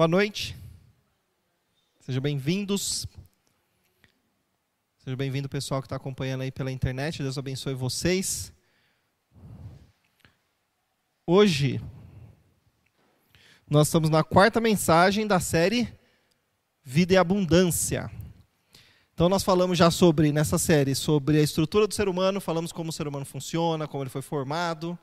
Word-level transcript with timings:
Boa 0.00 0.08
noite. 0.08 0.56
Sejam 2.00 2.22
bem-vindos. 2.22 3.06
Seja 4.96 5.14
bem-vindo, 5.14 5.46
pessoal 5.46 5.82
que 5.82 5.84
está 5.84 5.96
acompanhando 5.96 6.40
aí 6.40 6.50
pela 6.50 6.72
internet. 6.72 7.22
Deus 7.22 7.36
abençoe 7.36 7.74
vocês. 7.74 8.50
Hoje, 11.26 11.82
nós 13.68 13.88
estamos 13.88 14.08
na 14.08 14.24
quarta 14.24 14.58
mensagem 14.58 15.26
da 15.26 15.38
série 15.38 15.86
Vida 16.82 17.12
e 17.12 17.16
Abundância. 17.18 18.10
Então, 19.12 19.28
nós 19.28 19.42
falamos 19.42 19.76
já 19.76 19.90
sobre, 19.90 20.32
nessa 20.32 20.56
série, 20.56 20.94
sobre 20.94 21.38
a 21.38 21.42
estrutura 21.42 21.86
do 21.86 21.92
ser 21.92 22.08
humano, 22.08 22.40
falamos 22.40 22.72
como 22.72 22.88
o 22.88 22.92
ser 22.94 23.06
humano 23.06 23.26
funciona, 23.26 23.86
como 23.86 24.02
ele 24.02 24.08
foi 24.08 24.22
formado 24.22 24.98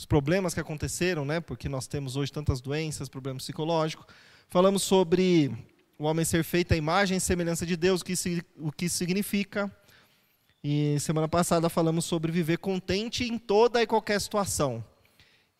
os 0.00 0.06
problemas 0.06 0.54
que 0.54 0.60
aconteceram, 0.60 1.26
né? 1.26 1.40
Porque 1.40 1.68
nós 1.68 1.86
temos 1.86 2.16
hoje 2.16 2.32
tantas 2.32 2.58
doenças, 2.62 3.06
problemas 3.06 3.42
psicológicos. 3.42 4.06
Falamos 4.48 4.82
sobre 4.82 5.54
o 5.98 6.04
homem 6.04 6.24
ser 6.24 6.42
feito 6.42 6.72
à 6.72 6.76
imagem 6.76 7.18
e 7.18 7.20
semelhança 7.20 7.66
de 7.66 7.76
Deus, 7.76 8.00
o 8.00 8.04
que, 8.06 8.14
o 8.56 8.72
que 8.72 8.88
significa. 8.88 9.70
E 10.64 10.98
semana 11.00 11.28
passada 11.28 11.68
falamos 11.68 12.06
sobre 12.06 12.32
viver 12.32 12.56
contente 12.56 13.24
em 13.24 13.36
toda 13.36 13.82
e 13.82 13.86
qualquer 13.86 14.18
situação. 14.18 14.82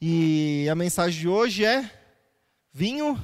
E 0.01 0.67
a 0.71 0.75
mensagem 0.75 1.21
de 1.21 1.29
hoje 1.29 1.67
é 1.67 1.93
vinho, 2.73 3.21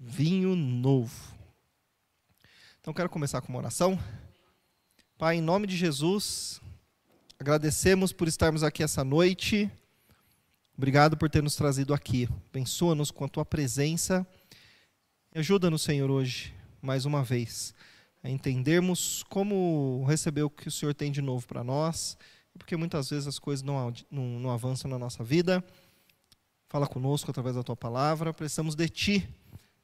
vinho 0.00 0.56
novo. 0.56 1.36
Então 2.80 2.94
quero 2.94 3.10
começar 3.10 3.42
com 3.42 3.50
uma 3.50 3.58
oração. 3.58 4.02
Pai, 5.18 5.36
em 5.36 5.42
nome 5.42 5.66
de 5.66 5.76
Jesus, 5.76 6.62
agradecemos 7.38 8.10
por 8.10 8.26
estarmos 8.26 8.62
aqui 8.62 8.82
essa 8.82 9.04
noite. 9.04 9.70
Obrigado 10.78 11.16
por 11.16 11.28
ter 11.28 11.42
nos 11.42 11.56
trazido 11.56 11.92
aqui. 11.92 12.28
Abençoa-nos 12.50 13.10
com 13.10 13.24
a 13.24 13.28
tua 13.28 13.44
presença. 13.44 14.24
Ajuda-nos, 15.34 15.82
Senhor, 15.82 16.08
hoje, 16.08 16.54
mais 16.80 17.04
uma 17.04 17.20
vez, 17.24 17.74
a 18.22 18.30
entendermos 18.30 19.24
como 19.24 20.04
receber 20.06 20.44
o 20.44 20.50
que 20.50 20.68
o 20.68 20.70
Senhor 20.70 20.94
tem 20.94 21.10
de 21.10 21.20
novo 21.20 21.44
para 21.48 21.64
nós, 21.64 22.16
porque 22.56 22.76
muitas 22.76 23.10
vezes 23.10 23.26
as 23.26 23.40
coisas 23.40 23.64
não, 23.64 23.92
não, 24.08 24.22
não 24.38 24.50
avançam 24.50 24.88
na 24.88 24.96
nossa 25.00 25.24
vida. 25.24 25.64
Fala 26.68 26.86
conosco 26.86 27.28
através 27.28 27.56
da 27.56 27.64
tua 27.64 27.76
palavra. 27.76 28.32
Precisamos 28.32 28.76
de 28.76 28.88
ti. 28.88 29.28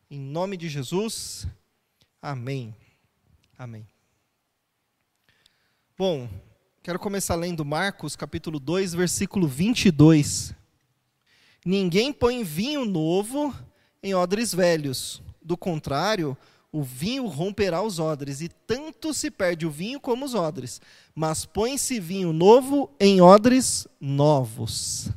Em 0.08 0.20
nome 0.20 0.56
de 0.56 0.68
Jesus. 0.68 1.44
Amém. 2.22 2.72
Amém. 3.58 3.84
Bom, 5.98 6.28
quero 6.84 7.00
começar 7.00 7.34
lendo 7.34 7.64
Marcos, 7.64 8.14
capítulo 8.14 8.60
2, 8.60 8.94
versículo 8.94 9.48
22. 9.48 10.54
Ninguém 11.64 12.12
põe 12.12 12.44
vinho 12.44 12.84
novo 12.84 13.54
em 14.02 14.14
odres 14.14 14.52
velhos. 14.54 15.22
Do 15.42 15.56
contrário, 15.56 16.36
o 16.70 16.82
vinho 16.82 17.26
romperá 17.26 17.80
os 17.82 17.98
odres, 17.98 18.40
e 18.40 18.48
tanto 18.48 19.14
se 19.14 19.30
perde 19.30 19.64
o 19.64 19.70
vinho 19.70 20.00
como 20.00 20.24
os 20.24 20.34
odres. 20.34 20.80
Mas 21.14 21.46
põe-se 21.46 22.00
vinho 22.00 22.32
novo 22.32 22.92
em 22.98 23.20
odres 23.20 23.86
novos. 24.00 25.08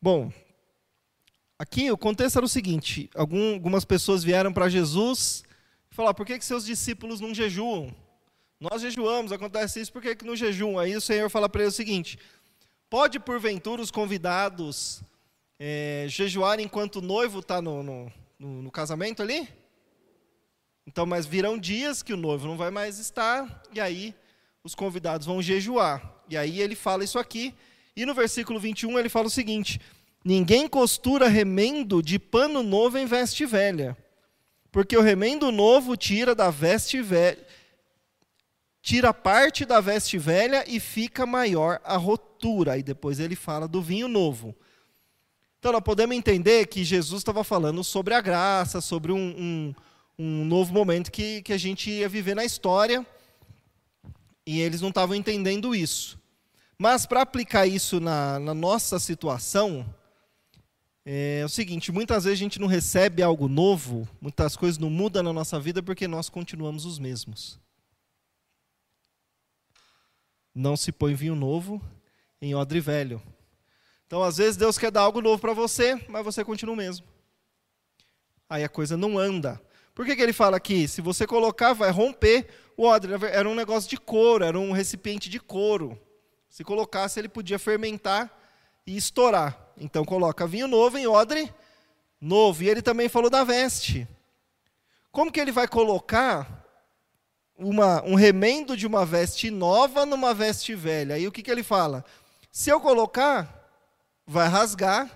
Bom, 0.00 0.32
aqui 1.58 1.90
o 1.90 1.98
contexto 1.98 2.36
era 2.36 2.46
o 2.46 2.48
seguinte: 2.48 3.10
algumas 3.14 3.84
pessoas 3.84 4.22
vieram 4.22 4.52
para 4.52 4.68
Jesus 4.68 5.42
e 5.90 5.94
falaram: 5.94 6.14
por 6.14 6.24
que, 6.24 6.38
que 6.38 6.44
seus 6.44 6.64
discípulos 6.64 7.20
não 7.20 7.34
jejuam? 7.34 7.92
Nós 8.60 8.80
jejuamos, 8.80 9.32
acontece 9.32 9.80
isso, 9.80 9.92
por 9.92 10.00
que, 10.00 10.14
que 10.14 10.24
não 10.24 10.36
jejuam? 10.36 10.78
Aí 10.78 10.96
o 10.96 11.00
Senhor 11.00 11.28
fala 11.28 11.48
para 11.48 11.62
eles 11.62 11.74
o 11.74 11.76
seguinte: 11.76 12.18
Pode, 12.88 13.18
porventura, 13.18 13.82
os 13.82 13.90
convidados 13.90 15.02
é, 15.58 16.06
jejuar 16.08 16.60
enquanto 16.60 16.96
o 16.96 17.02
noivo 17.02 17.40
está 17.40 17.60
no, 17.60 17.82
no, 17.82 18.12
no, 18.38 18.62
no 18.62 18.70
casamento 18.70 19.22
ali? 19.22 19.48
Então, 20.86 21.04
mas 21.04 21.26
virão 21.26 21.58
dias 21.58 22.00
que 22.00 22.12
o 22.12 22.16
noivo 22.16 22.46
não 22.46 22.56
vai 22.56 22.70
mais 22.70 23.00
estar, 23.00 23.60
e 23.72 23.80
aí 23.80 24.14
os 24.62 24.72
convidados 24.74 25.26
vão 25.26 25.42
jejuar. 25.42 26.14
E 26.28 26.36
aí 26.36 26.60
ele 26.60 26.76
fala 26.76 27.02
isso 27.02 27.18
aqui, 27.18 27.52
e 27.96 28.06
no 28.06 28.14
versículo 28.14 28.60
21 28.60 28.96
ele 29.00 29.08
fala 29.08 29.26
o 29.26 29.30
seguinte: 29.30 29.80
Ninguém 30.24 30.68
costura 30.68 31.26
remendo 31.26 32.00
de 32.00 32.20
pano 32.20 32.62
novo 32.62 32.98
em 32.98 33.06
veste 33.06 33.44
velha, 33.44 33.96
porque 34.70 34.96
o 34.96 35.02
remendo 35.02 35.50
novo 35.50 35.96
tira 35.96 36.36
da 36.36 36.50
veste 36.50 37.02
velha, 37.02 37.45
tira 38.86 39.12
parte 39.12 39.64
da 39.64 39.80
veste 39.80 40.16
velha 40.16 40.64
e 40.64 40.78
fica 40.78 41.26
maior 41.26 41.80
a 41.82 41.96
rotura. 41.96 42.78
E 42.78 42.84
depois 42.84 43.18
ele 43.18 43.34
fala 43.34 43.66
do 43.66 43.82
vinho 43.82 44.06
novo. 44.06 44.54
Então 45.58 45.72
nós 45.72 45.82
podemos 45.82 46.16
entender 46.16 46.68
que 46.68 46.84
Jesus 46.84 47.20
estava 47.20 47.42
falando 47.42 47.82
sobre 47.82 48.14
a 48.14 48.20
graça, 48.20 48.80
sobre 48.80 49.10
um, 49.10 49.18
um, 49.18 49.74
um 50.16 50.44
novo 50.44 50.72
momento 50.72 51.10
que, 51.10 51.42
que 51.42 51.52
a 51.52 51.58
gente 51.58 51.90
ia 51.90 52.08
viver 52.08 52.36
na 52.36 52.44
história. 52.44 53.04
E 54.46 54.60
eles 54.60 54.80
não 54.80 54.90
estavam 54.90 55.16
entendendo 55.16 55.74
isso. 55.74 56.16
Mas 56.78 57.06
para 57.06 57.22
aplicar 57.22 57.66
isso 57.66 57.98
na, 57.98 58.38
na 58.38 58.54
nossa 58.54 59.00
situação, 59.00 59.84
é 61.04 61.42
o 61.44 61.48
seguinte: 61.48 61.90
muitas 61.90 62.22
vezes 62.22 62.38
a 62.38 62.44
gente 62.44 62.60
não 62.60 62.68
recebe 62.68 63.20
algo 63.20 63.48
novo, 63.48 64.08
muitas 64.20 64.54
coisas 64.54 64.78
não 64.78 64.90
mudam 64.90 65.24
na 65.24 65.32
nossa 65.32 65.58
vida 65.58 65.82
porque 65.82 66.06
nós 66.06 66.28
continuamos 66.28 66.84
os 66.84 67.00
mesmos. 67.00 67.65
Não 70.58 70.74
se 70.74 70.90
põe 70.90 71.12
vinho 71.12 71.34
novo 71.34 71.82
em 72.40 72.54
odre 72.54 72.80
velho. 72.80 73.20
Então, 74.06 74.22
às 74.22 74.38
vezes, 74.38 74.56
Deus 74.56 74.78
quer 74.78 74.90
dar 74.90 75.02
algo 75.02 75.20
novo 75.20 75.38
para 75.38 75.52
você, 75.52 76.02
mas 76.08 76.24
você 76.24 76.42
continua 76.42 76.72
o 76.72 76.76
mesmo. 76.76 77.06
Aí 78.48 78.64
a 78.64 78.68
coisa 78.68 78.96
não 78.96 79.18
anda. 79.18 79.60
Por 79.94 80.06
que, 80.06 80.16
que 80.16 80.22
ele 80.22 80.32
fala 80.32 80.56
aqui? 80.56 80.88
Se 80.88 81.02
você 81.02 81.26
colocar, 81.26 81.74
vai 81.74 81.90
romper 81.90 82.48
o 82.74 82.84
odre. 82.84 83.12
Era 83.26 83.46
um 83.46 83.54
negócio 83.54 83.90
de 83.90 83.98
couro, 83.98 84.46
era 84.46 84.58
um 84.58 84.72
recipiente 84.72 85.28
de 85.28 85.38
couro. 85.38 86.00
Se 86.48 86.64
colocasse, 86.64 87.20
ele 87.20 87.28
podia 87.28 87.58
fermentar 87.58 88.34
e 88.86 88.96
estourar. 88.96 89.60
Então, 89.76 90.06
coloca 90.06 90.46
vinho 90.46 90.66
novo 90.66 90.96
em 90.96 91.06
odre 91.06 91.52
novo. 92.18 92.62
E 92.62 92.70
ele 92.70 92.80
também 92.80 93.10
falou 93.10 93.28
da 93.28 93.44
veste. 93.44 94.08
Como 95.12 95.30
que 95.30 95.38
ele 95.38 95.52
vai 95.52 95.68
colocar 95.68 96.65
uma, 97.58 98.02
um 98.04 98.14
remendo 98.14 98.76
de 98.76 98.86
uma 98.86 99.04
veste 99.04 99.50
nova 99.50 100.04
numa 100.04 100.34
veste 100.34 100.74
velha. 100.74 101.14
Aí 101.14 101.26
o 101.26 101.32
que, 101.32 101.42
que 101.42 101.50
ele 101.50 101.62
fala? 101.62 102.04
Se 102.50 102.70
eu 102.70 102.80
colocar, 102.80 103.70
vai 104.26 104.48
rasgar 104.48 105.10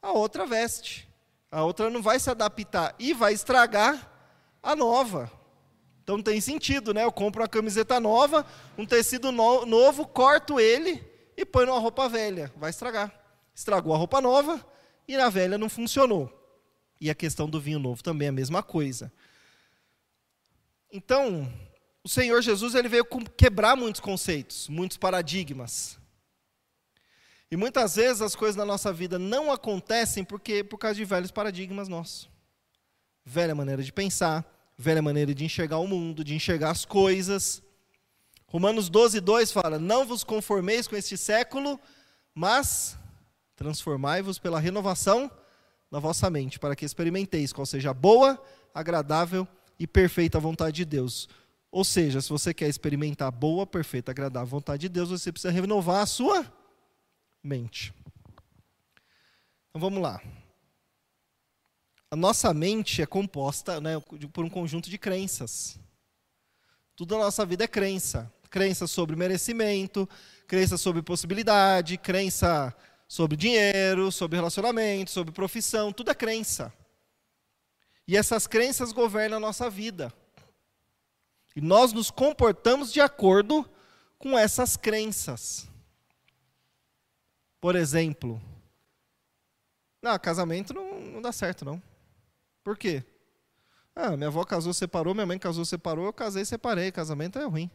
a 0.00 0.12
outra 0.12 0.46
veste. 0.46 1.08
A 1.50 1.62
outra 1.62 1.90
não 1.90 2.02
vai 2.02 2.18
se 2.18 2.30
adaptar 2.30 2.94
e 2.98 3.12
vai 3.12 3.32
estragar 3.32 4.10
a 4.62 4.74
nova. 4.74 5.30
Então 6.02 6.16
não 6.16 6.22
tem 6.22 6.40
sentido, 6.40 6.92
né? 6.92 7.04
Eu 7.04 7.12
compro 7.12 7.42
uma 7.42 7.48
camiseta 7.48 8.00
nova, 8.00 8.44
um 8.76 8.84
tecido 8.84 9.30
no, 9.30 9.64
novo, 9.64 10.06
corto 10.06 10.58
ele 10.58 11.02
e 11.36 11.44
põe 11.44 11.66
numa 11.66 11.78
roupa 11.78 12.08
velha. 12.08 12.52
Vai 12.56 12.70
estragar. 12.70 13.12
Estragou 13.54 13.94
a 13.94 13.98
roupa 13.98 14.20
nova 14.20 14.64
e 15.06 15.16
na 15.16 15.28
velha 15.28 15.58
não 15.58 15.68
funcionou. 15.68 16.30
E 17.00 17.10
a 17.10 17.14
questão 17.14 17.48
do 17.48 17.60
vinho 17.60 17.78
novo 17.78 18.02
também 18.02 18.26
é 18.26 18.28
a 18.30 18.32
mesma 18.32 18.62
coisa. 18.62 19.12
Então, 20.92 21.50
o 22.04 22.08
Senhor 22.08 22.42
Jesus 22.42 22.74
ele 22.74 22.86
veio 22.86 23.06
quebrar 23.34 23.74
muitos 23.74 23.98
conceitos, 23.98 24.68
muitos 24.68 24.98
paradigmas. 24.98 25.98
E 27.50 27.56
muitas 27.56 27.96
vezes 27.96 28.20
as 28.20 28.36
coisas 28.36 28.56
na 28.56 28.66
nossa 28.66 28.92
vida 28.92 29.18
não 29.18 29.50
acontecem 29.50 30.22
porque 30.22 30.62
por 30.62 30.76
causa 30.76 30.96
de 30.96 31.04
velhos 31.04 31.30
paradigmas 31.30 31.88
nossos. 31.88 32.28
Velha 33.24 33.54
maneira 33.54 33.82
de 33.82 33.90
pensar, 33.90 34.44
velha 34.76 35.00
maneira 35.00 35.34
de 35.34 35.44
enxergar 35.44 35.78
o 35.78 35.86
mundo, 35.86 36.22
de 36.22 36.34
enxergar 36.34 36.70
as 36.70 36.84
coisas. 36.84 37.62
Romanos 38.46 38.90
12, 38.90 39.18
2 39.20 39.50
fala: 39.50 39.78
Não 39.78 40.04
vos 40.04 40.22
conformeis 40.22 40.86
com 40.86 40.96
este 40.96 41.16
século, 41.16 41.80
mas 42.34 42.98
transformai-vos 43.56 44.38
pela 44.38 44.60
renovação 44.60 45.30
da 45.90 45.98
vossa 45.98 46.28
mente, 46.28 46.58
para 46.58 46.76
que 46.76 46.84
experimenteis 46.84 47.50
qual 47.50 47.64
seja 47.64 47.90
a 47.90 47.94
boa, 47.94 48.42
agradável 48.74 49.46
e 49.46 49.61
perfeita 49.86 50.38
vontade 50.38 50.76
de 50.76 50.84
Deus. 50.84 51.28
Ou 51.70 51.84
seja, 51.84 52.20
se 52.20 52.28
você 52.28 52.52
quer 52.52 52.68
experimentar 52.68 53.28
a 53.28 53.30
boa, 53.30 53.66
perfeita, 53.66 54.10
agradável 54.10 54.46
vontade 54.46 54.82
de 54.82 54.88
Deus, 54.88 55.08
você 55.08 55.32
precisa 55.32 55.52
renovar 55.52 56.02
a 56.02 56.06
sua 56.06 56.46
mente. 57.42 57.94
Então 59.70 59.80
vamos 59.80 60.02
lá. 60.02 60.20
A 62.10 62.16
nossa 62.16 62.52
mente 62.52 63.00
é 63.00 63.06
composta 63.06 63.80
né, 63.80 63.98
por 64.32 64.44
um 64.44 64.50
conjunto 64.50 64.90
de 64.90 64.98
crenças. 64.98 65.78
Tudo 66.94 67.16
na 67.16 67.24
nossa 67.24 67.46
vida 67.46 67.64
é 67.64 67.68
crença. 67.68 68.30
Crença 68.50 68.86
sobre 68.86 69.16
merecimento, 69.16 70.06
crença 70.46 70.76
sobre 70.76 71.00
possibilidade, 71.00 71.96
crença 71.96 72.76
sobre 73.08 73.34
dinheiro, 73.34 74.12
sobre 74.12 74.36
relacionamento, 74.36 75.10
sobre 75.10 75.32
profissão, 75.32 75.90
tudo 75.90 76.10
é 76.10 76.14
crença. 76.14 76.70
E 78.06 78.16
essas 78.16 78.46
crenças 78.46 78.92
governam 78.92 79.36
a 79.36 79.40
nossa 79.40 79.70
vida. 79.70 80.12
E 81.54 81.60
nós 81.60 81.92
nos 81.92 82.10
comportamos 82.10 82.92
de 82.92 83.00
acordo 83.00 83.68
com 84.18 84.38
essas 84.38 84.76
crenças. 84.76 85.68
Por 87.60 87.76
exemplo, 87.76 88.40
não, 90.02 90.18
casamento 90.18 90.74
não, 90.74 91.00
não 91.00 91.22
dá 91.22 91.30
certo 91.30 91.64
não. 91.64 91.80
Por 92.64 92.76
quê? 92.76 93.04
Ah, 93.94 94.16
minha 94.16 94.28
avó 94.28 94.44
casou, 94.44 94.72
separou, 94.72 95.14
minha 95.14 95.26
mãe 95.26 95.38
casou, 95.38 95.64
separou, 95.64 96.06
eu 96.06 96.12
casei, 96.12 96.44
separei. 96.44 96.90
Casamento 96.90 97.38
é 97.38 97.44
ruim. 97.44 97.70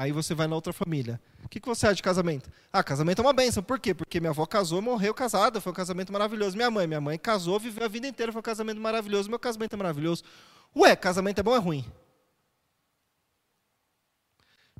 Aí 0.00 0.12
você 0.12 0.34
vai 0.34 0.46
na 0.46 0.54
outra 0.54 0.72
família. 0.72 1.20
O 1.44 1.48
que, 1.50 1.60
que 1.60 1.68
você 1.68 1.86
acha 1.86 1.96
de 1.96 2.02
casamento? 2.02 2.50
Ah, 2.72 2.82
casamento 2.82 3.18
é 3.18 3.22
uma 3.22 3.34
benção. 3.34 3.62
Por 3.62 3.78
quê? 3.78 3.92
Porque 3.92 4.18
minha 4.18 4.30
avó 4.30 4.46
casou, 4.46 4.80
morreu 4.80 5.12
casada, 5.12 5.60
foi 5.60 5.72
um 5.72 5.74
casamento 5.74 6.10
maravilhoso. 6.10 6.56
Minha 6.56 6.70
mãe, 6.70 6.86
minha 6.86 7.02
mãe 7.02 7.18
casou, 7.18 7.60
viveu 7.60 7.84
a 7.84 7.88
vida 7.88 8.06
inteira, 8.06 8.32
foi 8.32 8.38
um 8.38 8.42
casamento 8.42 8.80
maravilhoso. 8.80 9.28
Meu 9.28 9.38
casamento 9.38 9.74
é 9.74 9.76
maravilhoso. 9.76 10.24
Ué, 10.74 10.96
casamento 10.96 11.40
é 11.40 11.42
bom 11.42 11.50
ou 11.50 11.56
é 11.58 11.60
ruim? 11.60 11.84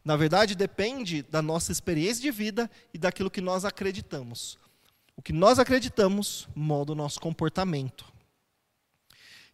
Na 0.02 0.16
verdade, 0.16 0.54
depende 0.54 1.20
da 1.20 1.42
nossa 1.42 1.70
experiência 1.70 2.22
de 2.22 2.30
vida 2.30 2.70
e 2.94 2.96
daquilo 2.96 3.30
que 3.30 3.42
nós 3.42 3.66
acreditamos. 3.66 4.58
O 5.14 5.20
que 5.20 5.34
nós 5.34 5.58
acreditamos 5.58 6.48
molda 6.54 6.92
o 6.92 6.94
nosso 6.94 7.20
comportamento. 7.20 8.10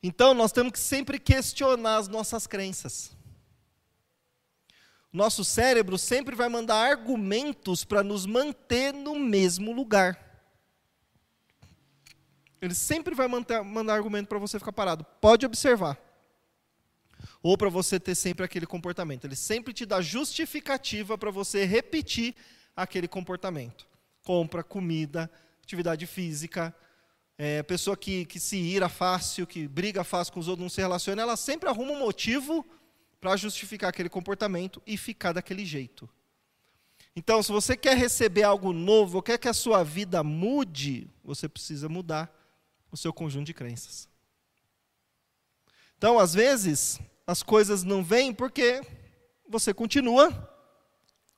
Então, 0.01 0.33
nós 0.33 0.53
temos 0.53 0.71
que 0.71 0.79
sempre 0.79 1.19
questionar 1.19 1.97
as 1.97 2.07
nossas 2.07 2.47
crenças. 2.47 3.17
Nosso 5.17 5.47
cérebro 5.47 5.97
sempre 5.97 6.37
vai 6.37 6.47
mandar 6.47 6.91
argumentos 6.91 7.87
para 7.87 8.03
nos 8.03 8.27
manter 8.27 8.93
no 8.93 9.19
mesmo 9.19 9.73
lugar. 9.73 10.45
Ele 12.61 12.75
sempre 12.75 13.15
vai 13.15 13.27
manter, 13.27 13.65
mandar 13.65 13.95
argumento 13.95 14.29
para 14.29 14.39
você 14.39 14.59
ficar 14.59 14.73
parado. 14.73 15.07
Pode 15.19 15.47
observar. 15.47 15.99
Ou 17.43 17.57
para 17.57 17.71
você 17.71 17.99
ter 17.99 18.15
sempre 18.15 18.45
aquele 18.45 18.67
comportamento. 18.67 19.25
Ele 19.25 19.37
sempre 19.37 19.73
te 19.73 19.87
dá 19.87 20.03
justificativa 20.03 21.17
para 21.17 21.31
você 21.31 21.65
repetir 21.65 22.35
aquele 22.77 23.09
comportamento. 23.09 23.87
Compra, 24.23 24.63
comida, 24.63 25.31
atividade 25.63 26.07
física, 26.07 26.77
é, 27.39 27.63
pessoa 27.63 27.97
que, 27.97 28.27
que 28.27 28.39
se 28.39 28.59
ira 28.59 28.91
fácil, 28.91 29.47
que 29.47 29.67
briga 29.67 30.05
fácil 30.05 30.35
com 30.35 30.41
os 30.41 30.47
outros, 30.47 30.63
não 30.63 30.69
se 30.69 30.83
relaciona, 30.83 31.23
ela 31.23 31.39
sempre 31.39 31.71
arruma 31.71 31.93
um 31.93 32.01
motivo 32.01 32.67
para 33.21 33.37
justificar 33.37 33.91
aquele 33.91 34.09
comportamento 34.09 34.83
e 34.87 34.97
ficar 34.97 35.33
daquele 35.33 35.65
jeito. 35.65 36.09
Então, 37.15 37.43
se 37.43 37.51
você 37.51 37.77
quer 37.77 37.97
receber 37.97 38.43
algo 38.43 38.73
novo, 38.73 39.23
quer 39.23 39.39
que 39.39 39.49
a 39.49 39.55
sua 39.55 39.83
vida 39.83 40.23
mude, 40.23 41.11
você 41.25 41.49
precisa 41.49 41.89
mudar 41.89 42.31
o 42.91 42.97
seu 42.97 43.13
conjunto 43.13 43.47
de 43.47 43.55
crenças. 43.55 44.09
Então, 45.97 46.19
às 46.19 46.35
vezes, 46.35 47.01
as 47.27 47.43
coisas 47.43 47.83
não 47.83 48.05
vêm 48.05 48.35
porque 48.35 48.83
você 49.49 49.73
continua 49.73 50.31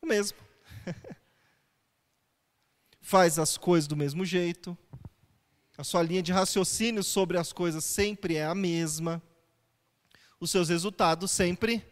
o 0.03 0.07
mesmo. 0.07 0.37
Faz 3.01 3.39
as 3.39 3.57
coisas 3.57 3.87
do 3.87 3.97
mesmo 3.97 4.25
jeito, 4.25 4.77
a 5.79 5.85
sua 5.85 6.03
linha 6.03 6.23
de 6.25 6.33
raciocínio 6.33 7.05
sobre 7.05 7.39
as 7.39 7.53
coisas 7.53 7.85
sempre 7.85 8.35
é 8.35 8.45
a 8.45 8.55
mesma. 8.55 9.23
Os 10.41 10.51
seus 10.51 10.69
resultados 10.69 11.31
sempre 11.31 11.85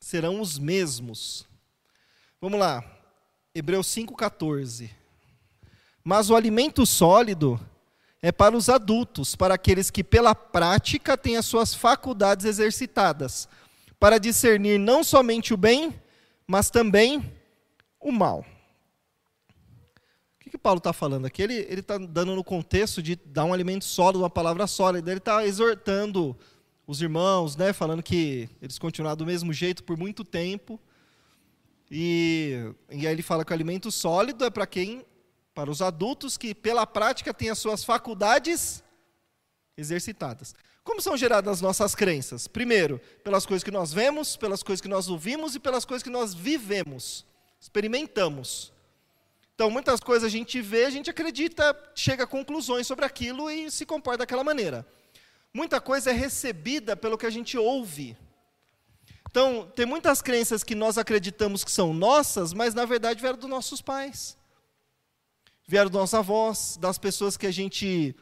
serão 0.00 0.40
os 0.40 0.58
mesmos. 0.58 1.46
Vamos 2.40 2.58
lá. 2.58 2.84
Hebreus 3.54 3.86
5:14. 3.86 4.90
Mas 6.02 6.30
o 6.30 6.36
alimento 6.36 6.84
sólido 6.86 7.60
é 8.22 8.30
para 8.30 8.56
os 8.56 8.68
adultos, 8.68 9.34
para 9.34 9.54
aqueles 9.54 9.90
que 9.90 10.02
pela 10.04 10.34
prática 10.34 11.16
têm 11.16 11.36
as 11.36 11.46
suas 11.46 11.74
faculdades 11.74 12.44
exercitadas, 12.44 13.48
para 13.98 14.18
discernir 14.18 14.78
não 14.78 15.02
somente 15.02 15.54
o 15.54 15.56
bem, 15.56 15.94
mas 16.46 16.70
também 16.70 17.32
o 18.00 18.12
mal 18.12 18.44
que, 20.46 20.50
que 20.50 20.58
Paulo 20.58 20.78
está 20.78 20.92
falando 20.92 21.26
aqui? 21.26 21.42
Ele 21.42 21.80
está 21.80 21.98
dando 21.98 22.36
no 22.36 22.44
contexto 22.44 23.02
de 23.02 23.16
dar 23.16 23.44
um 23.44 23.52
alimento 23.52 23.84
sólido, 23.84 24.20
uma 24.20 24.30
palavra 24.30 24.66
sólida. 24.68 25.10
Ele 25.10 25.18
está 25.18 25.44
exortando 25.44 26.36
os 26.86 27.02
irmãos, 27.02 27.56
né, 27.56 27.72
falando 27.72 28.02
que 28.02 28.48
eles 28.62 28.78
continuaram 28.78 29.16
do 29.16 29.26
mesmo 29.26 29.52
jeito 29.52 29.82
por 29.82 29.98
muito 29.98 30.24
tempo. 30.24 30.80
E, 31.90 32.72
e 32.90 33.06
aí 33.06 33.12
ele 33.12 33.22
fala 33.22 33.44
que 33.44 33.50
o 33.50 33.54
alimento 33.54 33.90
sólido 33.90 34.44
é 34.44 34.50
para 34.50 34.66
quem? 34.66 35.04
Para 35.52 35.70
os 35.70 35.82
adultos 35.82 36.36
que, 36.36 36.54
pela 36.54 36.86
prática, 36.86 37.34
têm 37.34 37.50
as 37.50 37.58
suas 37.58 37.82
faculdades 37.84 38.84
exercitadas. 39.76 40.54
Como 40.84 41.00
são 41.00 41.16
geradas 41.16 41.54
as 41.54 41.60
nossas 41.60 41.94
crenças? 41.94 42.46
Primeiro, 42.46 43.00
pelas 43.24 43.44
coisas 43.44 43.64
que 43.64 43.70
nós 43.72 43.92
vemos, 43.92 44.36
pelas 44.36 44.62
coisas 44.62 44.80
que 44.80 44.88
nós 44.88 45.08
ouvimos 45.08 45.56
e 45.56 45.60
pelas 45.60 45.84
coisas 45.84 46.02
que 46.02 46.10
nós 46.10 46.32
vivemos, 46.32 47.26
experimentamos. 47.60 48.72
Então, 49.54 49.70
muitas 49.70 49.98
coisas 49.98 50.24
a 50.24 50.28
gente 50.28 50.60
vê, 50.60 50.84
a 50.84 50.90
gente 50.90 51.10
acredita, 51.10 51.76
chega 51.94 52.24
a 52.24 52.26
conclusões 52.26 52.86
sobre 52.86 53.04
aquilo 53.04 53.50
e 53.50 53.70
se 53.70 53.84
comporta 53.84 54.18
daquela 54.18 54.44
maneira. 54.44 54.86
Muita 55.56 55.80
coisa 55.80 56.10
é 56.10 56.12
recebida 56.12 56.94
pelo 56.94 57.16
que 57.16 57.24
a 57.24 57.30
gente 57.30 57.56
ouve. 57.56 58.14
Então, 59.30 59.66
tem 59.74 59.86
muitas 59.86 60.20
crenças 60.20 60.62
que 60.62 60.74
nós 60.74 60.98
acreditamos 60.98 61.64
que 61.64 61.70
são 61.72 61.94
nossas, 61.94 62.52
mas 62.52 62.74
na 62.74 62.84
verdade 62.84 63.22
vieram 63.22 63.38
dos 63.38 63.48
nossos 63.48 63.80
pais, 63.80 64.36
vieram 65.66 65.88
dos 65.88 65.98
nossos 65.98 66.12
avós, 66.12 66.76
das 66.78 66.98
pessoas 66.98 67.38
que 67.38 67.46
a 67.46 67.50
gente. 67.50 68.14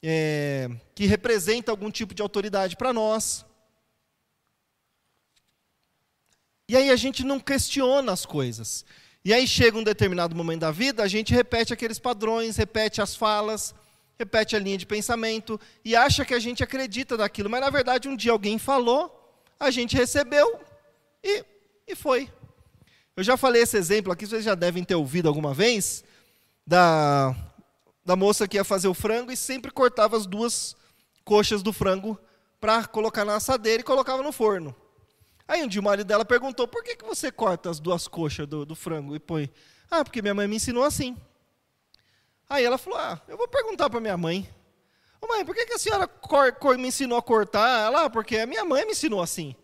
É, 0.00 0.70
que 0.94 1.06
representa 1.06 1.72
algum 1.72 1.90
tipo 1.90 2.14
de 2.14 2.22
autoridade 2.22 2.76
para 2.76 2.92
nós. 2.92 3.44
E 6.68 6.76
aí 6.76 6.88
a 6.88 6.94
gente 6.94 7.24
não 7.24 7.40
questiona 7.40 8.12
as 8.12 8.24
coisas. 8.24 8.84
E 9.24 9.34
aí 9.34 9.44
chega 9.48 9.76
um 9.76 9.82
determinado 9.82 10.36
momento 10.36 10.60
da 10.60 10.70
vida, 10.70 11.02
a 11.02 11.08
gente 11.08 11.34
repete 11.34 11.72
aqueles 11.72 11.98
padrões, 11.98 12.56
repete 12.56 13.02
as 13.02 13.16
falas, 13.16 13.74
repete 14.18 14.56
a 14.56 14.58
linha 14.58 14.78
de 14.78 14.86
pensamento 14.86 15.60
e 15.84 15.94
acha 15.94 16.24
que 16.24 16.34
a 16.34 16.38
gente 16.38 16.62
acredita 16.62 17.16
daquilo, 17.16 17.50
mas 17.50 17.60
na 17.60 17.70
verdade 17.70 18.08
um 18.08 18.16
dia 18.16 18.32
alguém 18.32 18.58
falou, 18.58 19.12
a 19.58 19.70
gente 19.70 19.96
recebeu 19.96 20.58
e, 21.22 21.44
e 21.86 21.94
foi. 21.94 22.30
Eu 23.16 23.24
já 23.24 23.36
falei 23.36 23.62
esse 23.62 23.76
exemplo 23.76 24.12
aqui, 24.12 24.26
vocês 24.26 24.44
já 24.44 24.54
devem 24.54 24.84
ter 24.84 24.94
ouvido 24.94 25.28
alguma 25.28 25.54
vez, 25.54 26.04
da, 26.66 27.34
da 28.04 28.16
moça 28.16 28.46
que 28.46 28.56
ia 28.56 28.64
fazer 28.64 28.88
o 28.88 28.94
frango 28.94 29.32
e 29.32 29.36
sempre 29.36 29.70
cortava 29.70 30.16
as 30.16 30.26
duas 30.26 30.76
coxas 31.24 31.62
do 31.62 31.72
frango 31.72 32.18
para 32.60 32.86
colocar 32.86 33.24
na 33.24 33.36
assadeira 33.36 33.80
e 33.80 33.84
colocava 33.84 34.22
no 34.22 34.32
forno. 34.32 34.74
Aí 35.48 35.62
um 35.62 35.68
dia 35.68 35.80
o 35.80 35.84
marido 35.84 36.06
dela 36.06 36.24
perguntou: 36.24 36.66
por 36.66 36.82
que, 36.82 36.96
que 36.96 37.04
você 37.04 37.30
corta 37.30 37.70
as 37.70 37.78
duas 37.78 38.08
coxas 38.08 38.46
do, 38.46 38.66
do 38.66 38.74
frango 38.74 39.14
e 39.14 39.20
põe? 39.20 39.50
Ah, 39.90 40.04
porque 40.04 40.20
minha 40.20 40.34
mãe 40.34 40.48
me 40.48 40.56
ensinou 40.56 40.82
assim. 40.82 41.16
Aí 42.48 42.64
ela 42.64 42.78
falou: 42.78 42.98
ah, 42.98 43.20
eu 43.28 43.36
vou 43.36 43.48
perguntar 43.48 43.90
para 43.90 44.00
minha 44.00 44.16
mãe. 44.16 44.48
Ô 45.20 45.26
mãe, 45.26 45.44
por 45.44 45.54
que, 45.54 45.66
que 45.66 45.74
a 45.74 45.78
senhora 45.78 46.08
me 46.78 46.88
ensinou 46.88 47.18
a 47.18 47.22
cortar? 47.22 47.86
Ela, 47.86 48.04
ah, 48.04 48.10
porque 48.10 48.38
a 48.38 48.46
minha 48.46 48.64
mãe 48.64 48.84
me 48.84 48.92
ensinou 48.92 49.20
assim. 49.20 49.56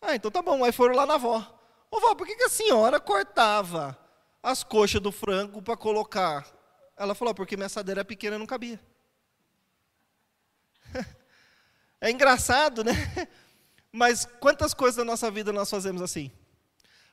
Ah, 0.00 0.14
então 0.14 0.30
tá 0.30 0.42
bom. 0.42 0.64
Aí 0.64 0.72
foram 0.72 0.94
lá 0.94 1.06
na 1.06 1.14
avó. 1.14 1.44
Ô 1.90 2.00
vó, 2.00 2.14
por 2.14 2.26
que, 2.26 2.36
que 2.36 2.44
a 2.44 2.48
senhora 2.48 2.98
cortava 3.00 3.98
as 4.42 4.62
coxas 4.62 5.00
do 5.00 5.12
frango 5.12 5.62
para 5.62 5.76
colocar? 5.76 6.46
Ela 6.96 7.14
falou: 7.14 7.32
ah, 7.32 7.34
porque 7.34 7.56
minha 7.56 7.66
assadeira 7.66 8.04
pequena 8.04 8.38
não 8.38 8.46
cabia. 8.46 8.80
é 12.00 12.10
engraçado, 12.10 12.82
né? 12.82 12.92
Mas 13.92 14.24
quantas 14.40 14.74
coisas 14.74 14.98
na 14.98 15.04
nossa 15.04 15.30
vida 15.30 15.52
nós 15.52 15.70
fazemos 15.70 16.02
assim? 16.02 16.30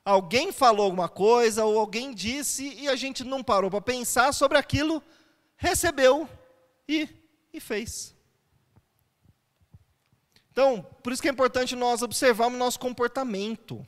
Alguém 0.05 0.51
falou 0.51 0.85
alguma 0.85 1.09
coisa, 1.09 1.65
ou 1.65 1.79
alguém 1.79 2.13
disse, 2.13 2.71
e 2.75 2.88
a 2.88 2.95
gente 2.95 3.24
não 3.24 3.43
parou 3.43 3.71
para 3.71 3.81
pensar 3.81 4.31
sobre 4.33 4.55
aquilo, 4.55 5.01
recebeu 5.57 6.29
e, 6.88 7.09
e 7.51 7.59
fez. 7.59 8.15
Então, 10.51 10.83
por 11.01 11.12
isso 11.12 11.24
que 11.24 11.27
é 11.27 11.31
importante 11.31 11.75
nós 11.75 12.03
observarmos 12.03 12.59
nosso 12.59 12.79
comportamento. 12.79 13.85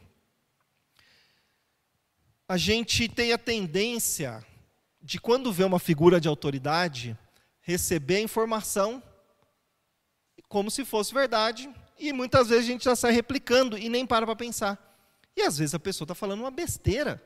A 2.49 2.57
gente 2.57 3.07
tem 3.07 3.31
a 3.31 3.37
tendência 3.37 4.43
de, 4.99 5.19
quando 5.19 5.53
vê 5.53 5.63
uma 5.63 5.79
figura 5.79 6.19
de 6.19 6.27
autoridade, 6.27 7.15
receber 7.61 8.15
a 8.15 8.21
informação 8.21 9.03
como 10.47 10.71
se 10.71 10.83
fosse 10.83 11.13
verdade 11.13 11.69
e 11.99 12.11
muitas 12.11 12.49
vezes 12.49 12.65
a 12.65 12.71
gente 12.71 12.85
já 12.85 12.95
sai 12.95 13.11
replicando 13.11 13.77
e 13.77 13.87
nem 13.87 14.05
para 14.05 14.25
para 14.25 14.35
pensar. 14.35 14.86
E 15.37 15.43
às 15.43 15.59
vezes 15.59 15.75
a 15.75 15.79
pessoa 15.79 16.05
está 16.05 16.15
falando 16.15 16.39
uma 16.39 16.49
besteira. 16.49 17.23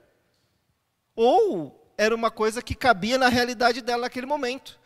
Ou 1.15 1.94
era 1.98 2.13
uma 2.13 2.30
coisa 2.30 2.62
que 2.62 2.75
cabia 2.75 3.18
na 3.18 3.30
realidade 3.30 3.82
dela 3.82 4.01
naquele 4.01 4.25
momento. 4.25 4.77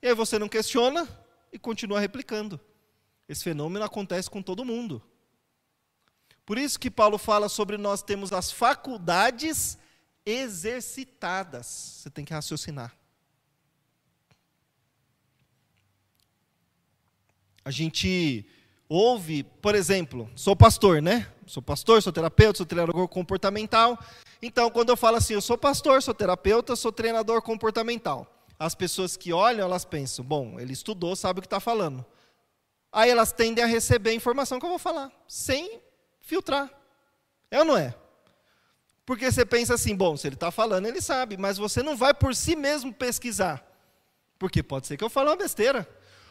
E 0.00 0.08
aí 0.08 0.14
você 0.14 0.38
não 0.38 0.48
questiona 0.48 1.06
e 1.52 1.58
continua 1.58 2.00
replicando. 2.00 2.58
Esse 3.28 3.44
fenômeno 3.44 3.84
acontece 3.84 4.30
com 4.30 4.40
todo 4.40 4.64
mundo. 4.64 5.02
Por 6.46 6.56
isso 6.56 6.80
que 6.80 6.90
Paulo 6.90 7.18
fala 7.18 7.50
sobre 7.50 7.76
nós 7.76 8.02
temos 8.02 8.32
as 8.32 8.50
faculdades 8.50 9.76
exercitadas. 10.24 11.66
Você 11.66 12.10
tem 12.10 12.24
que 12.24 12.32
raciocinar. 12.32 12.96
A 17.62 17.70
gente 17.70 18.46
ouve, 18.90 19.44
por 19.44 19.76
exemplo, 19.76 20.28
sou 20.34 20.56
pastor, 20.56 21.00
né? 21.00 21.30
Sou 21.46 21.62
pastor, 21.62 22.02
sou 22.02 22.12
terapeuta, 22.12 22.56
sou 22.56 22.66
treinador 22.66 23.06
comportamental. 23.06 23.96
Então, 24.42 24.68
quando 24.68 24.88
eu 24.88 24.96
falo 24.96 25.16
assim, 25.16 25.34
eu 25.34 25.40
sou 25.40 25.56
pastor, 25.56 26.02
sou 26.02 26.12
terapeuta, 26.12 26.74
sou 26.74 26.90
treinador 26.90 27.40
comportamental. 27.40 28.26
as 28.58 28.74
pessoas 28.74 29.16
que 29.16 29.32
olham, 29.32 29.64
elas 29.64 29.86
pensam, 29.86 30.22
bom, 30.22 30.60
ele 30.60 30.74
estudou, 30.74 31.16
sabe 31.16 31.38
o 31.38 31.40
que 31.40 31.46
está 31.46 31.60
falando. 31.60 32.04
Aí 32.92 33.08
elas 33.08 33.32
tendem 33.32 33.64
a 33.64 33.66
receber 33.66 34.10
a 34.10 34.14
informação 34.14 34.58
que 34.58 34.66
eu 34.66 34.70
vou 34.70 34.78
falar, 34.78 35.10
sem 35.26 35.80
filtrar. 36.20 36.68
É 37.50 37.60
ou 37.60 37.64
não 37.64 37.76
é? 37.76 37.94
Porque 39.06 39.30
você 39.30 39.46
pensa 39.46 39.74
assim, 39.74 39.96
bom, 39.96 40.14
se 40.16 40.26
ele 40.26 40.34
está 40.34 40.50
falando, 40.50 40.86
ele 40.86 41.00
sabe, 41.00 41.38
mas 41.38 41.56
você 41.56 41.82
não 41.82 41.96
vai 41.96 42.12
por 42.12 42.34
si 42.34 42.54
mesmo 42.54 42.92
pesquisar. 42.92 43.64
Porque 44.38 44.62
pode 44.62 44.86
ser 44.86 44.96
que 44.96 45.04
eu 45.04 45.10
fale 45.10 45.30
uma 45.30 45.36
besteira. 45.36 45.88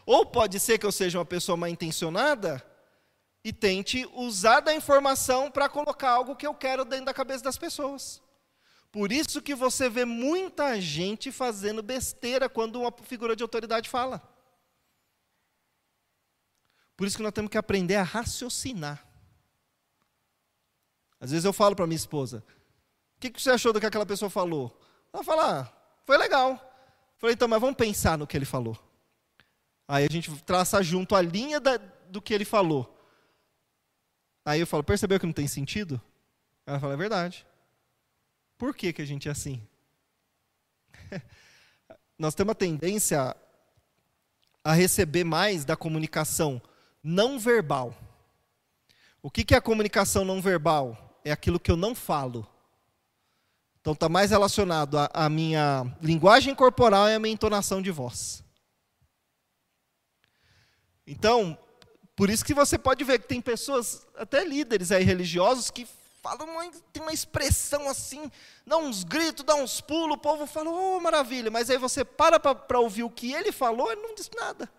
Ou 0.09 0.25
pode 0.25 0.59
ser 0.59 0.79
que 0.79 0.87
eu 0.87 0.91
seja 0.91 1.19
uma 1.19 1.25
pessoa 1.25 1.55
mal 1.55 1.69
intencionada 1.69 2.65
e 3.43 3.53
tente 3.53 4.09
usar 4.15 4.59
da 4.59 4.73
informação 4.73 5.51
para 5.51 5.69
colocar 5.69 6.09
algo 6.09 6.35
que 6.35 6.47
eu 6.47 6.55
quero 6.55 6.83
dentro 6.83 7.05
da 7.05 7.13
cabeça 7.13 7.43
das 7.43 7.59
pessoas. 7.59 8.19
Por 8.91 9.11
isso 9.11 9.39
que 9.39 9.53
você 9.53 9.87
vê 9.87 10.05
muita 10.05 10.81
gente 10.81 11.31
fazendo 11.31 11.83
besteira 11.83 12.49
quando 12.49 12.81
uma 12.81 12.91
figura 13.03 13.35
de 13.35 13.43
autoridade 13.43 13.87
fala. 13.87 14.19
Por 16.97 17.05
isso 17.05 17.15
que 17.15 17.21
nós 17.21 17.31
temos 17.31 17.51
que 17.51 17.57
aprender 17.59 17.97
a 17.97 18.01
raciocinar. 18.01 19.05
Às 21.19 21.29
vezes 21.29 21.45
eu 21.45 21.53
falo 21.53 21.75
para 21.75 21.85
minha 21.85 21.95
esposa: 21.95 22.43
O 23.15 23.19
que, 23.19 23.29
que 23.29 23.39
você 23.39 23.51
achou 23.51 23.71
do 23.71 23.79
que 23.79 23.85
aquela 23.85 24.07
pessoa 24.07 24.27
falou? 24.27 24.75
Ela 25.13 25.23
fala: 25.23 25.61
ah, 25.61 25.73
Foi 26.03 26.17
legal. 26.17 26.53
Eu 26.53 27.19
falei: 27.19 27.35
Então, 27.35 27.47
mas 27.47 27.61
vamos 27.61 27.77
pensar 27.77 28.17
no 28.17 28.25
que 28.25 28.35
ele 28.35 28.45
falou. 28.45 28.88
Aí 29.91 30.05
a 30.05 30.11
gente 30.11 30.29
traça 30.43 30.83
junto 30.83 31.15
a 31.15 31.21
linha 31.21 31.59
da, 31.59 31.77
do 31.77 32.21
que 32.21 32.31
ele 32.31 32.45
falou. 32.45 32.95
Aí 34.45 34.59
eu 34.59 34.67
falo: 34.67 34.83
Percebeu 34.83 35.19
que 35.19 35.25
não 35.25 35.33
tem 35.33 35.47
sentido? 35.47 35.99
Ela 36.63 36.79
fala: 36.79 36.93
É 36.93 36.97
verdade. 36.97 37.43
Por 38.55 38.75
que, 38.75 38.93
que 38.93 39.01
a 39.01 39.05
gente 39.05 39.27
é 39.27 39.31
assim? 39.31 39.67
Nós 42.19 42.35
temos 42.35 42.51
a 42.51 42.55
tendência 42.55 43.35
a 44.63 44.73
receber 44.73 45.23
mais 45.23 45.65
da 45.65 45.75
comunicação 45.75 46.61
não 47.03 47.39
verbal. 47.39 47.97
O 49.23 49.31
que, 49.31 49.43
que 49.43 49.55
é 49.55 49.57
a 49.57 49.61
comunicação 49.61 50.23
não 50.23 50.39
verbal? 50.39 51.19
É 51.25 51.31
aquilo 51.31 51.59
que 51.59 51.71
eu 51.71 51.75
não 51.75 51.95
falo. 51.95 52.47
Então 53.81 53.93
está 53.93 54.07
mais 54.07 54.29
relacionado 54.29 54.97
à 55.11 55.27
minha 55.29 55.83
linguagem 55.99 56.53
corporal 56.53 57.09
e 57.09 57.15
à 57.15 57.19
minha 57.19 57.33
entonação 57.33 57.81
de 57.81 57.89
voz. 57.89 58.47
Então, 61.11 61.57
por 62.15 62.29
isso 62.29 62.45
que 62.45 62.53
você 62.53 62.77
pode 62.77 63.03
ver 63.03 63.17
que 63.17 63.27
tem 63.27 63.41
pessoas, 63.41 64.05
até 64.15 64.43
líderes 64.45 64.91
aí 64.91 65.03
religiosos, 65.03 65.71
que 65.71 65.87
fala 66.21 66.43
uma, 66.43 66.71
tem 66.93 67.01
uma 67.01 67.11
expressão 67.11 67.89
assim, 67.89 68.31
dá 68.63 68.77
uns 68.77 69.03
gritos, 69.03 69.43
dá 69.43 69.55
uns 69.55 69.81
pulos, 69.81 70.17
o 70.17 70.19
povo 70.19 70.45
fala, 70.45 70.69
oh, 70.69 70.99
maravilha, 70.99 71.49
mas 71.49 71.67
aí 71.71 71.79
você 71.79 72.05
para 72.05 72.39
para 72.39 72.79
ouvir 72.79 73.01
o 73.01 73.09
que 73.09 73.33
ele 73.33 73.51
falou, 73.51 73.91
ele 73.91 74.03
não 74.03 74.13
diz 74.13 74.29
nada. 74.35 74.71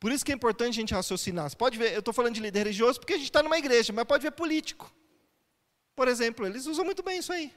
Por 0.00 0.10
isso 0.10 0.24
que 0.24 0.32
é 0.32 0.34
importante 0.34 0.78
a 0.78 0.80
gente 0.80 0.94
raciocinar. 0.94 1.50
Você 1.50 1.56
pode 1.56 1.76
ver, 1.76 1.92
eu 1.92 1.98
estou 1.98 2.14
falando 2.14 2.34
de 2.34 2.40
líder 2.40 2.60
religioso 2.60 2.98
porque 3.00 3.12
a 3.12 3.18
gente 3.18 3.26
está 3.26 3.42
numa 3.42 3.58
igreja, 3.58 3.92
mas 3.92 4.04
pode 4.06 4.22
ver 4.22 4.30
político. 4.30 4.90
Por 5.94 6.08
exemplo, 6.08 6.46
eles 6.46 6.64
usam 6.64 6.86
muito 6.86 7.02
bem 7.02 7.18
isso 7.18 7.34
aí. 7.34 7.54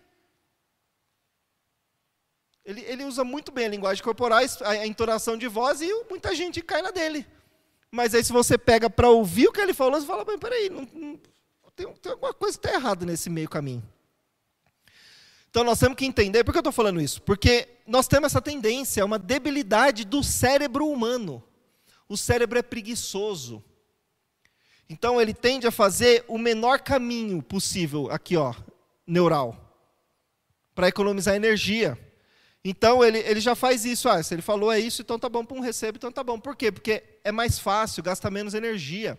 Ele, 2.67 2.81
ele 2.81 3.05
usa 3.05 3.23
muito 3.23 3.49
bem 3.49 3.65
a 3.65 3.69
linguagem 3.69 4.03
corporal, 4.03 4.39
a, 4.61 4.69
a 4.69 4.85
entonação 4.85 5.37
de 5.37 5.47
voz, 5.47 5.79
e 5.79 5.89
muita 6.09 6.35
gente 6.35 6.61
cai 6.61 6.81
na 6.81 6.91
dele. 6.91 7.25
Mas 7.89 8.13
aí 8.13 8.21
se 8.21 8.33
você 8.33 8.57
pega 8.57 8.89
para 8.89 9.09
ouvir 9.09 9.47
o 9.47 9.53
que 9.53 9.61
ele 9.61 9.73
falou, 9.73 9.97
você 9.97 10.05
fala, 10.05 10.25
mas 10.27 10.37
peraí, 10.37 10.69
não, 10.69 10.81
não, 10.93 11.17
tem, 11.73 11.87
tem 11.93 12.11
alguma 12.11 12.33
coisa 12.33 12.59
que 12.59 12.67
está 12.67 12.77
errada 12.77 13.05
nesse 13.05 13.29
meio 13.29 13.47
caminho. 13.47 13.81
Então 15.49 15.63
nós 15.63 15.79
temos 15.79 15.97
que 15.97 16.05
entender, 16.05 16.43
por 16.43 16.51
que 16.51 16.57
eu 16.57 16.59
estou 16.59 16.73
falando 16.73 16.99
isso? 16.99 17.21
Porque 17.21 17.69
nós 17.87 18.05
temos 18.05 18.27
essa 18.27 18.41
tendência, 18.41 19.05
uma 19.05 19.17
debilidade 19.17 20.03
do 20.03 20.21
cérebro 20.21 20.89
humano. 20.89 21.41
O 22.09 22.17
cérebro 22.17 22.59
é 22.59 22.61
preguiçoso. 22.61 23.63
Então 24.89 25.21
ele 25.21 25.33
tende 25.33 25.65
a 25.65 25.71
fazer 25.71 26.25
o 26.27 26.37
menor 26.37 26.81
caminho 26.81 27.41
possível, 27.41 28.11
aqui 28.11 28.35
ó, 28.35 28.53
neural, 29.05 29.55
para 30.75 30.89
economizar 30.89 31.33
energia. 31.33 31.97
Então 32.69 33.01
ele, 33.01 33.19
ele 33.19 33.39
já 33.39 33.55
faz 33.55 33.85
isso. 33.85 34.09
Ah, 34.09 34.21
se 34.21 34.35
ele 34.35 34.41
falou 34.41 34.69
é 34.69 34.77
isso, 34.77 35.01
então 35.01 35.17
tá 35.17 35.29
bom 35.29 35.45
para 35.45 35.55
um 35.55 35.61
recebo, 35.61 35.95
então 35.95 36.11
tá 36.11 36.21
bom. 36.21 36.37
Por 36.37 36.53
quê? 36.53 36.69
Porque 36.69 37.01
é 37.23 37.31
mais 37.31 37.57
fácil, 37.57 38.03
gasta 38.03 38.29
menos 38.29 38.53
energia. 38.53 39.17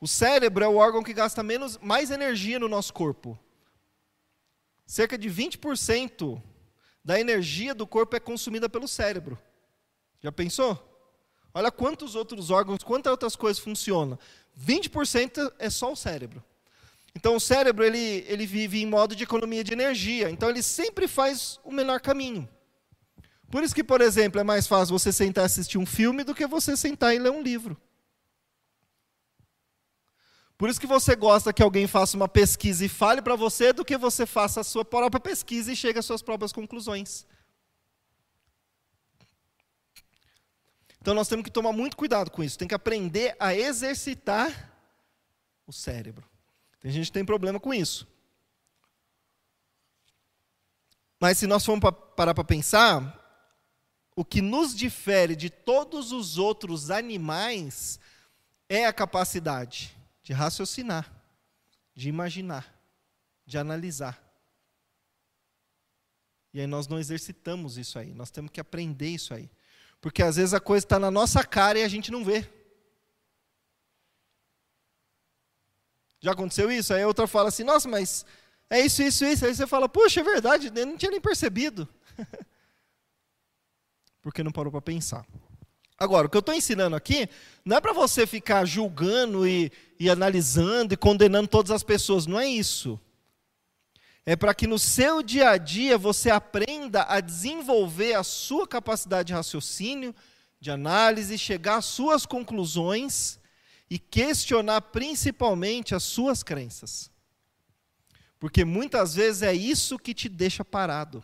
O 0.00 0.08
cérebro 0.08 0.64
é 0.64 0.66
o 0.66 0.74
órgão 0.74 1.00
que 1.00 1.12
gasta 1.12 1.40
menos, 1.40 1.78
mais 1.78 2.10
energia 2.10 2.58
no 2.58 2.68
nosso 2.68 2.92
corpo. 2.92 3.38
Cerca 4.84 5.16
de 5.16 5.30
20% 5.30 6.42
da 7.04 7.20
energia 7.20 7.76
do 7.76 7.86
corpo 7.86 8.16
é 8.16 8.18
consumida 8.18 8.68
pelo 8.68 8.88
cérebro. 8.88 9.38
Já 10.20 10.32
pensou? 10.32 10.76
Olha 11.54 11.70
quantos 11.70 12.16
outros 12.16 12.50
órgãos, 12.50 12.82
quantas 12.82 13.12
outras 13.12 13.36
coisas 13.36 13.62
funcionam. 13.62 14.18
20% 14.60 15.52
é 15.60 15.70
só 15.70 15.92
o 15.92 15.96
cérebro. 15.96 16.42
Então 17.14 17.36
o 17.36 17.40
cérebro 17.40 17.84
ele, 17.84 18.24
ele 18.26 18.46
vive 18.46 18.82
em 18.82 18.86
modo 18.86 19.14
de 19.14 19.22
economia 19.22 19.62
de 19.62 19.72
energia. 19.72 20.28
Então 20.28 20.50
ele 20.50 20.60
sempre 20.60 21.06
faz 21.06 21.60
o 21.62 21.70
menor 21.70 22.00
caminho. 22.00 22.48
Por 23.50 23.64
isso 23.64 23.74
que, 23.74 23.82
por 23.82 24.00
exemplo, 24.00 24.40
é 24.40 24.44
mais 24.44 24.66
fácil 24.66 24.96
você 24.96 25.12
sentar 25.12 25.42
e 25.42 25.46
assistir 25.46 25.76
um 25.76 25.84
filme 25.84 26.22
do 26.22 26.34
que 26.34 26.46
você 26.46 26.76
sentar 26.76 27.14
e 27.14 27.18
ler 27.18 27.32
um 27.32 27.42
livro. 27.42 27.76
Por 30.56 30.68
isso 30.68 30.80
que 30.80 30.86
você 30.86 31.16
gosta 31.16 31.52
que 31.52 31.62
alguém 31.62 31.86
faça 31.86 32.16
uma 32.16 32.28
pesquisa 32.28 32.84
e 32.84 32.88
fale 32.88 33.20
para 33.20 33.34
você 33.34 33.72
do 33.72 33.84
que 33.84 33.96
você 33.98 34.24
faça 34.24 34.60
a 34.60 34.64
sua 34.64 34.84
própria 34.84 35.18
pesquisa 35.18 35.72
e 35.72 35.76
chegue 35.76 35.98
às 35.98 36.06
suas 36.06 36.22
próprias 36.22 36.52
conclusões. 36.52 37.26
Então 41.00 41.14
nós 41.14 41.28
temos 41.28 41.44
que 41.44 41.50
tomar 41.50 41.72
muito 41.72 41.96
cuidado 41.96 42.30
com 42.30 42.44
isso. 42.44 42.58
Tem 42.58 42.68
que 42.68 42.74
aprender 42.74 43.34
a 43.40 43.54
exercitar 43.54 44.70
o 45.66 45.72
cérebro. 45.72 46.28
Tem 46.78 46.92
gente 46.92 47.06
que 47.06 47.12
tem 47.12 47.24
problema 47.24 47.58
com 47.58 47.72
isso. 47.72 48.06
Mas 51.18 51.38
se 51.38 51.46
nós 51.46 51.64
formos 51.64 51.90
parar 52.14 52.34
para 52.34 52.44
pensar, 52.44 53.19
o 54.16 54.24
que 54.24 54.42
nos 54.42 54.74
difere 54.74 55.34
de 55.34 55.48
todos 55.48 56.12
os 56.12 56.38
outros 56.38 56.90
animais 56.90 57.98
é 58.68 58.86
a 58.86 58.92
capacidade 58.92 59.96
de 60.22 60.32
raciocinar, 60.32 61.10
de 61.94 62.08
imaginar, 62.08 62.72
de 63.46 63.58
analisar. 63.58 64.22
E 66.52 66.60
aí 66.60 66.66
nós 66.66 66.86
não 66.88 66.98
exercitamos 66.98 67.78
isso 67.78 67.98
aí, 67.98 68.12
nós 68.12 68.30
temos 68.30 68.50
que 68.50 68.60
aprender 68.60 69.08
isso 69.08 69.32
aí. 69.32 69.48
Porque 70.00 70.22
às 70.22 70.36
vezes 70.36 70.54
a 70.54 70.60
coisa 70.60 70.84
está 70.84 70.98
na 70.98 71.10
nossa 71.10 71.44
cara 71.44 71.78
e 71.78 71.82
a 71.82 71.88
gente 71.88 72.10
não 72.10 72.24
vê. 72.24 72.48
Já 76.20 76.32
aconteceu 76.32 76.70
isso? 76.70 76.92
Aí 76.92 77.02
a 77.02 77.06
outra 77.06 77.26
fala 77.26 77.48
assim, 77.48 77.64
nossa, 77.64 77.88
mas 77.88 78.26
é 78.68 78.80
isso, 78.80 79.02
isso, 79.02 79.24
isso. 79.24 79.46
Aí 79.46 79.54
você 79.54 79.66
fala, 79.66 79.88
puxa, 79.88 80.20
é 80.20 80.24
verdade, 80.24 80.70
eu 80.74 80.86
não 80.86 80.96
tinha 80.96 81.10
nem 81.10 81.20
percebido. 81.20 81.88
porque 84.22 84.42
não 84.42 84.52
parou 84.52 84.70
para 84.70 84.82
pensar. 84.82 85.26
Agora, 85.98 86.26
o 86.26 86.30
que 86.30 86.36
eu 86.36 86.40
estou 86.40 86.54
ensinando 86.54 86.96
aqui 86.96 87.28
não 87.64 87.76
é 87.76 87.80
para 87.80 87.92
você 87.92 88.26
ficar 88.26 88.64
julgando 88.64 89.46
e, 89.46 89.70
e 89.98 90.08
analisando 90.08 90.94
e 90.94 90.96
condenando 90.96 91.46
todas 91.46 91.70
as 91.70 91.82
pessoas, 91.82 92.26
não 92.26 92.40
é 92.40 92.48
isso. 92.48 92.98
É 94.24 94.34
para 94.34 94.54
que 94.54 94.66
no 94.66 94.78
seu 94.78 95.22
dia 95.22 95.50
a 95.50 95.58
dia 95.58 95.98
você 95.98 96.30
aprenda 96.30 97.04
a 97.08 97.20
desenvolver 97.20 98.14
a 98.14 98.22
sua 98.22 98.66
capacidade 98.66 99.28
de 99.28 99.32
raciocínio, 99.32 100.14
de 100.58 100.70
análise, 100.70 101.36
chegar 101.36 101.76
às 101.76 101.86
suas 101.86 102.24
conclusões 102.24 103.38
e 103.90 103.98
questionar 103.98 104.80
principalmente 104.82 105.94
as 105.94 106.02
suas 106.02 106.42
crenças. 106.42 107.10
Porque 108.38 108.64
muitas 108.64 109.14
vezes 109.14 109.42
é 109.42 109.52
isso 109.52 109.98
que 109.98 110.14
te 110.14 110.28
deixa 110.28 110.64
parado. 110.64 111.22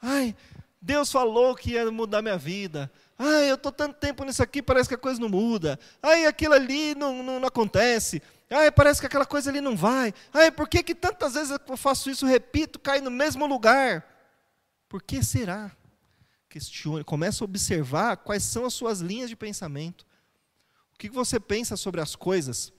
Ai, 0.00 0.34
Deus 0.80 1.12
falou 1.12 1.54
que 1.54 1.72
ia 1.72 1.90
mudar 1.90 2.22
minha 2.22 2.38
vida. 2.38 2.90
Ai, 3.18 3.50
eu 3.50 3.56
estou 3.56 3.70
tanto 3.70 3.96
tempo 3.96 4.24
nisso 4.24 4.42
aqui, 4.42 4.62
parece 4.62 4.88
que 4.88 4.94
a 4.94 4.98
coisa 4.98 5.20
não 5.20 5.28
muda. 5.28 5.78
Ai, 6.02 6.24
aquilo 6.24 6.54
ali 6.54 6.94
não, 6.94 7.22
não, 7.22 7.38
não, 7.38 7.48
acontece. 7.48 8.22
Ai, 8.48 8.70
parece 8.70 8.98
que 8.98 9.06
aquela 9.06 9.26
coisa 9.26 9.50
ali 9.50 9.60
não 9.60 9.76
vai. 9.76 10.14
Ai, 10.32 10.50
por 10.50 10.66
que, 10.66 10.82
que 10.82 10.94
tantas 10.94 11.34
vezes 11.34 11.58
eu 11.68 11.76
faço 11.76 12.08
isso, 12.10 12.24
repito, 12.24 12.78
cai 12.78 13.00
no 13.00 13.10
mesmo 13.10 13.46
lugar? 13.46 14.06
Por 14.88 15.02
que 15.02 15.22
será? 15.22 15.70
Questione, 16.48 17.04
começa 17.04 17.44
a 17.44 17.46
observar 17.46 18.16
quais 18.16 18.42
são 18.42 18.64
as 18.64 18.72
suas 18.72 19.00
linhas 19.00 19.28
de 19.28 19.36
pensamento. 19.36 20.06
O 20.94 20.98
que 20.98 21.10
você 21.10 21.38
pensa 21.38 21.76
sobre 21.76 22.00
as 22.00 22.16
coisas? 22.16 22.72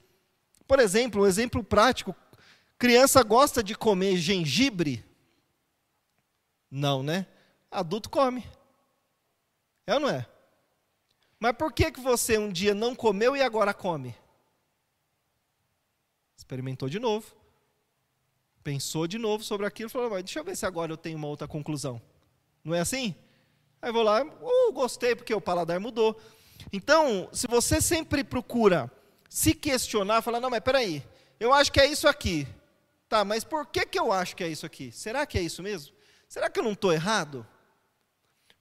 Por 0.66 0.80
exemplo, 0.80 1.22
um 1.22 1.26
exemplo 1.26 1.62
prático: 1.62 2.14
criança 2.76 3.22
gosta 3.22 3.62
de 3.62 3.76
comer 3.76 4.16
gengibre 4.16 5.04
não, 6.72 7.02
né? 7.02 7.26
Adulto 7.70 8.08
come. 8.08 8.42
É 9.86 9.92
ou 9.92 10.00
não 10.00 10.08
é? 10.08 10.26
Mas 11.38 11.54
por 11.54 11.70
que, 11.70 11.92
que 11.92 12.00
você 12.00 12.38
um 12.38 12.50
dia 12.50 12.74
não 12.74 12.94
comeu 12.94 13.36
e 13.36 13.42
agora 13.42 13.74
come? 13.74 14.14
Experimentou 16.34 16.88
de 16.88 16.98
novo. 16.98 17.36
Pensou 18.64 19.06
de 19.06 19.18
novo 19.18 19.44
sobre 19.44 19.66
aquilo 19.66 19.90
e 19.90 19.92
falou: 19.92 20.08
mas 20.08 20.24
deixa 20.24 20.38
eu 20.38 20.44
ver 20.44 20.56
se 20.56 20.64
agora 20.64 20.90
eu 20.90 20.96
tenho 20.96 21.18
uma 21.18 21.28
outra 21.28 21.46
conclusão. 21.46 22.00
Não 22.64 22.74
é 22.74 22.80
assim? 22.80 23.14
Aí 23.82 23.92
vou 23.92 24.02
lá, 24.02 24.22
uh, 24.22 24.72
gostei, 24.72 25.14
porque 25.14 25.34
o 25.34 25.40
paladar 25.40 25.78
mudou. 25.78 26.18
Então, 26.72 27.28
se 27.32 27.46
você 27.48 27.82
sempre 27.82 28.24
procura 28.24 28.90
se 29.28 29.52
questionar, 29.52 30.22
falar: 30.22 30.40
não, 30.40 30.48
mas 30.48 30.60
peraí, 30.60 31.04
eu 31.38 31.52
acho 31.52 31.70
que 31.70 31.80
é 31.80 31.86
isso 31.86 32.08
aqui. 32.08 32.46
Tá, 33.10 33.26
mas 33.26 33.44
por 33.44 33.66
que, 33.66 33.84
que 33.84 33.98
eu 33.98 34.10
acho 34.10 34.34
que 34.34 34.42
é 34.42 34.48
isso 34.48 34.64
aqui? 34.64 34.90
Será 34.90 35.26
que 35.26 35.36
é 35.36 35.42
isso 35.42 35.62
mesmo? 35.62 35.94
Será 36.32 36.48
que 36.48 36.58
eu 36.58 36.64
não 36.64 36.72
estou 36.72 36.90
errado? 36.90 37.46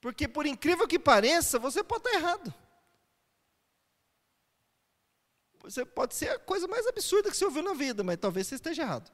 Porque, 0.01 0.27
por 0.27 0.45
incrível 0.45 0.85
que 0.85 0.99
pareça, 0.99 1.57
você 1.57 1.81
pode 1.81 2.05
estar 2.05 2.19
errado. 2.19 2.53
Você 5.61 5.85
pode 5.85 6.13
ser 6.13 6.31
a 6.31 6.39
coisa 6.39 6.67
mais 6.67 6.85
absurda 6.85 7.31
que 7.31 7.37
você 7.37 7.45
ouviu 7.45 7.63
na 7.63 7.73
vida, 7.73 8.03
mas 8.03 8.17
talvez 8.17 8.45
você 8.45 8.55
esteja 8.55 8.81
errado. 8.81 9.09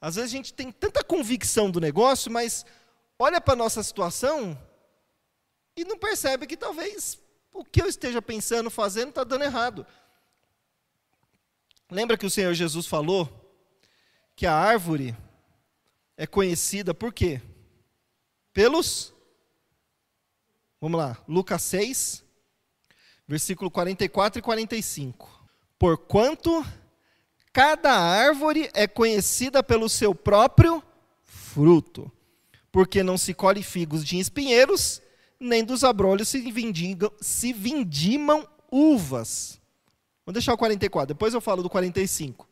Às 0.00 0.14
vezes 0.14 0.30
a 0.30 0.36
gente 0.38 0.54
tem 0.54 0.72
tanta 0.72 1.04
convicção 1.04 1.70
do 1.70 1.82
negócio, 1.82 2.32
mas 2.32 2.64
olha 3.18 3.38
para 3.38 3.52
a 3.52 3.56
nossa 3.58 3.82
situação 3.82 4.58
e 5.76 5.84
não 5.84 5.98
percebe 5.98 6.46
que 6.46 6.56
talvez 6.56 7.20
o 7.52 7.62
que 7.62 7.82
eu 7.82 7.86
esteja 7.86 8.22
pensando, 8.22 8.70
fazendo, 8.70 9.10
está 9.10 9.22
dando 9.22 9.44
errado. 9.44 9.86
Lembra 11.90 12.16
que 12.16 12.24
o 12.24 12.30
Senhor 12.30 12.54
Jesus 12.54 12.86
falou 12.86 13.28
que 14.34 14.46
a 14.46 14.54
árvore 14.54 15.14
é 16.18 16.26
conhecida 16.26 16.92
por 16.92 17.14
quê? 17.14 17.40
Pelos. 18.52 19.14
Vamos 20.80 20.98
lá, 20.98 21.16
Lucas 21.28 21.62
6, 21.62 22.24
versículo 23.26 23.70
44 23.70 24.40
e 24.40 24.42
45. 24.42 25.46
Porquanto 25.78 26.66
cada 27.52 27.92
árvore 27.92 28.68
é 28.74 28.88
conhecida 28.88 29.62
pelo 29.62 29.88
seu 29.88 30.12
próprio 30.12 30.82
fruto, 31.22 32.10
porque 32.72 33.02
não 33.04 33.16
se 33.16 33.32
colhe 33.32 33.62
figos 33.62 34.04
de 34.04 34.18
espinheiros, 34.18 35.00
nem 35.38 35.64
dos 35.64 35.84
abrolhos 35.84 36.28
se, 36.28 36.42
se 37.20 37.52
vindimam 37.52 38.46
uvas. 38.70 39.60
Vou 40.26 40.32
deixar 40.32 40.52
o 40.52 40.58
44, 40.58 41.14
depois 41.14 41.32
eu 41.32 41.40
falo 41.40 41.62
do 41.62 41.70
45. 41.70 42.48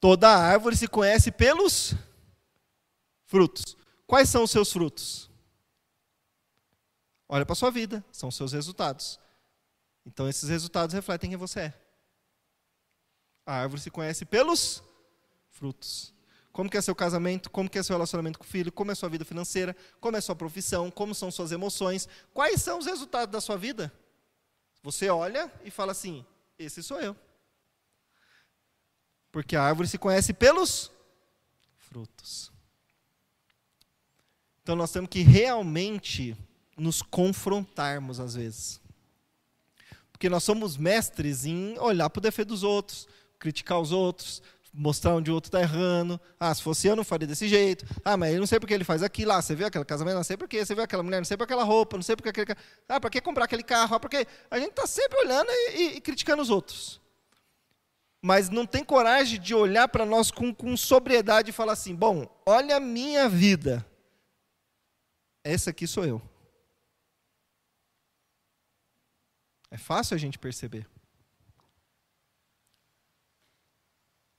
Toda 0.00 0.28
árvore 0.28 0.76
se 0.76 0.88
conhece 0.88 1.30
pelos 1.30 1.94
frutos. 3.32 3.78
Quais 4.06 4.28
são 4.28 4.42
os 4.42 4.50
seus 4.50 4.70
frutos? 4.70 5.30
Olha 7.26 7.46
para 7.46 7.54
a 7.54 7.56
sua 7.56 7.70
vida, 7.70 8.04
são 8.12 8.28
os 8.28 8.36
seus 8.36 8.52
resultados. 8.52 9.18
Então 10.04 10.28
esses 10.28 10.50
resultados 10.50 10.92
refletem 10.92 11.30
quem 11.30 11.38
você 11.38 11.60
é. 11.60 11.74
A 13.46 13.54
árvore 13.54 13.80
se 13.80 13.90
conhece 13.90 14.26
pelos 14.26 14.82
frutos. 15.48 16.12
Como 16.52 16.68
que 16.68 16.76
é 16.76 16.82
seu 16.82 16.94
casamento? 16.94 17.50
Como 17.50 17.70
que 17.70 17.78
é 17.78 17.82
seu 17.82 17.94
relacionamento 17.94 18.38
com 18.38 18.44
o 18.44 18.46
filho? 18.46 18.70
Como 18.70 18.92
é 18.92 18.94
sua 18.94 19.08
vida 19.08 19.24
financeira? 19.24 19.74
Como 19.98 20.14
é 20.14 20.20
sua 20.20 20.36
profissão? 20.36 20.90
Como 20.90 21.14
são 21.14 21.30
suas 21.30 21.52
emoções? 21.52 22.06
Quais 22.34 22.60
são 22.60 22.78
os 22.80 22.84
resultados 22.84 23.32
da 23.32 23.40
sua 23.40 23.56
vida? 23.56 23.90
Você 24.82 25.08
olha 25.08 25.50
e 25.64 25.70
fala 25.70 25.92
assim: 25.92 26.22
esse 26.58 26.82
sou 26.82 27.00
eu. 27.00 27.16
Porque 29.30 29.56
a 29.56 29.62
árvore 29.62 29.88
se 29.88 29.96
conhece 29.96 30.34
pelos 30.34 30.90
frutos. 31.78 32.51
Então 34.62 34.76
nós 34.76 34.92
temos 34.92 35.10
que 35.10 35.22
realmente 35.22 36.36
nos 36.76 37.02
confrontarmos 37.02 38.20
às 38.20 38.34
vezes. 38.34 38.80
Porque 40.10 40.28
nós 40.28 40.44
somos 40.44 40.76
mestres 40.76 41.44
em 41.44 41.78
olhar 41.78 42.08
para 42.08 42.20
o 42.20 42.22
defeito 42.22 42.48
dos 42.48 42.62
outros, 42.62 43.08
criticar 43.38 43.80
os 43.80 43.90
outros, 43.90 44.40
mostrar 44.72 45.14
onde 45.14 45.30
o 45.30 45.34
outro 45.34 45.48
está 45.48 45.60
errando. 45.60 46.20
Ah, 46.38 46.54
se 46.54 46.62
fosse 46.62 46.86
eu, 46.86 46.96
não 46.96 47.04
faria 47.04 47.26
desse 47.26 47.48
jeito. 47.48 47.84
Ah, 48.04 48.16
mas 48.16 48.32
eu 48.32 48.40
não 48.40 48.46
sei 48.46 48.58
porque 48.58 48.72
ele 48.72 48.84
faz 48.84 49.02
aquilo. 49.02 49.32
Ah, 49.32 49.42
você 49.42 49.54
viu 49.54 49.66
aquele 49.66 49.84
casamento? 49.84 50.14
Não 50.14 50.24
sei 50.24 50.36
porquê. 50.36 50.64
Você 50.64 50.74
viu 50.74 50.84
aquela 50.84 51.02
mulher? 51.02 51.18
Não 51.18 51.24
sei 51.24 51.36
por 51.36 51.44
aquela 51.44 51.64
roupa. 51.64 51.96
Não 51.96 52.02
sei 52.02 52.16
porque 52.16 52.28
aquele. 52.28 52.58
Ah, 52.88 53.00
para 53.00 53.10
que 53.10 53.20
comprar 53.20 53.44
aquele 53.44 53.62
carro? 53.62 53.96
Ah, 53.96 54.00
porque 54.00 54.26
a 54.50 54.58
gente 54.58 54.70
está 54.70 54.86
sempre 54.86 55.18
olhando 55.18 55.50
e, 55.50 55.76
e, 55.76 55.96
e, 55.96 56.00
criticando 56.00 56.40
os 56.40 56.50
outros. 56.50 57.00
Mas 58.22 58.48
não 58.48 58.64
tem 58.64 58.84
coragem 58.84 59.40
de 59.40 59.54
olhar 59.54 59.88
para 59.88 60.06
nós 60.06 60.30
com, 60.30 60.54
com 60.54 60.76
sobriedade 60.76 61.50
e 61.50 61.52
falar 61.52 61.72
assim: 61.72 61.94
bom, 61.94 62.26
olha 62.46 62.76
a 62.76 62.80
minha 62.80 63.28
vida. 63.28 63.84
Essa 65.44 65.70
aqui 65.70 65.86
sou 65.86 66.04
eu. 66.04 66.22
É 69.70 69.78
fácil 69.78 70.14
a 70.14 70.18
gente 70.18 70.38
perceber. 70.38 70.86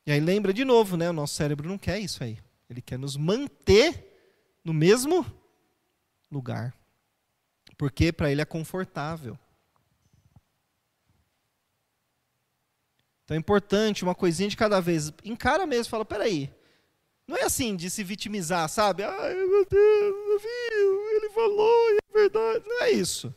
E 0.06 0.12
aí 0.12 0.20
lembra 0.20 0.54
de 0.54 0.64
novo, 0.64 0.96
né? 0.96 1.10
O 1.10 1.14
nosso 1.14 1.34
cérebro 1.34 1.68
não 1.68 1.78
quer 1.78 2.00
isso 2.00 2.24
aí. 2.24 2.40
Ele 2.70 2.82
quer 2.82 3.00
nos 3.00 3.18
manter 3.18 4.60
no 4.64 4.74
mesmo 4.74 5.26
lugar. 6.30 6.74
Porque 7.78 8.12
para 8.12 8.32
ele 8.32 8.42
é 8.42 8.46
confortável. 8.46 9.38
Então 13.24 13.36
é 13.36 13.40
importante, 13.40 14.04
uma 14.04 14.14
coisinha 14.14 14.50
de 14.50 14.58
cada 14.58 14.80
vez. 14.82 15.12
Encara 15.24 15.66
mesmo, 15.66 15.90
fala, 15.90 16.06
peraí. 16.06 16.54
Não 17.28 17.38
é 17.38 17.44
assim 17.44 17.76
de 17.76 17.90
se 17.90 18.04
vitimizar, 18.04 18.68
sabe? 18.68 19.04
Ai, 19.04 19.34
meu 19.34 19.66
Deus, 19.66 20.42
viu? 20.42 21.10
Ele 21.12 21.30
falou, 21.30 21.90
é 21.92 22.14
verdade. 22.14 22.66
Não 22.68 22.84
é 22.84 22.92
isso. 22.92 23.34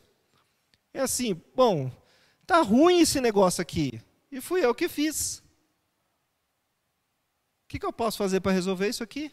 É 0.93 1.01
assim, 1.01 1.41
bom, 1.55 1.91
tá 2.45 2.61
ruim 2.61 2.99
esse 2.99 3.21
negócio 3.21 3.61
aqui. 3.61 4.01
E 4.31 4.41
fui 4.41 4.65
eu 4.65 4.75
que 4.75 4.89
fiz. 4.89 5.39
O 7.63 7.67
que, 7.69 7.79
que 7.79 7.85
eu 7.85 7.93
posso 7.93 8.17
fazer 8.17 8.41
para 8.41 8.51
resolver 8.51 8.87
isso 8.89 9.03
aqui? 9.03 9.31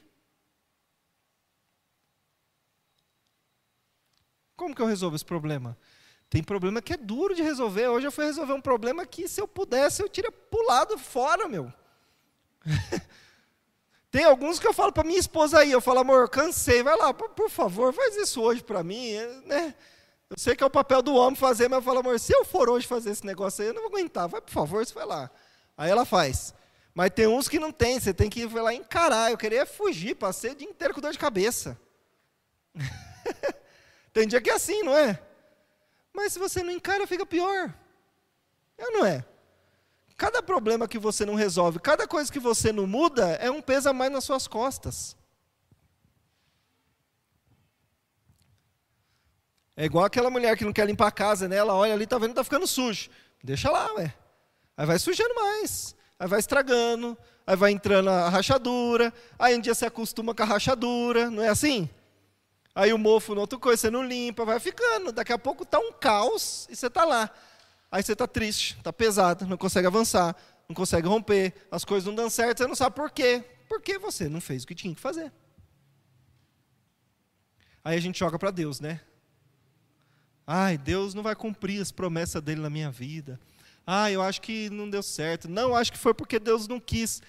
Como 4.57 4.75
que 4.75 4.83
eu 4.83 4.87
resolvo 4.87 5.17
esse 5.17 5.25
problema? 5.25 5.77
Tem 6.31 6.43
problema 6.43 6.81
que 6.81 6.93
é 6.93 6.97
duro 6.97 7.35
de 7.35 7.43
resolver. 7.43 7.89
Hoje 7.89 8.07
eu 8.07 8.13
fui 8.13 8.25
resolver 8.25 8.53
um 8.53 8.61
problema 8.61 9.05
que, 9.07 9.29
se 9.29 9.41
eu 9.41 9.49
pudesse, 9.49 10.03
eu 10.03 10.09
teria 10.09 10.33
pulado 10.33 10.97
fora, 10.97 11.49
meu. 11.49 11.73
Tem 14.15 14.23
alguns 14.23 14.61
que 14.61 14.69
eu 14.69 14.73
falo 14.73 14.93
para 14.93 15.03
minha 15.03 15.19
esposa 15.19 15.59
aí, 15.59 15.73
eu 15.73 15.81
falo, 15.81 15.99
amor, 15.99 16.29
cansei, 16.29 16.85
vai 16.85 16.97
lá, 16.97 17.13
por, 17.13 17.31
por 17.31 17.51
favor, 17.51 17.93
faz 17.93 18.15
isso 18.15 18.41
hoje 18.41 18.63
para 18.63 18.81
mim, 18.85 19.13
né? 19.45 19.75
Eu 20.31 20.39
sei 20.39 20.55
que 20.55 20.63
é 20.63 20.67
o 20.69 20.71
papel 20.71 21.03
do 21.03 21.17
homem 21.17 21.35
fazer, 21.35 21.69
mas 21.69 21.79
eu 21.79 21.83
falo, 21.83 21.99
amor, 21.99 22.21
se 22.21 22.33
eu 22.33 22.45
for 22.45 22.71
hoje 22.71 22.87
fazer 22.87 23.11
esse 23.11 23.27
negócio 23.27 23.63
aí, 23.63 23.71
eu 23.71 23.75
não 23.75 23.83
vou 23.83 23.91
aguentar, 23.91 24.29
vai, 24.29 24.41
por 24.41 24.53
favor, 24.53 24.87
você 24.87 24.95
vai 24.95 25.05
lá. 25.05 25.29
Aí 25.77 25.91
ela 25.91 26.05
faz. 26.05 26.55
Mas 26.95 27.11
tem 27.11 27.27
uns 27.27 27.49
que 27.49 27.59
não 27.59 27.73
tem, 27.73 27.99
você 27.99 28.15
tem 28.15 28.31
que 28.31 28.43
ir 28.43 28.55
lá 28.55 28.73
encarar. 28.73 29.33
Eu 29.33 29.37
queria 29.37 29.67
fugir, 29.67 30.15
passei 30.15 30.53
o 30.53 30.55
dia 30.55 30.69
inteiro 30.69 30.95
com 30.95 31.01
dor 31.01 31.11
de 31.11 31.19
cabeça. 31.19 31.77
tem 34.15 34.29
dia 34.29 34.41
que 34.41 34.49
é 34.49 34.55
assim, 34.55 34.85
não 34.85 34.97
é? 34.97 35.21
Mas 36.13 36.35
se 36.35 36.39
você 36.39 36.63
não 36.63 36.71
encara, 36.71 37.05
fica 37.05 37.27
pior. 37.27 37.75
É 38.79 38.85
ou 38.85 38.93
não 38.93 39.07
é? 39.07 39.25
Cada 40.17 40.43
problema 40.43 40.87
que 40.87 40.99
você 40.99 41.27
não 41.27 41.35
resolve, 41.35 41.79
cada 41.79 42.07
coisa 42.07 42.33
que 42.33 42.39
você 42.39 42.73
não 42.73 42.87
muda, 42.87 43.33
é 43.33 43.51
um 43.51 43.61
peso 43.61 43.89
a 43.89 43.93
mais 43.93 44.13
nas 44.13 44.25
suas 44.25 44.47
costas. 44.47 45.17
É 49.77 49.85
igual 49.85 50.05
aquela 50.05 50.31
mulher 50.31 50.57
que 50.57 50.65
não 50.65 50.73
quer 50.73 50.87
limpar 50.87 51.09
a 51.09 51.13
casa, 51.13 51.49
né? 51.49 51.57
Ela 51.57 51.75
olha 51.75 51.93
ali, 51.93 52.07
tá 52.07 52.17
vendo, 52.17 52.35
tá 52.35 52.45
ficando 52.45 52.67
sujo. 52.67 53.11
Deixa 53.43 53.71
lá, 53.71 53.93
ué. 53.95 54.15
Aí 54.77 54.87
vai 54.87 54.99
sujando 54.99 55.35
mais 55.35 55.95
aí 56.19 56.29
vai 56.29 56.39
estragando, 56.39 57.17
aí 57.47 57.57
vai 57.57 57.73
entrando 57.73 58.09
a 58.09 58.29
rachadura, 58.29 59.13
aí 59.39 59.57
um 59.57 59.61
dia 59.61 59.75
você 59.75 59.87
acostuma 59.87 60.35
com 60.35 60.43
a 60.43 60.47
rachadura, 60.47 61.31
não 61.31 61.43
é 61.43 61.49
assim? 61.49 61.89
Aí 62.75 62.93
o 62.93 62.99
mofo, 62.99 63.35
outra 63.35 63.59
coisa, 63.59 63.83
você 63.83 63.91
não 63.91 64.03
limpa, 64.03 64.45
vai 64.45 64.59
ficando. 64.59 65.13
Daqui 65.13 65.33
a 65.33 65.39
pouco 65.39 65.63
está 65.63 65.79
um 65.79 65.93
caos 65.93 66.67
e 66.69 66.75
você 66.75 66.89
está 66.89 67.05
lá. 67.05 67.31
Aí 67.95 68.03
você 68.03 68.13
está 68.13 68.27
triste, 68.27 68.77
está 68.77 68.93
pesado, 68.93 69.47
não 69.47 69.57
consegue 69.57 69.87
avançar, 69.87 70.35
não 70.69 70.75
consegue 70.75 71.07
romper, 71.07 71.55
as 71.71 71.85
coisas 71.85 72.07
não 72.07 72.15
dão 72.15 72.29
certo, 72.29 72.59
você 72.59 72.67
não 72.67 72.75
sabe 72.75 72.97
por 72.97 73.11
quê. 73.11 73.45
Porque 73.69 73.99
você 73.99 74.29
não 74.29 74.41
fez 74.41 74.65
o 74.65 74.67
que 74.67 74.75
tinha 74.75 74.95
que 74.95 75.01
fazer. 75.01 75.33
Aí 77.85 77.97
a 77.97 78.01
gente 78.01 78.19
joga 78.19 78.39
para 78.39 78.51
Deus, 78.51 78.81
né? 78.81 79.01
Ai, 80.45 80.77
Deus 80.77 81.15
não 81.15 81.23
vai 81.23 81.37
cumprir 81.37 81.81
as 81.81 81.93
promessas 81.93 82.43
dele 82.43 82.61
na 82.61 82.69
minha 82.69 82.91
vida 82.91 83.39
ah, 83.87 84.11
eu 84.11 84.23
acho 84.23 84.41
que 84.41 84.71
não 84.71 84.89
deu 84.89 85.03
certo. 85.03 85.49
Não, 85.49 85.77
acho 85.77 85.93
que 85.93 85.99
foi 85.99 86.15
porque 86.15 86.39
Deus 86.39 86.67
não 86.67 86.81
quis. 86.81 87.21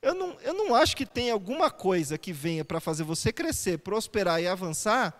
Eu 0.00 0.14
não, 0.14 0.40
eu 0.40 0.54
não 0.54 0.74
acho 0.74 0.96
que 0.96 1.04
tem 1.04 1.30
alguma 1.30 1.70
coisa 1.70 2.16
que 2.16 2.32
venha 2.32 2.64
para 2.64 2.80
fazer 2.80 3.02
você 3.02 3.32
crescer, 3.32 3.78
prosperar 3.78 4.40
e 4.40 4.46
avançar 4.46 5.14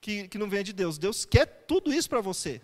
que, 0.00 0.28
que 0.28 0.38
não 0.38 0.48
venha 0.48 0.64
de 0.64 0.72
Deus. 0.72 0.98
Deus 0.98 1.24
quer 1.24 1.46
tudo 1.66 1.92
isso 1.92 2.08
para 2.08 2.20
você. 2.20 2.60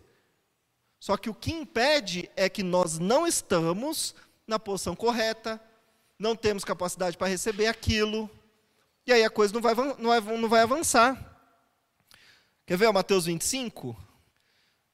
Só 1.03 1.17
que 1.17 1.29
o 1.29 1.35
que 1.35 1.51
impede 1.51 2.31
é 2.37 2.49
que 2.49 2.63
nós 2.63 3.01
não 3.01 3.27
estamos 3.27 4.15
na 4.47 4.57
posição 4.57 4.95
correta, 4.95 5.61
não 6.17 6.37
temos 6.37 6.63
capacidade 6.63 7.17
para 7.17 7.27
receber 7.27 7.67
aquilo, 7.67 8.31
e 9.05 9.13
aí 9.13 9.25
a 9.25 9.31
coisa 9.31 9.53
não 9.53 9.61
vai, 9.61 9.75
não 9.75 10.09
vai, 10.09 10.21
não 10.21 10.49
vai 10.49 10.61
avançar. 10.63 11.19
Quer 12.65 12.77
ver 12.77 12.89
o 12.89 12.93
Mateus 12.93 13.25
25? 13.25 13.97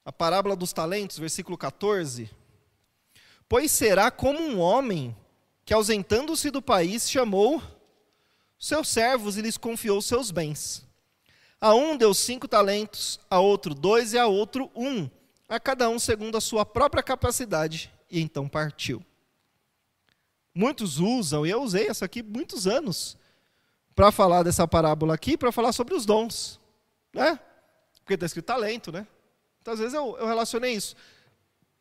a 0.09 0.11
parábola 0.11 0.55
dos 0.55 0.73
talentos, 0.73 1.19
versículo 1.19 1.55
14. 1.55 2.31
Pois 3.47 3.71
será 3.71 4.09
como 4.09 4.39
um 4.39 4.59
homem 4.59 5.15
que, 5.63 5.71
ausentando-se 5.71 6.49
do 6.49 6.63
país, 6.63 7.07
chamou 7.07 7.61
seus 8.57 8.87
servos 8.87 9.37
e 9.37 9.43
lhes 9.43 9.55
confiou 9.55 10.01
seus 10.01 10.31
bens. 10.31 10.83
A 11.61 11.75
um 11.75 11.95
deu 11.95 12.11
cinco 12.15 12.47
talentos, 12.47 13.19
a 13.29 13.39
outro 13.39 13.75
dois 13.75 14.13
e 14.13 14.17
a 14.17 14.25
outro 14.25 14.71
um, 14.75 15.07
a 15.49 15.59
cada 15.59 15.89
um 15.89 15.97
segundo 15.97 16.37
a 16.37 16.41
sua 16.41 16.63
própria 16.63 17.01
capacidade, 17.01 17.91
e 18.09 18.21
então 18.21 18.47
partiu. 18.47 19.03
Muitos 20.53 20.99
usam, 20.99 21.45
e 21.45 21.49
eu 21.49 21.61
usei 21.61 21.87
essa 21.87 22.05
aqui 22.05 22.21
muitos 22.21 22.67
anos, 22.67 23.17
para 23.95 24.11
falar 24.11 24.43
dessa 24.43 24.67
parábola 24.67 25.15
aqui, 25.15 25.35
para 25.35 25.51
falar 25.51 25.73
sobre 25.73 25.95
os 25.95 26.05
dons. 26.05 26.59
Né? 27.13 27.39
Porque 28.01 28.13
está 28.13 28.25
escrito 28.25 28.45
talento, 28.45 28.91
né? 28.91 29.05
Então, 29.61 29.73
às 29.73 29.79
vezes 29.79 29.93
eu, 29.93 30.15
eu 30.17 30.27
relacionei 30.27 30.73
isso. 30.73 30.95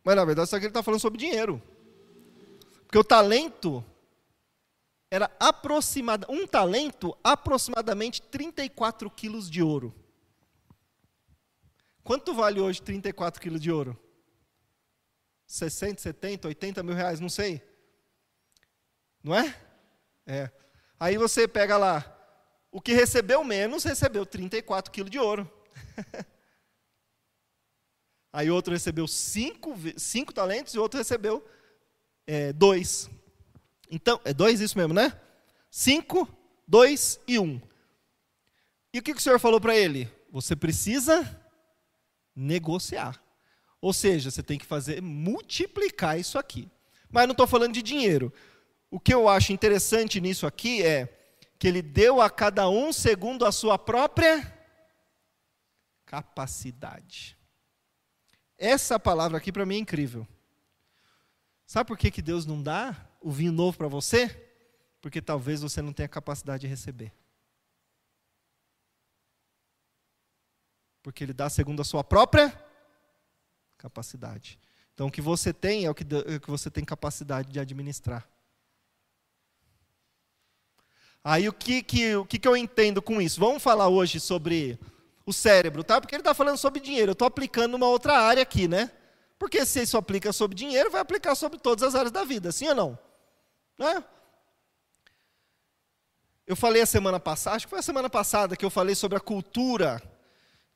Mas 0.02 0.16
na 0.16 0.24
verdade, 0.24 0.48
isso 0.48 0.56
aqui 0.56 0.64
ele 0.64 0.70
está 0.70 0.82
falando 0.82 1.00
sobre 1.00 1.18
dinheiro. 1.18 1.62
Porque 2.84 2.98
o 2.98 3.04
talento 3.04 3.84
era 5.10 5.30
aproximado, 5.38 6.26
um 6.28 6.46
talento, 6.46 7.16
aproximadamente 7.22 8.20
34 8.22 9.10
quilos 9.10 9.48
de 9.50 9.62
ouro. 9.62 9.94
Quanto 12.08 12.32
vale 12.32 12.58
hoje 12.58 12.80
34 12.80 13.38
quilos 13.38 13.60
de 13.60 13.70
ouro? 13.70 13.94
60, 15.46 16.00
70, 16.00 16.48
80 16.48 16.82
mil 16.82 16.94
reais, 16.94 17.20
não 17.20 17.28
sei. 17.28 17.62
Não 19.22 19.34
é? 19.34 19.54
É. 20.26 20.50
Aí 20.98 21.18
você 21.18 21.46
pega 21.46 21.76
lá, 21.76 22.02
o 22.72 22.80
que 22.80 22.94
recebeu 22.94 23.44
menos 23.44 23.84
recebeu 23.84 24.24
34 24.24 24.90
quilos 24.90 25.10
de 25.10 25.18
ouro. 25.18 25.52
Aí 28.32 28.50
outro 28.50 28.72
recebeu 28.72 29.06
cinco, 29.06 29.74
cinco 29.98 30.32
talentos 30.32 30.72
e 30.72 30.78
outro 30.78 30.96
recebeu 30.96 31.46
é, 32.26 32.54
dois. 32.54 33.10
Então, 33.90 34.18
é 34.24 34.32
dois 34.32 34.62
isso 34.62 34.78
mesmo, 34.78 34.94
né? 34.94 35.12
Cinco, 35.70 36.26
dois 36.66 37.20
e 37.28 37.38
um. 37.38 37.60
E 38.94 38.98
o 38.98 39.02
que, 39.02 39.12
que 39.12 39.20
o 39.20 39.22
Senhor 39.22 39.38
falou 39.38 39.60
para 39.60 39.76
ele? 39.76 40.10
Você 40.32 40.56
precisa 40.56 41.46
negociar. 42.38 43.20
Ou 43.80 43.92
seja, 43.92 44.30
você 44.30 44.42
tem 44.42 44.58
que 44.58 44.66
fazer, 44.66 45.02
multiplicar 45.02 46.18
isso 46.18 46.38
aqui. 46.38 46.68
Mas 47.10 47.26
não 47.26 47.32
estou 47.32 47.46
falando 47.46 47.72
de 47.74 47.82
dinheiro. 47.82 48.32
O 48.90 49.00
que 49.00 49.12
eu 49.12 49.28
acho 49.28 49.52
interessante 49.52 50.20
nisso 50.20 50.46
aqui 50.46 50.82
é 50.82 51.14
que 51.58 51.66
ele 51.66 51.82
deu 51.82 52.20
a 52.20 52.30
cada 52.30 52.68
um 52.68 52.92
segundo 52.92 53.44
a 53.44 53.52
sua 53.52 53.78
própria 53.78 54.54
capacidade. 56.06 57.36
Essa 58.56 58.98
palavra 58.98 59.38
aqui 59.38 59.52
para 59.52 59.66
mim 59.66 59.76
é 59.76 59.78
incrível. 59.78 60.26
Sabe 61.66 61.88
por 61.88 61.98
que, 61.98 62.10
que 62.10 62.22
Deus 62.22 62.46
não 62.46 62.62
dá 62.62 62.96
o 63.20 63.30
vinho 63.30 63.52
novo 63.52 63.76
para 63.76 63.88
você? 63.88 64.28
Porque 65.00 65.20
talvez 65.20 65.60
você 65.60 65.82
não 65.82 65.92
tenha 65.92 66.08
capacidade 66.08 66.62
de 66.62 66.66
receber. 66.66 67.12
Porque 71.08 71.24
Ele 71.24 71.32
dá 71.32 71.48
segundo 71.48 71.80
a 71.80 71.84
sua 71.86 72.04
própria 72.04 72.52
capacidade. 73.78 74.60
Então, 74.92 75.06
o 75.06 75.10
que 75.10 75.22
você 75.22 75.54
tem 75.54 75.86
é 75.86 75.90
o 75.90 75.94
que, 75.94 76.04
é 76.04 76.36
o 76.36 76.40
que 76.40 76.50
você 76.50 76.70
tem 76.70 76.84
capacidade 76.84 77.50
de 77.50 77.58
administrar. 77.58 78.28
Aí, 81.24 81.48
o 81.48 81.52
que, 81.54 81.82
que, 81.82 82.14
o 82.14 82.26
que, 82.26 82.38
que 82.38 82.46
eu 82.46 82.54
entendo 82.54 83.00
com 83.00 83.22
isso? 83.22 83.40
Vamos 83.40 83.62
falar 83.62 83.88
hoje 83.88 84.20
sobre 84.20 84.78
o 85.24 85.32
cérebro, 85.32 85.82
tá? 85.82 85.98
Porque 85.98 86.14
ele 86.14 86.20
está 86.20 86.34
falando 86.34 86.58
sobre 86.58 86.78
dinheiro. 86.78 87.12
Eu 87.12 87.14
estou 87.14 87.26
aplicando 87.26 87.74
uma 87.74 87.88
outra 87.88 88.18
área 88.18 88.42
aqui, 88.42 88.68
né? 88.68 88.90
Porque 89.38 89.64
se 89.64 89.80
isso 89.80 89.96
aplica 89.96 90.30
sobre 90.30 90.54
dinheiro, 90.54 90.90
vai 90.90 91.00
aplicar 91.00 91.34
sobre 91.34 91.58
todas 91.58 91.82
as 91.84 91.94
áreas 91.94 92.12
da 92.12 92.22
vida, 92.22 92.52
sim 92.52 92.68
ou 92.68 92.74
não? 92.74 92.98
Né? 93.78 94.04
Eu 96.46 96.54
falei 96.54 96.82
a 96.82 96.86
semana 96.86 97.18
passada, 97.18 97.56
acho 97.56 97.64
que 97.66 97.70
foi 97.70 97.78
a 97.78 97.82
semana 97.82 98.10
passada 98.10 98.54
que 98.54 98.64
eu 98.64 98.70
falei 98.70 98.94
sobre 98.94 99.16
a 99.16 99.20
cultura 99.20 100.02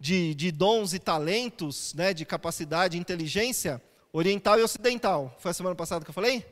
de, 0.02 0.34
de 0.34 0.50
dons 0.50 0.94
e 0.94 0.98
talentos, 0.98 1.94
né, 1.94 2.12
de 2.12 2.24
capacidade 2.24 2.96
e 2.96 3.00
inteligência 3.00 3.80
oriental 4.12 4.58
e 4.58 4.62
ocidental. 4.62 5.32
Foi 5.38 5.52
a 5.52 5.54
semana 5.54 5.76
passada 5.76 6.04
que 6.04 6.10
eu 6.10 6.14
falei? 6.14 6.44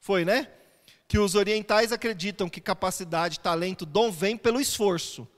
Foi, 0.00 0.24
né? 0.24 0.50
Que 1.06 1.18
os 1.18 1.34
orientais 1.34 1.92
acreditam 1.92 2.48
que 2.48 2.62
capacidade, 2.62 3.40
talento, 3.40 3.84
dom 3.84 4.10
vem 4.10 4.38
pelo 4.38 4.58
esforço. 4.58 5.28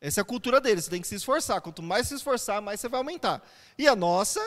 Essa 0.00 0.20
é 0.20 0.22
a 0.22 0.24
cultura 0.24 0.60
deles, 0.60 0.86
você 0.86 0.90
tem 0.90 1.00
que 1.00 1.06
se 1.06 1.14
esforçar. 1.14 1.60
Quanto 1.60 1.84
mais 1.84 2.08
se 2.08 2.16
esforçar, 2.16 2.60
mais 2.60 2.80
você 2.80 2.88
vai 2.88 2.98
aumentar. 2.98 3.40
E 3.78 3.86
a 3.86 3.94
nossa, 3.94 4.40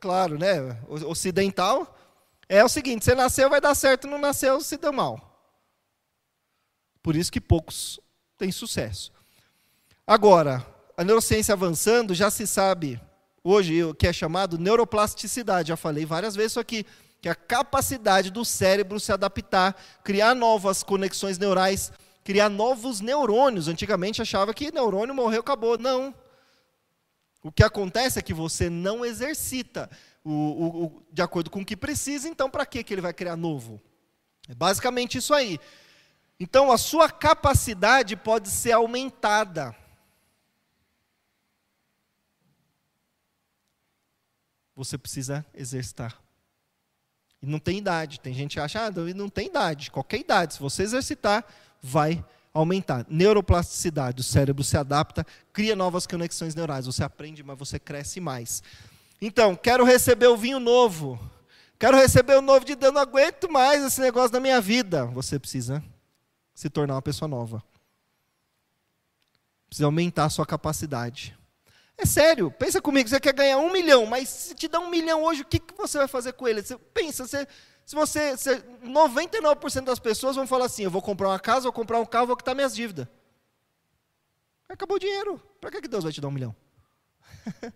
claro, 0.00 0.38
né, 0.38 0.80
ocidental, 0.88 1.94
é 2.48 2.64
o 2.64 2.70
seguinte: 2.70 3.04
você 3.04 3.14
nasceu, 3.14 3.50
vai 3.50 3.60
dar 3.60 3.74
certo, 3.74 4.08
não 4.08 4.16
nasceu, 4.16 4.62
se 4.62 4.78
deu 4.78 4.94
mal. 4.94 5.46
Por 7.02 7.16
isso 7.16 7.30
que 7.30 7.40
poucos 7.40 8.00
têm 8.38 8.50
sucesso. 8.50 9.12
Agora, 10.06 10.71
a 10.96 11.04
neurociência 11.04 11.52
avançando, 11.52 12.14
já 12.14 12.30
se 12.30 12.46
sabe 12.46 13.00
hoje 13.42 13.82
o 13.84 13.94
que 13.94 14.06
é 14.06 14.12
chamado 14.12 14.58
neuroplasticidade. 14.58 15.68
Já 15.68 15.76
falei 15.76 16.04
várias 16.04 16.34
vezes 16.34 16.52
isso 16.52 16.60
aqui, 16.60 16.86
que 17.20 17.28
é 17.28 17.32
a 17.32 17.36
capacidade 17.36 18.30
do 18.30 18.44
cérebro 18.44 19.00
se 19.00 19.12
adaptar, 19.12 19.76
criar 20.04 20.34
novas 20.34 20.82
conexões 20.82 21.38
neurais 21.38 21.92
criar 22.24 22.48
novos 22.48 23.00
neurônios. 23.00 23.68
Antigamente 23.68 24.22
achava 24.22 24.54
que 24.54 24.72
neurônio 24.72 25.14
morreu, 25.14 25.40
acabou. 25.40 25.78
Não. 25.78 26.14
O 27.42 27.50
que 27.50 27.64
acontece 27.64 28.18
é 28.18 28.22
que 28.22 28.34
você 28.34 28.70
não 28.70 29.04
exercita 29.04 29.90
o, 30.24 30.30
o, 30.30 30.84
o, 30.84 31.02
de 31.12 31.22
acordo 31.22 31.50
com 31.50 31.60
o 31.60 31.64
que 31.64 31.76
precisa, 31.76 32.28
então 32.28 32.48
para 32.48 32.64
que 32.64 32.84
ele 32.88 33.00
vai 33.00 33.12
criar 33.12 33.36
novo? 33.36 33.80
É 34.48 34.54
basicamente 34.54 35.18
isso 35.18 35.34
aí. 35.34 35.58
Então 36.38 36.70
a 36.70 36.78
sua 36.78 37.10
capacidade 37.10 38.16
pode 38.16 38.48
ser 38.48 38.72
aumentada. 38.72 39.74
Você 44.74 44.96
precisa 44.96 45.44
exercitar. 45.54 46.18
E 47.42 47.46
não 47.46 47.58
tem 47.58 47.78
idade. 47.78 48.20
Tem 48.20 48.32
gente 48.32 48.54
que 48.54 48.60
acha, 48.60 48.86
ah, 48.86 48.90
não 49.14 49.28
tem 49.28 49.48
idade. 49.48 49.90
Qualquer 49.90 50.20
idade. 50.20 50.54
Se 50.54 50.60
você 50.60 50.82
exercitar, 50.82 51.44
vai 51.82 52.24
aumentar. 52.54 53.06
Neuroplasticidade, 53.08 54.20
o 54.20 54.24
cérebro 54.24 54.62
se 54.62 54.76
adapta, 54.76 55.26
cria 55.52 55.74
novas 55.74 56.06
conexões 56.06 56.54
neurais. 56.54 56.86
Você 56.86 57.02
aprende, 57.02 57.42
mas 57.42 57.58
você 57.58 57.78
cresce 57.78 58.20
mais. 58.20 58.62
Então, 59.20 59.56
quero 59.56 59.84
receber 59.84 60.26
o 60.26 60.36
vinho 60.36 60.60
novo. 60.60 61.18
Quero 61.78 61.96
receber 61.96 62.36
o 62.36 62.42
novo 62.42 62.64
de 62.64 62.76
Deus, 62.76 62.94
não 62.94 63.00
aguento 63.00 63.50
mais 63.50 63.82
esse 63.82 64.00
negócio 64.00 64.32
na 64.32 64.40
minha 64.40 64.60
vida. 64.60 65.06
Você 65.06 65.38
precisa 65.38 65.82
se 66.54 66.70
tornar 66.70 66.94
uma 66.94 67.02
pessoa 67.02 67.28
nova. 67.28 67.62
Precisa 69.66 69.86
aumentar 69.86 70.26
a 70.26 70.30
sua 70.30 70.46
capacidade. 70.46 71.36
É 72.02 72.04
sério, 72.04 72.50
pensa 72.50 72.82
comigo, 72.82 73.08
você 73.08 73.20
quer 73.20 73.32
ganhar 73.32 73.58
um 73.58 73.72
milhão, 73.72 74.06
mas 74.06 74.28
se 74.28 74.56
te 74.56 74.66
dá 74.66 74.80
um 74.80 74.90
milhão 74.90 75.22
hoje, 75.22 75.42
o 75.42 75.44
que, 75.44 75.60
que 75.60 75.72
você 75.74 75.98
vai 75.98 76.08
fazer 76.08 76.32
com 76.32 76.48
ele? 76.48 76.60
Você 76.60 76.76
pensa, 76.76 77.24
você 77.24 77.46
se 77.86 77.94
você, 77.94 78.36
se 78.36 78.56
99% 78.84 79.84
das 79.84 80.00
pessoas 80.00 80.34
vão 80.34 80.44
falar 80.44 80.64
assim, 80.64 80.82
eu 80.82 80.90
vou 80.90 81.00
comprar 81.00 81.28
uma 81.28 81.38
casa, 81.38 81.62
vou 81.62 81.72
comprar 81.72 82.00
um 82.00 82.04
carro, 82.04 82.26
vou 82.26 82.36
quitar 82.36 82.56
minhas 82.56 82.74
dívidas. 82.74 83.06
Acabou 84.68 84.96
o 84.96 85.00
dinheiro. 85.00 85.40
Para 85.60 85.70
que 85.70 85.86
Deus 85.86 86.02
vai 86.02 86.12
te 86.12 86.20
dar 86.20 86.26
um 86.26 86.32
milhão? 86.32 86.56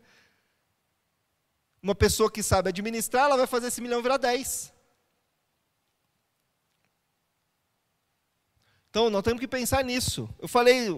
uma 1.81 1.95
pessoa 1.95 2.29
que 2.29 2.43
sabe 2.43 2.71
administrar, 2.71 3.27
ela 3.27 3.37
vai 3.37 3.47
fazer 3.47 3.69
esse 3.69 3.81
milhão 3.81 4.03
virar 4.03 4.17
10. 4.17 4.73
Então, 8.91 9.09
nós 9.09 9.23
temos 9.23 9.39
que 9.39 9.47
pensar 9.47 9.85
nisso. 9.85 10.29
Eu 10.39 10.49
falei 10.49 10.89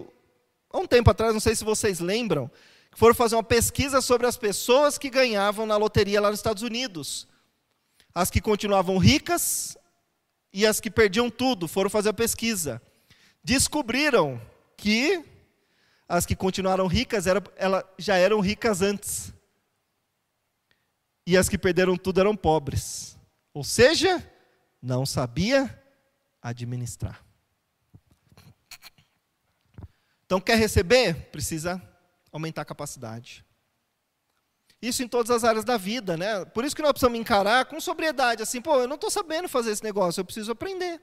há 0.71 0.77
um 0.79 0.87
tempo 0.87 1.11
atrás, 1.11 1.31
não 1.31 1.41
sei 1.41 1.55
se 1.55 1.63
vocês 1.63 1.99
lembram, 1.99 2.49
que 2.91 2.97
foram 2.97 3.15
fazer 3.15 3.35
uma 3.35 3.43
pesquisa 3.43 4.01
sobre 4.01 4.27
as 4.27 4.37
pessoas 4.37 4.97
que 4.97 5.09
ganhavam 5.09 5.65
na 5.65 5.77
loteria 5.77 6.21
lá 6.21 6.29
nos 6.29 6.39
Estados 6.39 6.63
Unidos 6.63 7.27
as 8.13 8.29
que 8.29 8.41
continuavam 8.41 8.97
ricas 8.97 9.77
e 10.51 10.65
as 10.65 10.79
que 10.79 10.89
perdiam 10.89 11.29
tudo, 11.29 11.67
foram 11.67 11.89
fazer 11.89 12.09
a 12.09 12.13
pesquisa. 12.13 12.81
Descobriram 13.43 14.41
que 14.75 15.23
as 16.07 16.25
que 16.25 16.35
continuaram 16.35 16.87
ricas 16.87 17.27
era, 17.27 17.41
ela, 17.55 17.87
já 17.97 18.15
eram 18.17 18.39
ricas 18.39 18.81
antes. 18.81 19.31
E 21.25 21.37
as 21.37 21.47
que 21.47 21.57
perderam 21.57 21.95
tudo 21.95 22.19
eram 22.19 22.35
pobres. 22.35 23.17
Ou 23.53 23.63
seja, 23.63 24.27
não 24.81 25.05
sabia 25.05 25.81
administrar. 26.41 27.23
Então, 30.25 30.41
quer 30.41 30.57
receber? 30.57 31.29
Precisa 31.31 31.81
aumentar 32.31 32.61
a 32.61 32.65
capacidade. 32.65 33.45
Isso 34.81 35.03
em 35.03 35.07
todas 35.07 35.29
as 35.29 35.43
áreas 35.43 35.65
da 35.65 35.75
vida, 35.75 36.15
né? 36.15 36.45
Por 36.45 36.63
isso 36.63 36.75
que 36.75 36.81
nós 36.81 36.91
precisamos 36.91 37.19
encarar 37.19 37.65
com 37.65 37.81
sobriedade, 37.81 38.41
assim, 38.41 38.61
pô, 38.61 38.75
eu 38.75 38.87
não 38.87 38.95
estou 38.95 39.09
sabendo 39.09 39.49
fazer 39.49 39.71
esse 39.71 39.83
negócio, 39.83 40.21
eu 40.21 40.25
preciso 40.25 40.51
aprender. 40.51 41.01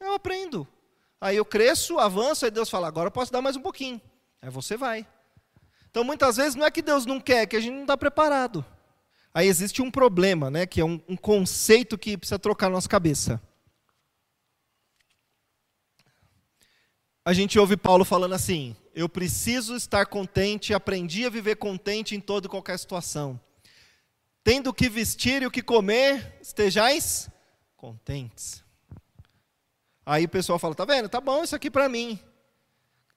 Eu 0.00 0.14
aprendo. 0.14 0.66
Aí 1.20 1.36
eu 1.36 1.44
cresço, 1.44 1.98
avanço, 1.98 2.44
aí 2.44 2.50
Deus 2.50 2.70
fala, 2.70 2.88
agora 2.88 3.08
eu 3.08 3.12
posso 3.12 3.32
dar 3.32 3.42
mais 3.42 3.56
um 3.56 3.60
pouquinho. 3.60 4.00
Aí 4.40 4.48
você 4.48 4.76
vai. 4.76 5.06
Então 5.90 6.04
muitas 6.04 6.36
vezes 6.36 6.54
não 6.54 6.64
é 6.64 6.70
que 6.70 6.80
Deus 6.80 7.04
não 7.04 7.20
quer, 7.20 7.42
é 7.42 7.46
que 7.46 7.56
a 7.56 7.60
gente 7.60 7.74
não 7.74 7.82
está 7.82 7.96
preparado. 7.96 8.64
Aí 9.34 9.46
existe 9.46 9.82
um 9.82 9.90
problema, 9.90 10.50
né? 10.50 10.66
Que 10.66 10.80
é 10.80 10.84
um, 10.84 11.00
um 11.08 11.16
conceito 11.16 11.98
que 11.98 12.16
precisa 12.16 12.38
trocar 12.38 12.68
na 12.68 12.76
nossa 12.76 12.88
cabeça. 12.88 13.40
A 17.24 17.32
gente 17.34 17.58
ouve 17.58 17.76
Paulo 17.76 18.04
falando 18.04 18.34
assim: 18.34 18.74
eu 18.98 19.08
preciso 19.08 19.76
estar 19.76 20.06
contente, 20.06 20.74
aprendi 20.74 21.24
a 21.24 21.30
viver 21.30 21.54
contente 21.54 22.16
em 22.16 22.20
toda 22.20 22.48
e 22.48 22.50
qualquer 22.50 22.76
situação. 22.76 23.40
Tendo 24.42 24.70
o 24.70 24.74
que 24.74 24.88
vestir 24.88 25.40
e 25.40 25.46
o 25.46 25.52
que 25.52 25.62
comer, 25.62 26.36
estejais 26.42 27.30
contentes. 27.76 28.64
Aí 30.04 30.24
o 30.24 30.28
pessoal 30.28 30.58
fala: 30.58 30.74
tá 30.74 30.84
vendo? 30.84 31.08
Tá 31.08 31.20
bom 31.20 31.44
isso 31.44 31.54
aqui 31.54 31.70
para 31.70 31.88
mim. 31.88 32.18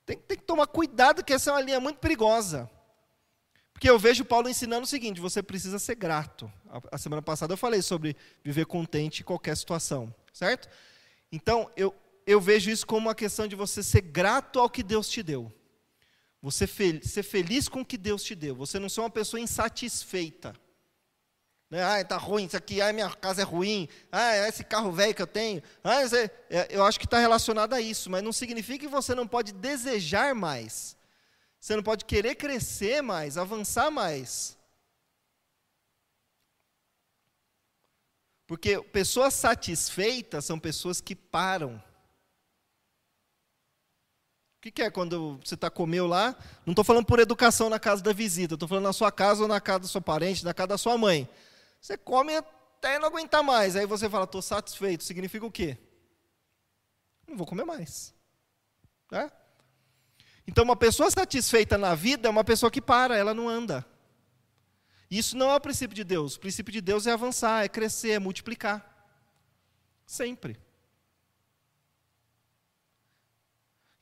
Tem, 0.05 0.15
tem, 0.15 0.37
que 0.37 0.43
tomar 0.43 0.67
cuidado, 0.67 1.23
que 1.23 1.33
essa 1.33 1.49
é 1.49 1.53
uma 1.53 1.61
linha 1.61 1.79
muito 1.79 1.97
perigosa. 1.97 2.69
Porque 3.73 3.89
eu 3.89 3.97
vejo 3.97 4.23
Paulo 4.23 4.47
ensinando 4.47 4.83
o 4.83 4.87
seguinte: 4.87 5.19
você 5.19 5.41
precisa 5.41 5.79
ser 5.79 5.95
grato. 5.95 6.51
A, 6.69 6.95
a 6.95 6.97
semana 6.99 7.23
passada 7.23 7.53
eu 7.53 7.57
falei 7.57 7.81
sobre 7.81 8.15
viver 8.43 8.67
contente 8.67 9.21
em 9.21 9.25
qualquer 9.25 9.57
situação, 9.57 10.13
certo? 10.31 10.69
Então, 11.31 11.71
eu, 11.75 11.91
eu 12.23 12.39
vejo 12.39 12.69
isso 12.69 12.85
como 12.85 13.07
uma 13.07 13.15
questão 13.15 13.47
de 13.47 13.55
você 13.55 13.81
ser 13.81 14.01
grato 14.01 14.59
ao 14.59 14.69
que 14.69 14.83
Deus 14.83 15.09
te 15.09 15.23
deu. 15.23 15.51
Você 16.41 16.65
ser 16.67 17.23
feliz 17.23 17.69
com 17.69 17.81
o 17.81 17.85
que 17.85 17.97
Deus 17.97 18.23
te 18.23 18.33
deu. 18.33 18.55
Você 18.55 18.79
não 18.79 18.89
ser 18.89 19.01
uma 19.01 19.09
pessoa 19.09 19.39
insatisfeita. 19.39 20.55
Né? 21.69 21.83
Ah, 21.83 22.01
está 22.01 22.17
ruim 22.17 22.45
isso 22.45 22.57
aqui. 22.57 22.81
Ah, 22.81 22.91
minha 22.91 23.09
casa 23.11 23.41
é 23.41 23.45
ruim. 23.45 23.87
Ah, 24.11 24.35
esse 24.47 24.63
carro 24.63 24.91
velho 24.91 25.13
que 25.13 25.21
eu 25.21 25.27
tenho. 25.27 25.61
Ah, 25.83 26.01
é... 26.01 26.67
eu 26.69 26.83
acho 26.83 26.99
que 26.99 27.05
está 27.05 27.19
relacionado 27.19 27.73
a 27.73 27.79
isso, 27.79 28.09
mas 28.09 28.23
não 28.23 28.33
significa 28.33 28.85
que 28.85 28.91
você 28.91 29.13
não 29.13 29.27
pode 29.27 29.53
desejar 29.53 30.33
mais. 30.33 30.97
Você 31.59 31.75
não 31.75 31.83
pode 31.83 32.05
querer 32.05 32.35
crescer 32.35 33.03
mais, 33.03 33.37
avançar 33.37 33.91
mais. 33.91 34.57
Porque 38.47 38.81
pessoas 38.81 39.35
satisfeitas 39.35 40.43
são 40.43 40.59
pessoas 40.59 40.99
que 40.99 41.15
param 41.15 41.81
o 44.61 44.63
que, 44.63 44.69
que, 44.69 44.83
é 44.83 44.91
quando 44.91 45.39
você 45.43 45.55
está 45.55 45.71
comeu 45.71 46.05
lá? 46.05 46.35
Não 46.67 46.73
estou 46.73 46.85
falando 46.85 47.07
por 47.07 47.17
educação 47.17 47.67
na 47.67 47.79
casa 47.79 48.03
da 48.03 48.13
visita, 48.13 48.53
estou 48.53 48.69
falando 48.69 48.83
na 48.83 48.93
sua 48.93 49.11
casa 49.11 49.41
ou 49.41 49.47
na 49.47 49.59
casa 49.59 49.79
do 49.79 49.87
seu 49.87 49.99
parente, 49.99 50.45
na 50.45 50.53
casa 50.53 50.67
da 50.67 50.77
sua 50.77 50.95
mãe. 50.99 51.27
Você 51.81 51.97
come 51.97 52.35
até 52.35 52.99
não 52.99 53.07
aguentar 53.07 53.41
mais. 53.41 53.75
Aí 53.75 53.87
você 53.87 54.07
fala, 54.07 54.25
estou 54.25 54.39
satisfeito. 54.39 55.03
Significa 55.03 55.43
o 55.43 55.51
quê? 55.51 55.79
Não 57.27 57.35
vou 57.35 57.47
comer 57.47 57.63
mais. 57.63 58.13
É? 59.11 59.31
Então, 60.47 60.63
uma 60.63 60.75
pessoa 60.75 61.09
satisfeita 61.09 61.75
na 61.75 61.95
vida 61.95 62.27
é 62.27 62.29
uma 62.29 62.43
pessoa 62.43 62.69
que 62.69 62.79
para, 62.79 63.17
ela 63.17 63.33
não 63.33 63.49
anda. 63.49 63.83
Isso 65.09 65.35
não 65.35 65.49
é 65.49 65.55
o 65.55 65.59
princípio 65.59 65.95
de 65.95 66.03
Deus. 66.03 66.35
O 66.35 66.39
princípio 66.39 66.71
de 66.71 66.81
Deus 66.81 67.07
é 67.07 67.11
avançar, 67.11 67.65
é 67.65 67.67
crescer, 67.67 68.11
é 68.11 68.19
multiplicar. 68.19 69.09
Sempre. 70.05 70.55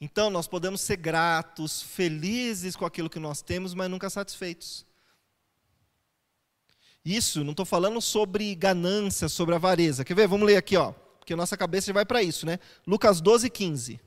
Então, 0.02 0.30
nós 0.30 0.48
podemos 0.48 0.80
ser 0.82 0.96
gratos, 0.96 1.82
felizes 1.82 2.76
com 2.76 2.86
aquilo 2.86 3.10
que 3.10 3.20
nós 3.20 3.42
temos, 3.42 3.74
mas 3.74 3.90
nunca 3.90 4.10
satisfeitos. 4.10 4.86
Isso, 7.04 7.44
não 7.44 7.52
estou 7.52 7.66
falando 7.66 8.02
sobre 8.02 8.54
ganância, 8.56 9.28
sobre 9.28 9.56
avareza. 9.56 10.06
Quer 10.06 10.14
ver? 10.14 10.28
Vamos 10.28 10.48
ler 10.48 10.58
aqui, 10.58 10.78
ó, 10.78 10.92
porque 10.92 11.36
nossa 11.36 11.58
cabeça 11.58 11.88
já 11.88 11.94
vai 11.94 12.06
para 12.06 12.22
isso, 12.22 12.46
né? 12.46 12.60
Lucas 12.86 13.20
12, 13.22 13.50
15. 13.50 14.00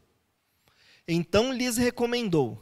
Então 1.08 1.52
lhes 1.52 1.76
recomendou: 1.76 2.58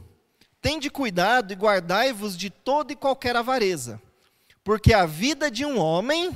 Tende 0.61 0.89
cuidado 0.89 1.51
e 1.53 1.55
guardai-vos 1.55 2.37
de 2.37 2.49
toda 2.49 2.93
e 2.93 2.95
qualquer 2.95 3.35
avareza, 3.35 4.01
porque 4.63 4.93
a 4.93 5.05
vida 5.05 5.51
de 5.51 5.65
um 5.65 5.79
homem 5.79 6.31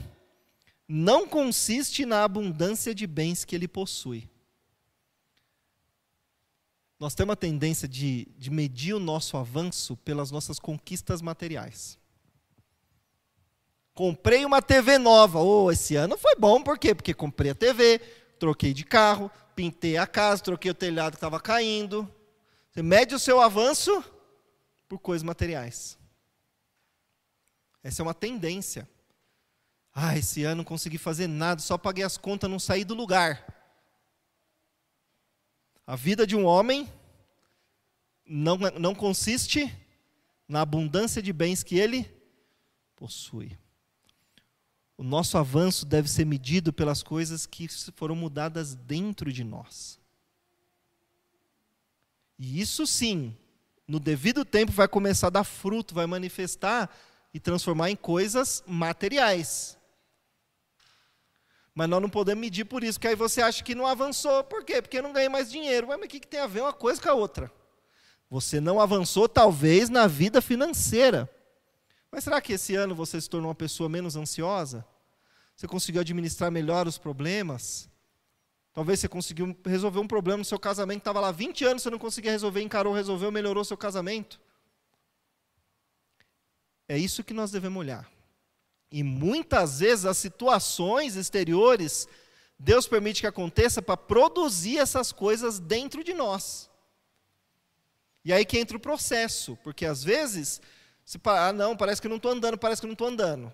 não 0.87 1.27
consiste 1.27 2.05
na 2.05 2.23
abundância 2.23 2.93
de 2.93 3.07
bens 3.07 3.43
que 3.43 3.55
ele 3.55 3.67
possui. 3.67 4.29
Nós 6.99 7.13
temos 7.13 7.33
a 7.33 7.35
tendência 7.35 7.87
de, 7.87 8.27
de 8.37 8.49
medir 8.49 8.93
o 8.93 8.99
nosso 8.99 9.35
avanço 9.35 9.97
pelas 9.97 10.31
nossas 10.31 10.59
conquistas 10.59 11.21
materiais. 11.21 11.97
Comprei 13.93 14.45
uma 14.45 14.61
TV 14.61 14.97
nova. 14.97 15.39
Oh, 15.39 15.71
esse 15.71 15.95
ano 15.95 16.17
foi 16.17 16.35
bom, 16.35 16.61
por 16.61 16.77
quê? 16.77 16.95
Porque 16.95 17.13
comprei 17.13 17.51
a 17.51 17.55
TV, 17.55 17.99
troquei 18.39 18.73
de 18.73 18.83
carro, 18.83 19.29
pintei 19.55 19.97
a 19.97 20.07
casa, 20.07 20.43
troquei 20.43 20.71
o 20.71 20.75
telhado 20.75 21.13
que 21.13 21.17
estava 21.17 21.39
caindo. 21.39 22.09
Você 22.71 22.81
mede 22.81 23.15
o 23.15 23.19
seu 23.19 23.41
avanço 23.41 24.03
por 24.87 24.99
coisas 24.99 25.23
materiais. 25.23 25.97
Essa 27.83 28.01
é 28.01 28.03
uma 28.03 28.13
tendência. 28.13 28.87
Ah, 29.93 30.17
esse 30.17 30.43
ano 30.43 30.57
não 30.57 30.63
consegui 30.65 30.97
fazer 30.97 31.27
nada, 31.27 31.61
só 31.61 31.77
paguei 31.77 32.03
as 32.03 32.17
contas, 32.17 32.49
não 32.49 32.59
saí 32.59 32.83
do 32.83 32.93
lugar. 32.93 33.54
A 35.87 35.95
vida 35.95 36.25
de 36.25 36.35
um 36.35 36.45
homem 36.45 36.91
não, 38.25 38.57
não 38.79 38.95
consiste 38.95 39.71
na 40.47 40.61
abundância 40.61 41.21
de 41.21 41.31
bens 41.31 41.63
que 41.63 41.77
ele 41.77 42.09
possui. 42.95 43.57
O 44.97 45.03
nosso 45.03 45.37
avanço 45.37 45.85
deve 45.85 46.09
ser 46.09 46.25
medido 46.25 46.71
pelas 46.71 47.03
coisas 47.03 47.45
que 47.45 47.67
foram 47.67 48.15
mudadas 48.15 48.73
dentro 48.73 49.31
de 49.31 49.43
nós. 49.43 49.99
E 52.39 52.59
isso 52.59 52.87
sim, 52.87 53.35
no 53.87 53.99
devido 53.99 54.43
tempo, 54.43 54.71
vai 54.71 54.87
começar 54.87 55.27
a 55.27 55.31
dar 55.31 55.43
fruto, 55.43 55.93
vai 55.93 56.05
manifestar 56.05 56.89
e 57.33 57.39
transformar 57.39 57.89
em 57.89 57.95
coisas 57.95 58.63
materiais. 58.65 59.77
Mas 61.75 61.89
nós 61.89 62.01
não 62.01 62.09
podemos 62.09 62.39
medir 62.39 62.63
por 62.63 62.85
isso, 62.85 62.97
porque 62.97 63.09
aí 63.09 63.15
você 63.15 63.41
acha 63.41 63.61
que 63.61 63.75
não 63.75 63.85
avançou. 63.85 64.45
Por 64.45 64.63
quê? 64.63 64.81
Porque 64.81 65.01
não 65.01 65.11
ganhei 65.11 65.27
mais 65.27 65.51
dinheiro. 65.51 65.87
Mas 65.87 65.99
o 65.99 66.07
que, 66.07 66.21
que 66.21 66.27
tem 66.27 66.39
a 66.39 66.47
ver 66.47 66.61
uma 66.61 66.71
coisa 66.71 67.01
com 67.01 67.09
a 67.09 67.13
outra? 67.13 67.51
Você 68.29 68.61
não 68.61 68.79
avançou, 68.79 69.27
talvez, 69.27 69.89
na 69.89 70.07
vida 70.07 70.41
financeira. 70.41 71.29
Mas 72.09 72.23
será 72.23 72.39
que 72.39 72.53
esse 72.53 72.75
ano 72.75 72.95
você 72.95 73.19
se 73.19 73.29
tornou 73.29 73.49
uma 73.49 73.55
pessoa 73.55 73.89
menos 73.89 74.15
ansiosa? 74.15 74.85
Você 75.53 75.67
conseguiu 75.67 75.99
administrar 75.99 76.49
melhor 76.49 76.87
os 76.87 76.97
problemas? 76.97 77.89
Talvez 78.73 79.01
você 79.01 79.09
conseguiu 79.09 79.55
resolver 79.65 79.99
um 79.99 80.07
problema 80.07 80.37
no 80.37 80.45
seu 80.45 80.59
casamento, 80.59 80.99
estava 80.99 81.19
lá 81.19 81.31
20 81.31 81.65
anos, 81.65 81.83
você 81.83 81.89
não 81.89 81.99
conseguia 81.99 82.31
resolver, 82.31 82.61
encarou, 82.61 82.93
resolveu, 82.93 83.31
melhorou 83.31 83.65
seu 83.65 83.77
casamento. 83.77 84.39
É 86.87 86.97
isso 86.97 87.23
que 87.23 87.33
nós 87.33 87.51
devemos 87.51 87.79
olhar. 87.79 88.14
E 88.95 89.03
muitas 89.03 89.79
vezes 89.81 90.05
as 90.05 90.15
situações 90.15 91.17
exteriores, 91.17 92.07
Deus 92.57 92.87
permite 92.87 93.19
que 93.19 93.27
aconteça 93.27 93.81
para 93.81 93.97
produzir 93.97 94.77
essas 94.77 95.11
coisas 95.11 95.59
dentro 95.59 96.01
de 96.01 96.13
nós. 96.13 96.69
E 98.23 98.31
aí 98.31 98.45
que 98.45 98.57
entra 98.57 98.77
o 98.77 98.79
processo, 98.79 99.57
porque 99.65 99.85
às 99.85 100.01
vezes, 100.01 100.61
ah, 101.25 101.51
não, 101.51 101.75
parece 101.75 102.01
que 102.01 102.07
não 102.07 102.15
estou 102.15 102.31
andando, 102.31 102.57
parece 102.57 102.79
que 102.79 102.87
não 102.87 102.93
estou 102.93 103.09
andando. 103.09 103.53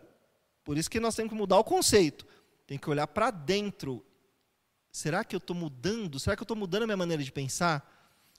Por 0.64 0.78
isso 0.78 0.92
que 0.92 1.00
nós 1.00 1.16
temos 1.16 1.32
que 1.32 1.38
mudar 1.40 1.58
o 1.58 1.64
conceito. 1.64 2.28
Tem 2.68 2.78
que 2.78 2.88
olhar 2.88 3.08
para 3.08 3.32
dentro. 3.32 4.06
Será 4.92 5.24
que 5.24 5.36
eu 5.36 5.40
estou 5.40 5.56
mudando? 5.56 6.20
Será 6.20 6.36
que 6.36 6.44
eu 6.44 6.46
estou 6.46 6.56
mudando 6.56 6.84
a 6.84 6.86
minha 6.86 6.98
maneira 6.98 7.24
de 7.24 7.32
pensar? 7.32 7.84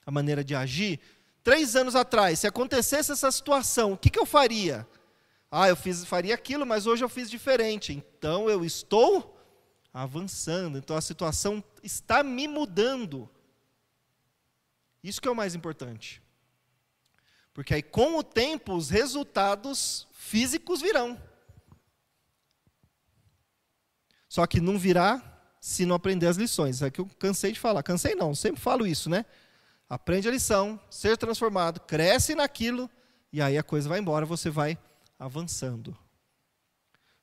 A 0.06 0.10
maneira 0.12 0.44
de 0.44 0.54
agir? 0.54 1.00
Três 1.42 1.74
anos 1.74 1.96
atrás, 1.96 2.38
se 2.38 2.46
acontecesse 2.46 3.10
essa 3.10 3.32
situação, 3.32 3.94
o 3.94 3.98
que, 3.98 4.08
que 4.08 4.20
eu 4.20 4.24
faria? 4.24 4.86
Ah, 5.54 5.68
eu 5.68 5.76
fiz, 5.76 6.02
faria 6.06 6.34
aquilo, 6.34 6.64
mas 6.64 6.86
hoje 6.86 7.04
eu 7.04 7.10
fiz 7.10 7.30
diferente. 7.30 7.92
Então 7.92 8.48
eu 8.48 8.64
estou 8.64 9.38
avançando. 9.92 10.78
Então 10.78 10.96
a 10.96 11.00
situação 11.02 11.62
está 11.82 12.22
me 12.22 12.48
mudando. 12.48 13.28
Isso 15.04 15.20
que 15.20 15.28
é 15.28 15.30
o 15.30 15.36
mais 15.36 15.54
importante. 15.54 16.22
Porque 17.52 17.74
aí, 17.74 17.82
com 17.82 18.16
o 18.16 18.22
tempo, 18.22 18.74
os 18.74 18.88
resultados 18.88 20.08
físicos 20.12 20.80
virão. 20.80 21.20
Só 24.26 24.46
que 24.46 24.58
não 24.58 24.78
virá 24.78 25.22
se 25.60 25.84
não 25.84 25.94
aprender 25.94 26.28
as 26.28 26.38
lições. 26.38 26.80
É 26.80 26.90
que 26.90 27.02
eu 27.02 27.06
cansei 27.18 27.52
de 27.52 27.60
falar. 27.60 27.82
Cansei 27.82 28.14
não, 28.14 28.34
sempre 28.34 28.58
falo 28.58 28.86
isso, 28.86 29.10
né? 29.10 29.26
Aprende 29.86 30.26
a 30.26 30.30
lição, 30.30 30.80
ser 30.88 31.18
transformado, 31.18 31.78
cresce 31.80 32.34
naquilo, 32.34 32.88
e 33.30 33.42
aí 33.42 33.58
a 33.58 33.62
coisa 33.62 33.90
vai 33.90 33.98
embora, 33.98 34.24
você 34.24 34.48
vai 34.48 34.78
avançando. 35.22 35.96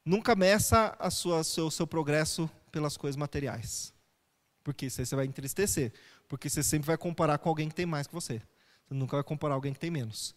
Nunca 0.05 0.35
meça 0.35 0.95
a 0.97 1.11
sua, 1.11 1.43
seu, 1.43 1.69
seu 1.69 1.85
progresso 1.85 2.49
pelas 2.71 2.95
coisas 2.95 3.17
materiais. 3.17 3.93
Porque 4.63 4.85
isso 4.85 5.01
aí 5.01 5.05
você 5.05 5.15
vai 5.15 5.25
entristecer. 5.25 5.93
Porque 6.27 6.49
você 6.49 6.63
sempre 6.63 6.87
vai 6.87 6.97
comparar 6.97 7.37
com 7.37 7.49
alguém 7.49 7.67
que 7.67 7.75
tem 7.75 7.85
mais 7.85 8.07
que 8.07 8.13
você. 8.13 8.41
Você 8.87 8.93
nunca 8.93 9.17
vai 9.17 9.23
comparar 9.23 9.55
alguém 9.55 9.73
que 9.73 9.79
tem 9.79 9.91
menos. 9.91 10.33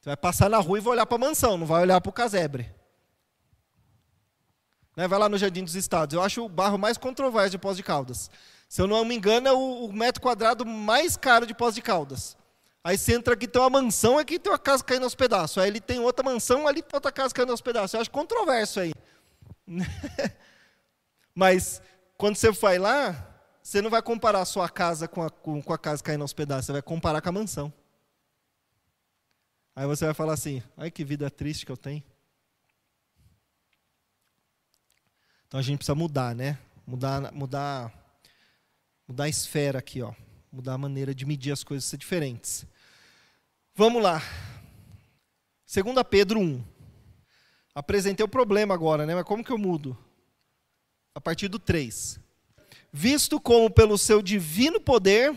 Você 0.00 0.08
vai 0.08 0.16
passar 0.16 0.48
na 0.48 0.58
rua 0.58 0.78
e 0.78 0.80
vai 0.80 0.94
olhar 0.94 1.06
para 1.06 1.16
a 1.16 1.20
mansão, 1.20 1.56
não 1.56 1.66
vai 1.66 1.82
olhar 1.82 2.00
para 2.00 2.10
o 2.10 2.12
casebre. 2.12 2.68
Né? 4.96 5.06
Vai 5.06 5.18
lá 5.18 5.28
no 5.28 5.38
Jardim 5.38 5.62
dos 5.62 5.74
Estados. 5.74 6.14
Eu 6.14 6.22
acho 6.22 6.44
o 6.44 6.48
barro 6.48 6.78
mais 6.78 6.96
controverso 6.96 7.50
de 7.50 7.58
Pós 7.58 7.76
de 7.76 7.82
Caldas. 7.82 8.30
Se 8.68 8.80
eu 8.80 8.86
não 8.86 9.04
me 9.04 9.14
engano, 9.14 9.46
é 9.46 9.52
o, 9.52 9.84
o 9.84 9.92
metro 9.92 10.22
quadrado 10.22 10.64
mais 10.64 11.16
caro 11.16 11.46
de 11.46 11.54
Pós 11.54 11.74
de 11.74 11.82
Caldas. 11.82 12.36
Aí 12.84 12.98
você 12.98 13.14
entra 13.14 13.34
aqui, 13.34 13.46
tem 13.46 13.62
uma 13.62 13.70
mansão, 13.70 14.18
aqui 14.18 14.38
tem 14.38 14.52
uma 14.52 14.58
casa 14.58 14.82
caindo 14.82 15.04
aos 15.04 15.14
pedaços. 15.14 15.58
Aí 15.58 15.68
ele 15.68 15.80
tem 15.80 16.00
outra 16.00 16.24
mansão, 16.24 16.66
ali 16.66 16.82
tem 16.82 16.96
outra 16.96 17.12
casa 17.12 17.32
caindo 17.32 17.50
aos 17.50 17.60
pedaços. 17.60 17.94
Eu 17.94 18.00
acho 18.00 18.10
controverso 18.10 18.80
aí. 18.80 18.92
Mas 21.34 21.80
quando 22.16 22.36
você 22.36 22.50
vai 22.50 22.78
lá, 22.78 23.28
Você 23.62 23.80
não 23.80 23.90
vai 23.90 24.02
comparar 24.02 24.40
a 24.40 24.44
sua 24.44 24.68
casa 24.68 25.06
com 25.06 25.22
a, 25.22 25.30
com, 25.30 25.62
com 25.62 25.72
a 25.72 25.78
casa 25.78 26.02
caindo 26.02 26.22
aos 26.22 26.32
pedaços, 26.32 26.66
você 26.66 26.72
vai 26.72 26.82
comparar 26.82 27.20
com 27.20 27.28
a 27.28 27.32
mansão. 27.32 27.72
Aí 29.74 29.86
você 29.86 30.04
vai 30.04 30.14
falar 30.14 30.32
assim: 30.32 30.62
ai 30.76 30.90
que 30.90 31.04
vida 31.04 31.30
triste 31.30 31.64
que 31.64 31.70
eu 31.70 31.76
tenho. 31.76 32.02
Então 35.46 35.60
a 35.60 35.62
gente 35.62 35.78
precisa 35.78 35.94
mudar, 35.94 36.34
né? 36.34 36.58
Mudar, 36.84 37.30
mudar, 37.32 37.92
mudar 39.06 39.24
a 39.24 39.28
esfera 39.28 39.78
aqui, 39.78 40.02
ó. 40.02 40.12
Mudar 40.52 40.74
a 40.74 40.78
maneira 40.78 41.14
de 41.14 41.24
medir 41.24 41.50
as 41.50 41.64
coisas 41.64 41.86
ser 41.86 41.96
diferentes. 41.96 42.66
Vamos 43.74 44.02
lá. 44.02 44.22
2 45.66 45.96
Pedro 46.10 46.40
1. 46.40 46.62
Apresentei 47.74 48.22
o 48.22 48.28
problema 48.28 48.74
agora, 48.74 49.06
né? 49.06 49.14
Mas 49.14 49.24
como 49.24 49.42
que 49.42 49.50
eu 49.50 49.56
mudo? 49.56 49.96
A 51.14 51.20
partir 51.20 51.48
do 51.48 51.58
3. 51.58 52.20
Visto 52.92 53.40
como 53.40 53.70
pelo 53.70 53.96
seu 53.96 54.20
divino 54.20 54.78
poder 54.78 55.34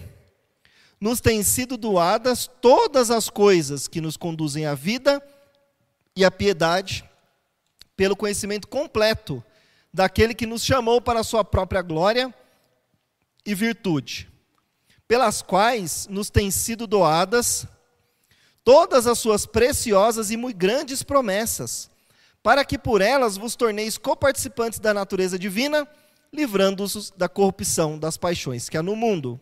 nos 1.00 1.22
têm 1.22 1.44
sido 1.44 1.78
doadas 1.78 2.50
todas 2.62 3.10
as 3.10 3.30
coisas 3.30 3.88
que 3.88 4.02
nos 4.02 4.18
conduzem 4.18 4.66
à 4.66 4.76
vida 4.76 5.26
e 6.14 6.26
à 6.26 6.32
piedade, 6.32 7.10
pelo 7.96 8.18
conhecimento 8.18 8.68
completo 8.68 9.42
daquele 9.94 10.34
que 10.34 10.46
nos 10.46 10.66
chamou 10.66 11.00
para 11.00 11.22
a 11.22 11.24
sua 11.24 11.46
própria 11.46 11.82
glória 11.82 12.34
e 13.46 13.56
virtude, 13.56 14.30
pelas 15.08 15.42
quais 15.42 16.08
nos 16.10 16.30
têm 16.30 16.50
sido 16.50 16.88
doadas 16.88 17.68
todas 18.66 19.06
as 19.06 19.20
suas 19.20 19.46
preciosas 19.46 20.32
e 20.32 20.38
muito 20.38 20.58
grandes 20.58 21.04
promessas, 21.04 21.90
para 22.42 22.66
que 22.66 22.80
por 22.80 23.00
elas 23.00 23.38
vos 23.38 23.56
torneis 23.56 23.96
coparticipantes 23.96 24.80
da 24.80 24.92
natureza 24.92 25.38
divina, 25.38 25.88
livrando-os 26.34 27.12
da 27.12 27.30
corrupção 27.30 27.98
das 27.98 28.18
paixões 28.18 28.68
que 28.68 28.76
há 28.76 28.84
no 28.84 28.96
mundo. 28.96 29.40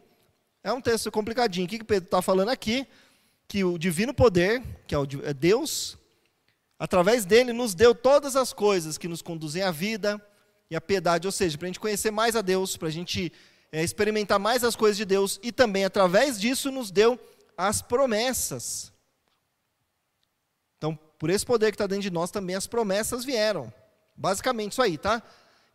É 0.61 0.71
um 0.71 0.81
texto 0.81 1.09
complicadinho. 1.09 1.65
O 1.65 1.69
que 1.69 1.83
Pedro 1.83 2.05
está 2.05 2.21
falando 2.21 2.49
aqui? 2.49 2.85
Que 3.47 3.63
o 3.63 3.77
divino 3.77 4.13
poder, 4.13 4.61
que 4.85 4.93
é, 4.93 4.97
é 5.23 5.33
Deus, 5.33 5.97
através 6.77 7.25
dele 7.25 7.53
nos 7.53 7.73
deu 7.73 7.95
todas 7.95 8.35
as 8.35 8.51
coisas 8.51 8.97
que 8.97 9.07
nos 9.07 9.21
conduzem 9.21 9.63
à 9.63 9.71
vida 9.71 10.21
e 10.69 10.75
à 10.75 10.81
piedade, 10.81 11.27
ou 11.27 11.31
seja, 11.31 11.57
para 11.57 11.65
a 11.65 11.69
gente 11.69 11.79
conhecer 11.79 12.11
mais 12.11 12.35
a 12.35 12.41
Deus, 12.41 12.75
para 12.75 12.89
a 12.89 12.91
gente 12.91 13.31
é, 13.73 13.83
experimentar 13.83 14.37
mais 14.37 14.63
as 14.63 14.75
coisas 14.75 14.95
de 14.95 15.03
Deus 15.03 15.39
e 15.41 15.51
também 15.51 15.83
através 15.83 16.39
disso 16.39 16.71
nos 16.71 16.91
deu 16.91 17.19
as 17.57 17.81
promessas. 17.81 18.93
Então, 20.77 20.95
por 21.17 21.31
esse 21.31 21.43
poder 21.43 21.71
que 21.71 21.75
está 21.75 21.87
dentro 21.87 22.03
de 22.03 22.11
nós, 22.11 22.29
também 22.29 22.55
as 22.55 22.67
promessas 22.67 23.25
vieram. 23.25 23.73
Basicamente 24.15 24.73
isso 24.73 24.81
aí, 24.81 24.95
tá? 24.95 25.23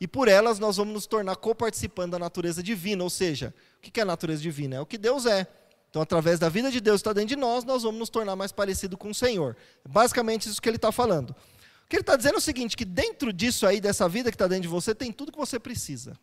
E 0.00 0.06
por 0.06 0.28
elas 0.28 0.60
nós 0.60 0.76
vamos 0.76 0.94
nos 0.94 1.06
tornar 1.08 1.34
coparticipando 1.34 2.12
da 2.12 2.20
natureza 2.20 2.62
divina, 2.62 3.02
ou 3.02 3.10
seja, 3.10 3.52
o 3.78 3.80
que 3.80 3.98
é 3.98 4.04
a 4.04 4.06
natureza 4.06 4.40
divina? 4.40 4.76
É 4.76 4.80
o 4.80 4.86
que 4.86 4.96
Deus 4.96 5.26
é. 5.26 5.44
Então, 5.90 6.00
através 6.00 6.38
da 6.38 6.48
vida 6.48 6.70
de 6.70 6.80
Deus 6.80 7.00
que 7.02 7.08
está 7.08 7.12
dentro 7.12 7.30
de 7.30 7.36
nós, 7.36 7.64
nós 7.64 7.82
vamos 7.82 7.98
nos 7.98 8.10
tornar 8.10 8.36
mais 8.36 8.52
parecido 8.52 8.96
com 8.96 9.10
o 9.10 9.14
Senhor. 9.14 9.56
Basicamente 9.88 10.48
isso 10.48 10.62
que 10.62 10.68
ele 10.68 10.76
está 10.76 10.92
falando. 10.92 11.30
O 11.30 11.88
que 11.88 11.96
ele 11.96 12.02
está 12.02 12.14
dizendo 12.14 12.34
é 12.36 12.38
o 12.38 12.40
seguinte: 12.40 12.76
que 12.76 12.84
dentro 12.84 13.32
disso 13.32 13.66
aí, 13.66 13.80
dessa 13.80 14.08
vida 14.08 14.30
que 14.30 14.36
está 14.36 14.46
dentro 14.46 14.62
de 14.62 14.68
você, 14.68 14.94
tem 14.94 15.10
tudo 15.10 15.32
que 15.32 15.38
você 15.38 15.58
precisa. 15.58 16.16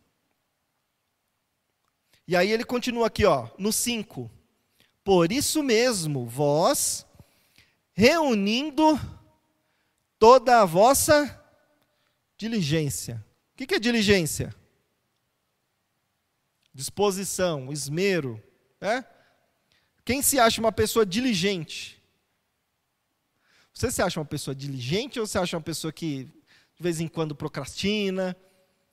E 2.26 2.34
aí 2.34 2.50
ele 2.50 2.64
continua 2.64 3.06
aqui, 3.06 3.24
ó, 3.24 3.48
no 3.58 3.72
5. 3.72 4.30
Por 5.04 5.30
isso 5.30 5.62
mesmo, 5.62 6.26
vós, 6.26 7.06
reunindo 7.92 8.98
toda 10.18 10.60
a 10.60 10.64
vossa 10.64 11.40
diligência. 12.36 13.24
O 13.54 13.66
que 13.66 13.74
é 13.74 13.78
diligência? 13.78 14.54
Disposição, 16.74 17.72
esmero. 17.72 18.42
É? 18.80 19.04
Quem 20.04 20.20
se 20.20 20.38
acha 20.38 20.60
uma 20.60 20.72
pessoa 20.72 21.06
diligente? 21.06 22.02
Você 23.72 23.90
se 23.90 24.02
acha 24.02 24.18
uma 24.18 24.26
pessoa 24.26 24.54
diligente 24.54 25.20
ou 25.20 25.26
você 25.26 25.38
acha 25.38 25.56
uma 25.56 25.62
pessoa 25.62 25.92
que 25.92 26.24
de 26.24 26.82
vez 26.82 27.00
em 27.00 27.08
quando 27.08 27.34
procrastina, 27.34 28.36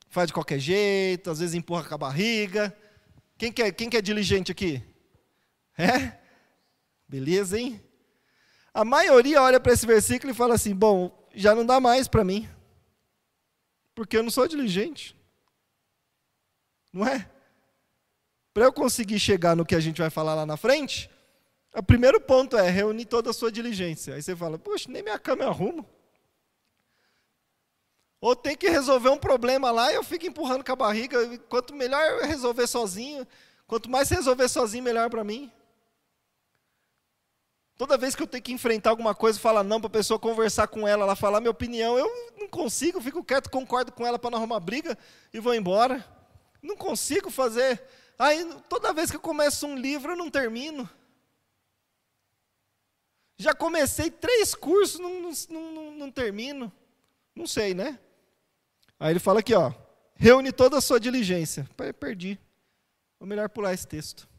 faz 0.10 0.28
de 0.28 0.34
qualquer 0.34 0.60
jeito, 0.60 1.30
às 1.30 1.40
vezes 1.40 1.56
empurra 1.56 1.84
com 1.84 1.96
a 1.96 1.98
barriga? 1.98 2.76
Quem 3.38 3.52
que 3.52 3.62
é, 3.62 3.72
quem 3.72 3.90
que 3.90 3.98
é 3.98 4.02
diligente 4.02 4.52
aqui? 4.52 4.84
É? 5.78 6.20
Beleza, 7.08 7.60
hein? 7.60 7.84
A 8.74 8.84
maioria 8.84 9.42
olha 9.42 9.60
para 9.60 9.74
esse 9.74 9.86
versículo 9.86 10.32
e 10.32 10.36
fala 10.36 10.56
assim: 10.56 10.76
bom, 10.76 11.28
já 11.34 11.54
não 11.54 11.66
dá 11.66 11.80
mais 11.80 12.08
para 12.08 12.24
mim. 12.24 12.50
Porque 13.96 14.18
eu 14.18 14.24
não 14.24 14.32
sou 14.32 14.48
diligente. 14.48 15.16
Não 16.92 17.08
é? 17.08 17.30
Para 18.54 18.66
eu 18.66 18.74
conseguir 18.74 19.20
chegar 19.20 19.56
no 19.56 19.66
que 19.66 19.76
a 19.76 19.80
gente 19.80 20.00
vai 20.00 20.10
falar 20.10 20.36
lá 20.36 20.46
na 20.46 20.58
frente, 20.58 21.10
o 21.76 21.82
primeiro 21.82 22.22
ponto 22.22 22.56
é 22.56 22.70
reunir 22.70 23.06
toda 23.06 23.32
a 23.32 23.34
sua 23.34 23.52
diligência. 23.52 24.14
Aí 24.14 24.22
você 24.22 24.36
fala, 24.36 24.60
poxa, 24.60 24.92
nem 24.92 25.02
minha 25.02 25.18
cama 25.18 25.44
eu 25.44 25.50
arrumo. 25.50 25.88
Ou 28.24 28.38
tem 28.38 28.56
que 28.56 28.70
resolver 28.70 29.10
um 29.10 29.18
problema 29.18 29.70
lá 29.70 29.92
e 29.92 29.96
eu 29.96 30.04
fico 30.04 30.26
empurrando 30.26 30.64
com 30.64 30.72
a 30.72 30.78
barriga. 30.78 31.38
Quanto 31.50 31.76
melhor 31.76 32.02
eu 32.02 32.26
resolver 32.26 32.66
sozinho, 32.68 33.28
quanto 33.68 33.90
mais 33.90 34.10
resolver 34.10 34.48
sozinho, 34.48 34.82
melhor 34.82 35.10
para 35.10 35.26
mim. 35.26 35.52
Toda 37.76 37.98
vez 37.98 38.16
que 38.16 38.24
eu 38.24 38.28
tenho 38.28 38.42
que 38.42 38.54
enfrentar 38.54 38.92
alguma 38.92 39.14
coisa, 39.14 39.38
falar 39.38 39.62
não 39.62 39.82
para 39.82 39.88
a 39.88 39.92
pessoa 39.92 40.18
conversar 40.18 40.68
com 40.68 40.88
ela, 40.88 41.04
ela 41.04 41.18
falar 41.18 41.42
minha 41.42 41.52
opinião, 41.52 42.00
eu 42.00 42.10
não 42.40 42.48
consigo, 42.48 43.02
fico 43.02 43.26
quieto, 43.26 43.50
concordo 43.50 43.92
com 43.92 44.08
ela 44.08 44.18
para 44.18 44.30
não 44.30 44.38
arrumar 44.38 44.62
briga 44.62 44.98
e 45.34 45.42
vou 45.42 45.54
embora. 45.54 46.02
Não 46.62 46.78
consigo 46.78 47.30
fazer. 47.30 47.84
Aí 48.18 48.48
toda 48.70 48.94
vez 48.94 49.12
que 49.12 49.18
eu 49.18 49.22
começo 49.22 49.68
um 49.68 49.76
livro, 49.76 50.14
eu 50.14 50.18
não 50.18 50.30
termino. 50.30 50.90
Já 53.36 53.54
comecei 53.54 54.10
três 54.10 54.56
cursos, 54.56 54.98
não, 54.98 55.20
não, 55.20 55.72
não, 55.74 55.92
não 55.92 56.10
termino. 56.10 56.72
Não 57.36 57.46
sei, 57.46 57.74
né? 57.74 58.00
Aí 59.04 59.12
ele 59.12 59.20
fala 59.20 59.42
aqui, 59.42 59.54
ó, 59.54 59.74
reúne 60.16 60.54
toda 60.54 60.78
a 60.78 60.82
sua 60.82 60.98
diligência. 60.98 61.70
Perdi. 62.00 62.40
Vou 63.20 63.28
melhor 63.28 63.50
pular 63.50 63.74
esse 63.74 63.86
texto. 63.86 64.30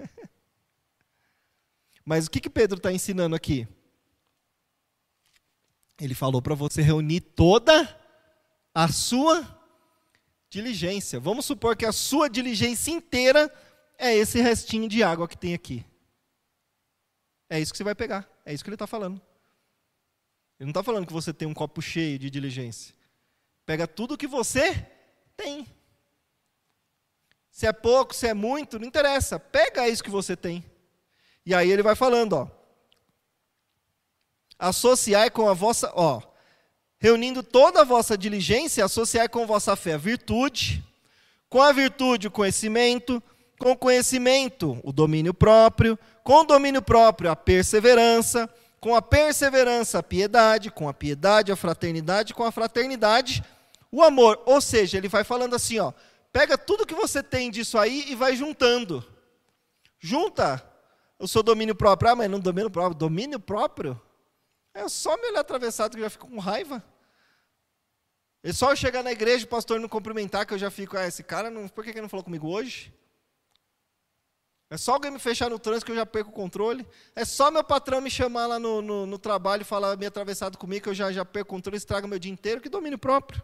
Mas 2.04 2.26
o 2.26 2.30
que, 2.32 2.40
que 2.40 2.50
Pedro 2.50 2.78
está 2.78 2.92
ensinando 2.92 3.36
aqui? 3.36 3.68
Ele 6.00 6.12
falou 6.12 6.42
para 6.42 6.56
você 6.56 6.82
reunir 6.82 7.20
toda 7.20 7.88
a 8.74 8.88
sua 8.88 9.46
diligência. 10.48 11.20
Vamos 11.20 11.44
supor 11.44 11.76
que 11.76 11.86
a 11.86 11.92
sua 11.92 12.28
diligência 12.28 12.90
inteira 12.90 13.48
é 13.96 14.12
esse 14.12 14.40
restinho 14.40 14.88
de 14.88 15.04
água 15.04 15.28
que 15.28 15.38
tem 15.38 15.54
aqui. 15.54 15.86
É 17.48 17.60
isso 17.60 17.72
que 17.72 17.78
você 17.78 17.84
vai 17.84 17.94
pegar. 17.94 18.28
É 18.44 18.52
isso 18.52 18.64
que 18.64 18.70
ele 18.70 18.74
está 18.74 18.88
falando. 18.88 19.22
Ele 20.58 20.66
não 20.66 20.70
está 20.70 20.82
falando 20.82 21.06
que 21.06 21.12
você 21.12 21.32
tem 21.32 21.46
um 21.46 21.54
copo 21.54 21.80
cheio 21.80 22.18
de 22.18 22.28
diligência. 22.28 22.98
Pega 23.70 23.86
tudo 23.86 24.18
que 24.18 24.26
você 24.26 24.84
tem. 25.36 25.64
Se 27.52 27.68
é 27.68 27.72
pouco, 27.72 28.12
se 28.12 28.26
é 28.26 28.34
muito, 28.34 28.80
não 28.80 28.84
interessa. 28.88 29.38
Pega 29.38 29.88
isso 29.88 30.02
que 30.02 30.10
você 30.10 30.34
tem. 30.36 30.64
E 31.46 31.54
aí 31.54 31.70
ele 31.70 31.80
vai 31.80 31.94
falando, 31.94 32.32
ó. 32.32 32.48
Associai 34.58 35.30
com 35.30 35.48
a 35.48 35.54
vossa, 35.54 35.88
ó, 35.94 36.20
reunindo 36.98 37.44
toda 37.44 37.82
a 37.82 37.84
vossa 37.84 38.18
diligência, 38.18 38.84
associai 38.84 39.28
com 39.28 39.44
a 39.44 39.46
vossa 39.46 39.76
fé 39.76 39.92
a 39.92 39.98
virtude, 39.98 40.84
com 41.48 41.62
a 41.62 41.70
virtude 41.70 42.26
o 42.26 42.30
conhecimento, 42.32 43.22
com 43.56 43.70
o 43.70 43.76
conhecimento 43.76 44.80
o 44.82 44.90
domínio 44.90 45.32
próprio, 45.32 45.96
com 46.24 46.40
o 46.40 46.44
domínio 46.44 46.82
próprio 46.82 47.30
a 47.30 47.36
perseverança, 47.36 48.52
com 48.80 48.96
a 48.96 49.00
perseverança 49.00 50.00
a 50.00 50.02
piedade, 50.02 50.72
com 50.72 50.88
a 50.88 50.92
piedade 50.92 51.52
a 51.52 51.56
fraternidade, 51.56 52.34
com 52.34 52.42
a 52.42 52.50
fraternidade 52.50 53.44
o 53.90 54.02
amor. 54.02 54.42
Ou 54.46 54.60
seja, 54.60 54.98
ele 54.98 55.08
vai 55.08 55.24
falando 55.24 55.54
assim, 55.54 55.78
ó, 55.78 55.92
pega 56.32 56.56
tudo 56.56 56.86
que 56.86 56.94
você 56.94 57.22
tem 57.22 57.50
disso 57.50 57.78
aí 57.78 58.04
e 58.08 58.14
vai 58.14 58.36
juntando. 58.36 59.04
Junta 59.98 60.64
o 61.18 61.28
seu 61.28 61.42
domínio 61.42 61.74
próprio. 61.74 62.10
Ah, 62.10 62.16
mas 62.16 62.30
não 62.30 62.40
domínio 62.40 62.70
próprio. 62.70 62.98
Domínio 62.98 63.40
próprio? 63.40 64.00
É 64.72 64.88
só 64.88 65.16
me 65.16 65.28
olhar 65.28 65.40
atravessado 65.40 65.92
que 65.92 65.98
eu 65.98 66.04
já 66.04 66.10
fico 66.10 66.28
com 66.28 66.38
raiva. 66.38 66.82
É 68.42 68.52
só 68.52 68.70
eu 68.70 68.76
chegar 68.76 69.02
na 69.02 69.12
igreja 69.12 69.44
e 69.44 69.46
o 69.46 69.48
pastor 69.48 69.78
não 69.78 69.88
cumprimentar 69.88 70.46
que 70.46 70.54
eu 70.54 70.58
já 70.58 70.70
fico, 70.70 70.96
ah, 70.96 71.06
esse 71.06 71.22
cara, 71.22 71.50
não, 71.50 71.68
por 71.68 71.84
que 71.84 71.90
ele 71.90 72.00
não 72.00 72.08
falou 72.08 72.24
comigo 72.24 72.48
hoje? 72.48 72.90
É 74.70 74.78
só 74.78 74.94
alguém 74.94 75.10
me 75.10 75.18
fechar 75.18 75.50
no 75.50 75.58
trânsito 75.58 75.86
que 75.86 75.92
eu 75.92 75.96
já 75.96 76.06
perco 76.06 76.30
o 76.30 76.32
controle. 76.32 76.86
É 77.14 77.24
só 77.24 77.50
meu 77.50 77.64
patrão 77.64 78.00
me 78.00 78.08
chamar 78.08 78.46
lá 78.46 78.58
no, 78.58 78.80
no, 78.80 79.04
no 79.04 79.18
trabalho 79.18 79.62
e 79.62 79.64
falar 79.64 79.96
meio 79.96 80.08
atravessado 80.08 80.56
comigo 80.56 80.84
que 80.84 80.88
eu 80.88 80.94
já, 80.94 81.10
já 81.10 81.24
perco 81.24 81.50
o 81.50 81.56
controle, 81.56 81.76
estraga 81.76 82.06
meu 82.06 82.20
dia 82.20 82.32
inteiro. 82.32 82.60
Que 82.60 82.68
domínio 82.68 82.96
próprio. 82.96 83.42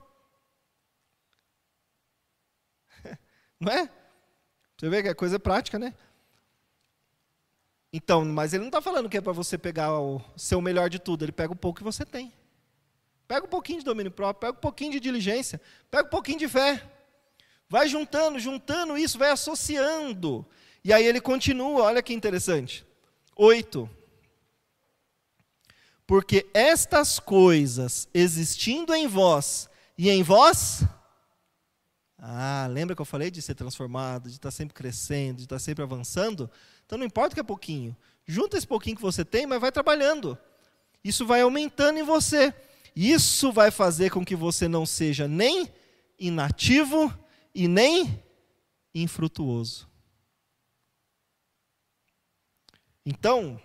Não 3.60 3.72
é? 3.72 3.90
Você 4.76 4.88
vê 4.88 5.02
que 5.02 5.08
é 5.08 5.14
coisa 5.14 5.38
prática, 5.38 5.78
né? 5.78 5.94
Então, 7.92 8.24
mas 8.24 8.52
ele 8.52 8.62
não 8.62 8.68
está 8.68 8.82
falando 8.82 9.08
que 9.08 9.16
é 9.16 9.20
para 9.20 9.32
você 9.32 9.56
pegar 9.56 9.98
o 9.98 10.20
seu 10.36 10.60
melhor 10.60 10.90
de 10.90 10.98
tudo, 10.98 11.24
ele 11.24 11.32
pega 11.32 11.52
o 11.52 11.56
pouco 11.56 11.78
que 11.78 11.84
você 11.84 12.04
tem. 12.04 12.32
Pega 13.26 13.46
um 13.46 13.48
pouquinho 13.48 13.78
de 13.78 13.84
domínio 13.84 14.12
próprio, 14.12 14.40
pega 14.40 14.58
um 14.58 14.60
pouquinho 14.60 14.92
de 14.92 15.00
diligência, 15.00 15.60
pega 15.90 16.06
um 16.06 16.10
pouquinho 16.10 16.38
de 16.38 16.48
fé. 16.48 16.82
Vai 17.68 17.88
juntando, 17.88 18.38
juntando 18.38 18.96
isso, 18.96 19.18
vai 19.18 19.30
associando. 19.30 20.46
E 20.84 20.92
aí 20.92 21.04
ele 21.04 21.20
continua, 21.20 21.84
olha 21.84 22.02
que 22.02 22.12
interessante. 22.14 22.86
Oito. 23.34 23.90
Porque 26.06 26.46
estas 26.54 27.18
coisas 27.18 28.08
existindo 28.14 28.94
em 28.94 29.08
vós 29.08 29.68
e 29.98 30.08
em 30.08 30.22
vós. 30.22 30.84
Ah, 32.28 32.66
lembra 32.68 32.96
que 32.96 33.00
eu 33.00 33.06
falei 33.06 33.30
de 33.30 33.40
ser 33.40 33.54
transformado, 33.54 34.28
de 34.28 34.34
estar 34.34 34.50
sempre 34.50 34.74
crescendo, 34.74 35.36
de 35.36 35.44
estar 35.44 35.60
sempre 35.60 35.84
avançando? 35.84 36.50
Então 36.84 36.98
não 36.98 37.06
importa 37.06 37.34
que 37.34 37.40
é 37.40 37.44
pouquinho. 37.44 37.96
Junta 38.26 38.56
esse 38.56 38.66
pouquinho 38.66 38.96
que 38.96 39.02
você 39.02 39.24
tem, 39.24 39.46
mas 39.46 39.60
vai 39.60 39.70
trabalhando. 39.70 40.36
Isso 41.04 41.24
vai 41.24 41.42
aumentando 41.42 42.00
em 42.00 42.02
você. 42.02 42.52
Isso 42.96 43.52
vai 43.52 43.70
fazer 43.70 44.10
com 44.10 44.24
que 44.24 44.34
você 44.34 44.66
não 44.66 44.84
seja 44.84 45.28
nem 45.28 45.72
inativo 46.18 47.16
e 47.54 47.68
nem 47.68 48.20
infrutuoso. 48.92 49.88
Então, 53.04 53.60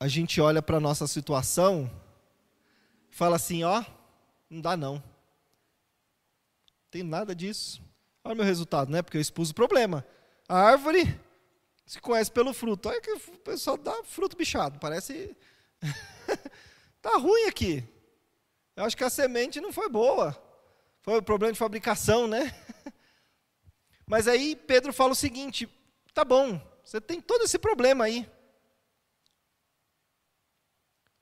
a 0.00 0.08
gente 0.08 0.40
olha 0.40 0.62
para 0.62 0.78
a 0.78 0.80
nossa 0.80 1.06
situação 1.06 1.90
fala 3.10 3.36
assim: 3.36 3.64
ó, 3.64 3.84
não 4.48 4.60
dá 4.60 4.76
não. 4.76 5.02
Tem 6.90 7.02
nada 7.02 7.34
disso. 7.34 7.82
Olha 8.24 8.34
o 8.34 8.36
meu 8.36 8.46
resultado, 8.46 8.90
né? 8.90 9.02
Porque 9.02 9.16
eu 9.16 9.20
expus 9.20 9.50
o 9.50 9.54
problema. 9.54 10.06
A 10.48 10.58
árvore 10.58 11.18
se 11.86 12.00
conhece 12.00 12.30
pelo 12.30 12.52
fruto. 12.52 12.88
Olha 12.88 13.00
que 13.00 13.10
o 13.10 13.20
pessoal 13.38 13.76
dá 13.76 14.02
fruto 14.04 14.36
bichado. 14.36 14.78
Parece. 14.78 15.36
tá 17.00 17.16
ruim 17.16 17.44
aqui. 17.44 17.84
Eu 18.76 18.84
acho 18.84 18.96
que 18.96 19.04
a 19.04 19.10
semente 19.10 19.60
não 19.60 19.72
foi 19.72 19.88
boa. 19.88 20.36
Foi 21.00 21.18
o 21.18 21.22
problema 21.22 21.52
de 21.52 21.58
fabricação, 21.58 22.26
né? 22.26 22.54
Mas 24.06 24.28
aí 24.28 24.56
Pedro 24.56 24.92
fala 24.92 25.12
o 25.12 25.16
seguinte: 25.16 25.68
tá 26.14 26.24
bom, 26.24 26.60
você 26.84 27.00
tem 27.00 27.20
todo 27.20 27.44
esse 27.44 27.58
problema 27.58 28.04
aí. 28.04 28.28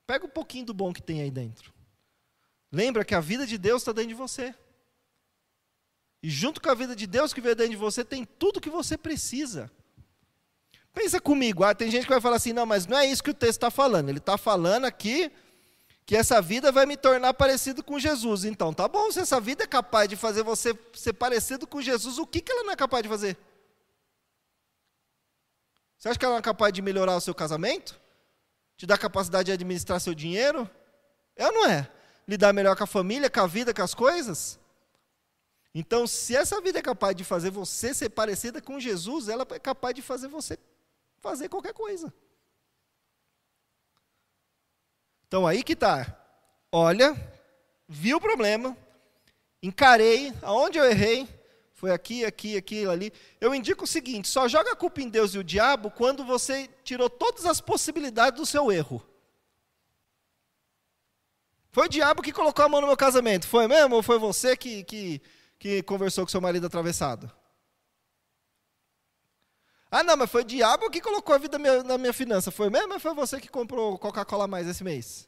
Pega 0.05 0.25
um 0.25 0.29
pouquinho 0.29 0.65
do 0.65 0.73
bom 0.73 0.93
que 0.93 1.01
tem 1.01 1.21
aí 1.21 1.29
dentro. 1.29 1.73
Lembra 2.71 3.03
que 3.03 3.13
a 3.13 3.19
vida 3.19 3.45
de 3.45 3.57
Deus 3.57 3.81
está 3.81 3.91
dentro 3.91 4.09
de 4.09 4.13
você. 4.13 4.55
E 6.27 6.29
junto 6.29 6.59
com 6.59 6.69
a 6.69 6.73
vida 6.73 6.93
de 6.93 7.07
Deus 7.07 7.31
que 7.31 7.39
veio 7.39 7.55
dentro 7.55 7.71
de 7.71 7.77
você, 7.77 8.03
tem 8.03 8.25
tudo 8.25 8.59
que 8.59 8.69
você 8.69 8.97
precisa. 8.97 9.71
Pensa 10.93 11.21
comigo, 11.21 11.63
ah, 11.63 11.73
tem 11.73 11.89
gente 11.89 12.03
que 12.03 12.09
vai 12.09 12.19
falar 12.19 12.35
assim, 12.35 12.51
não, 12.51 12.65
mas 12.65 12.85
não 12.85 12.97
é 12.97 13.05
isso 13.05 13.23
que 13.23 13.29
o 13.29 13.33
texto 13.33 13.59
está 13.59 13.71
falando. 13.71 14.09
Ele 14.09 14.17
está 14.17 14.37
falando 14.37 14.83
aqui 14.83 15.31
que 16.05 16.17
essa 16.17 16.41
vida 16.41 16.69
vai 16.69 16.85
me 16.85 16.97
tornar 16.97 17.33
parecido 17.33 17.81
com 17.81 17.97
Jesus. 17.97 18.43
Então, 18.43 18.73
tá 18.73 18.89
bom, 18.89 19.09
se 19.09 19.21
essa 19.21 19.39
vida 19.39 19.63
é 19.63 19.67
capaz 19.67 20.09
de 20.09 20.17
fazer 20.17 20.43
você 20.43 20.77
ser 20.93 21.13
parecido 21.13 21.65
com 21.65 21.81
Jesus, 21.81 22.17
o 22.17 22.27
que, 22.27 22.41
que 22.41 22.51
ela 22.51 22.65
não 22.65 22.73
é 22.73 22.75
capaz 22.75 23.03
de 23.03 23.07
fazer? 23.07 23.37
Você 25.97 26.09
acha 26.09 26.19
que 26.19 26.25
ela 26.25 26.33
não 26.33 26.39
é 26.39 26.43
capaz 26.43 26.73
de 26.73 26.81
melhorar 26.81 27.15
o 27.15 27.21
seu 27.21 27.33
casamento? 27.33 27.97
te 28.75 28.85
dá 28.85 28.97
capacidade 28.97 29.45
de 29.45 29.53
administrar 29.53 30.01
seu 30.01 30.13
dinheiro? 30.13 30.69
É 31.37 31.47
ou 31.47 31.53
não 31.53 31.69
é? 31.69 31.89
Lidar 32.27 32.51
melhor 32.51 32.75
com 32.75 32.83
a 32.83 32.87
família, 32.87 33.29
com 33.29 33.39
a 33.39 33.47
vida, 33.47 33.73
com 33.73 33.81
as 33.81 33.93
coisas? 33.93 34.59
Então, 35.79 36.07
se 36.07 36.35
essa 36.35 36.59
vida 36.59 36.79
é 36.79 36.81
capaz 36.81 37.15
de 37.15 37.23
fazer 37.23 37.51
você 37.51 37.93
ser 37.93 38.09
parecida 38.09 38.59
com 38.59 38.79
Jesus, 38.79 39.29
ela 39.29 39.45
é 39.51 39.59
capaz 39.59 39.93
de 39.93 40.01
fazer 40.01 40.27
você 40.27 40.57
fazer 41.19 41.49
qualquer 41.49 41.71
coisa. 41.71 42.11
Então, 45.27 45.45
aí 45.45 45.61
que 45.61 45.73
está. 45.73 46.19
Olha, 46.71 47.15
vi 47.87 48.11
o 48.15 48.19
problema, 48.19 48.75
encarei 49.61 50.33
aonde 50.41 50.79
eu 50.79 50.83
errei, 50.83 51.29
foi 51.75 51.91
aqui, 51.91 52.25
aqui, 52.25 52.57
aqui, 52.57 52.87
ali. 52.87 53.13
Eu 53.39 53.53
indico 53.53 53.83
o 53.83 53.87
seguinte: 53.87 54.27
só 54.27 54.47
joga 54.47 54.71
a 54.71 54.75
culpa 54.75 54.99
em 54.99 55.09
Deus 55.09 55.35
e 55.35 55.37
o 55.37 55.43
diabo 55.43 55.91
quando 55.91 56.25
você 56.25 56.67
tirou 56.83 57.07
todas 57.07 57.45
as 57.45 57.61
possibilidades 57.61 58.39
do 58.39 58.47
seu 58.47 58.71
erro. 58.71 58.99
Foi 61.69 61.85
o 61.85 61.89
diabo 61.89 62.23
que 62.23 62.33
colocou 62.33 62.65
a 62.65 62.69
mão 62.69 62.81
no 62.81 62.87
meu 62.87 62.97
casamento, 62.97 63.47
foi 63.47 63.67
mesmo? 63.67 63.97
Ou 63.97 64.01
foi 64.01 64.17
você 64.17 64.57
que, 64.57 64.83
que, 64.83 65.21
que 65.59 65.81
conversou 65.83 66.25
com 66.25 66.31
seu 66.31 66.41
marido 66.41 66.67
atravessado? 66.67 67.31
Ah, 69.89 70.03
não, 70.03 70.17
mas 70.17 70.29
foi 70.29 70.41
o 70.41 70.45
diabo 70.45 70.89
que 70.89 71.01
colocou 71.01 71.33
a 71.33 71.37
vida 71.37 71.57
na 71.57 71.97
minha 71.97 72.13
finança. 72.13 72.51
Foi 72.51 72.69
mesmo? 72.69 72.93
Ou 72.93 72.99
foi 72.99 73.13
você 73.13 73.39
que 73.39 73.47
comprou 73.47 73.97
Coca-Cola 73.97 74.47
mais 74.47 74.67
esse 74.67 74.83
mês? 74.83 75.27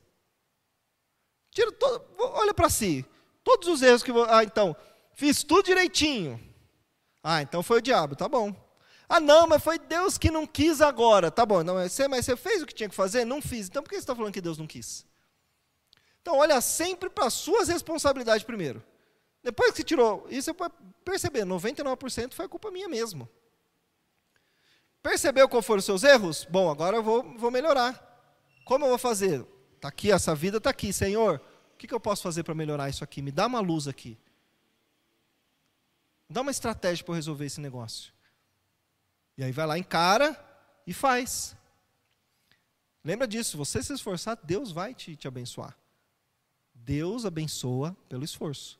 Tira 1.51 1.71
todo, 1.71 2.05
olha 2.17 2.53
para 2.53 2.69
si. 2.69 3.05
Todos 3.43 3.67
os 3.67 3.81
erros 3.81 4.03
que. 4.03 4.11
Ah, 4.27 4.43
então, 4.43 4.75
Fiz 5.19 5.43
tudo 5.43 5.65
direitinho. 5.65 6.39
Ah, 7.21 7.41
então 7.41 7.61
foi 7.61 7.79
o 7.79 7.81
diabo, 7.81 8.15
tá 8.15 8.29
bom. 8.29 8.55
Ah, 9.09 9.19
não, 9.19 9.45
mas 9.47 9.61
foi 9.61 9.77
Deus 9.77 10.17
que 10.17 10.31
não 10.31 10.47
quis 10.47 10.79
agora. 10.79 11.29
Tá 11.29 11.45
bom, 11.45 11.61
não, 11.61 11.73
mas 11.73 11.91
você, 11.91 12.07
mas 12.07 12.25
você 12.25 12.37
fez 12.37 12.61
o 12.61 12.65
que 12.65 12.73
tinha 12.73 12.87
que 12.87 12.95
fazer? 12.95 13.25
Não 13.25 13.41
fiz. 13.41 13.67
Então 13.67 13.83
por 13.83 13.89
que 13.89 13.95
você 13.95 13.99
está 13.99 14.15
falando 14.15 14.31
que 14.31 14.39
Deus 14.39 14.57
não 14.57 14.65
quis? 14.65 15.05
Então 16.21 16.37
olha 16.37 16.61
sempre 16.61 17.09
para 17.09 17.25
as 17.25 17.33
suas 17.33 17.67
responsabilidades 17.67 18.45
primeiro. 18.45 18.81
Depois 19.43 19.71
que 19.71 19.77
você 19.77 19.83
tirou, 19.83 20.27
isso 20.29 20.53
pode 20.53 20.73
perceber, 21.03 21.45
99% 21.45 22.33
foi 22.33 22.47
culpa 22.47 22.69
minha 22.71 22.89
mesmo. 22.89 23.29
Percebeu 25.01 25.47
qual 25.47 25.61
foram 25.61 25.79
os 25.79 25.85
seus 25.85 26.03
erros? 26.03 26.45
Bom, 26.49 26.69
agora 26.69 26.97
eu 26.97 27.03
vou, 27.03 27.23
vou 27.37 27.49
melhorar. 27.49 28.05
Como 28.65 28.85
eu 28.85 28.89
vou 28.89 28.97
fazer? 28.97 29.45
Está 29.75 29.87
aqui, 29.87 30.11
essa 30.11 30.35
vida 30.35 30.57
está 30.57 30.69
aqui, 30.69 30.91
Senhor. 30.91 31.41
O 31.73 31.77
que, 31.77 31.87
que 31.87 31.93
eu 31.93 31.99
posso 31.99 32.21
fazer 32.21 32.43
para 32.43 32.53
melhorar 32.53 32.89
isso 32.89 33.03
aqui? 33.03 33.21
Me 33.21 33.31
dá 33.31 33.47
uma 33.47 33.61
luz 33.61 33.87
aqui. 33.87 34.17
Dá 36.29 36.41
uma 36.41 36.51
estratégia 36.51 37.03
para 37.03 37.15
resolver 37.15 37.45
esse 37.45 37.61
negócio. 37.61 38.13
E 39.37 39.43
aí 39.43 39.51
vai 39.51 39.65
lá, 39.65 39.77
encara 39.77 40.37
e 40.85 40.93
faz. 40.93 41.55
Lembra 43.03 43.27
disso, 43.27 43.57
você 43.57 43.81
se 43.81 43.93
esforçar, 43.93 44.37
Deus 44.43 44.71
vai 44.71 44.93
te, 44.93 45.15
te 45.15 45.27
abençoar. 45.27 45.77
Deus 46.73 47.25
abençoa 47.25 47.95
pelo 48.09 48.25
esforço. 48.25 48.78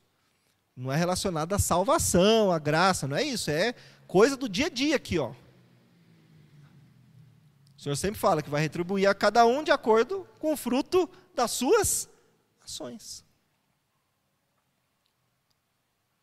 Não 0.76 0.90
é 0.92 0.96
relacionado 0.96 1.52
à 1.52 1.58
salvação, 1.58 2.50
à 2.50 2.58
graça, 2.58 3.06
não 3.06 3.16
é 3.16 3.22
isso, 3.22 3.50
é 3.50 3.74
coisa 4.06 4.36
do 4.36 4.48
dia 4.48 4.66
a 4.66 4.70
dia 4.70 4.96
aqui, 4.96 5.18
ó. 5.18 5.32
O 7.76 7.82
Senhor 7.82 7.96
sempre 7.96 8.20
fala 8.20 8.42
que 8.42 8.50
vai 8.50 8.60
retribuir 8.60 9.08
a 9.08 9.14
cada 9.14 9.46
um 9.46 9.62
de 9.62 9.70
acordo 9.70 10.28
com 10.38 10.52
o 10.52 10.56
fruto 10.56 11.08
das 11.34 11.50
suas 11.50 12.08
ações. 12.62 13.24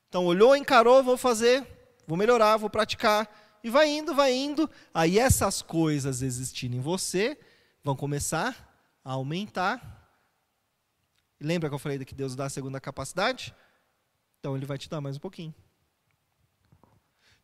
Então, 0.07 0.25
olhou, 0.25 0.55
encarou, 0.55 1.03
vou 1.03 1.17
fazer, 1.17 1.65
vou 2.05 2.17
melhorar, 2.17 2.57
vou 2.57 2.69
praticar. 2.69 3.29
E 3.63 3.69
vai 3.69 3.89
indo, 3.89 4.13
vai 4.13 4.33
indo. 4.33 4.69
Aí 4.93 5.19
essas 5.19 5.61
coisas 5.61 6.21
existindo 6.21 6.75
em 6.75 6.79
você 6.79 7.37
vão 7.83 7.95
começar 7.95 8.55
a 9.03 9.13
aumentar. 9.13 10.11
lembra 11.39 11.69
que 11.69 11.75
eu 11.75 11.79
falei 11.79 12.03
que 12.05 12.15
Deus 12.15 12.35
dá 12.35 12.45
a 12.45 12.49
segunda 12.49 12.79
capacidade? 12.79 13.53
Então 14.39 14.55
ele 14.55 14.65
vai 14.65 14.77
te 14.77 14.89
dar 14.89 15.01
mais 15.01 15.17
um 15.17 15.19
pouquinho. 15.19 15.53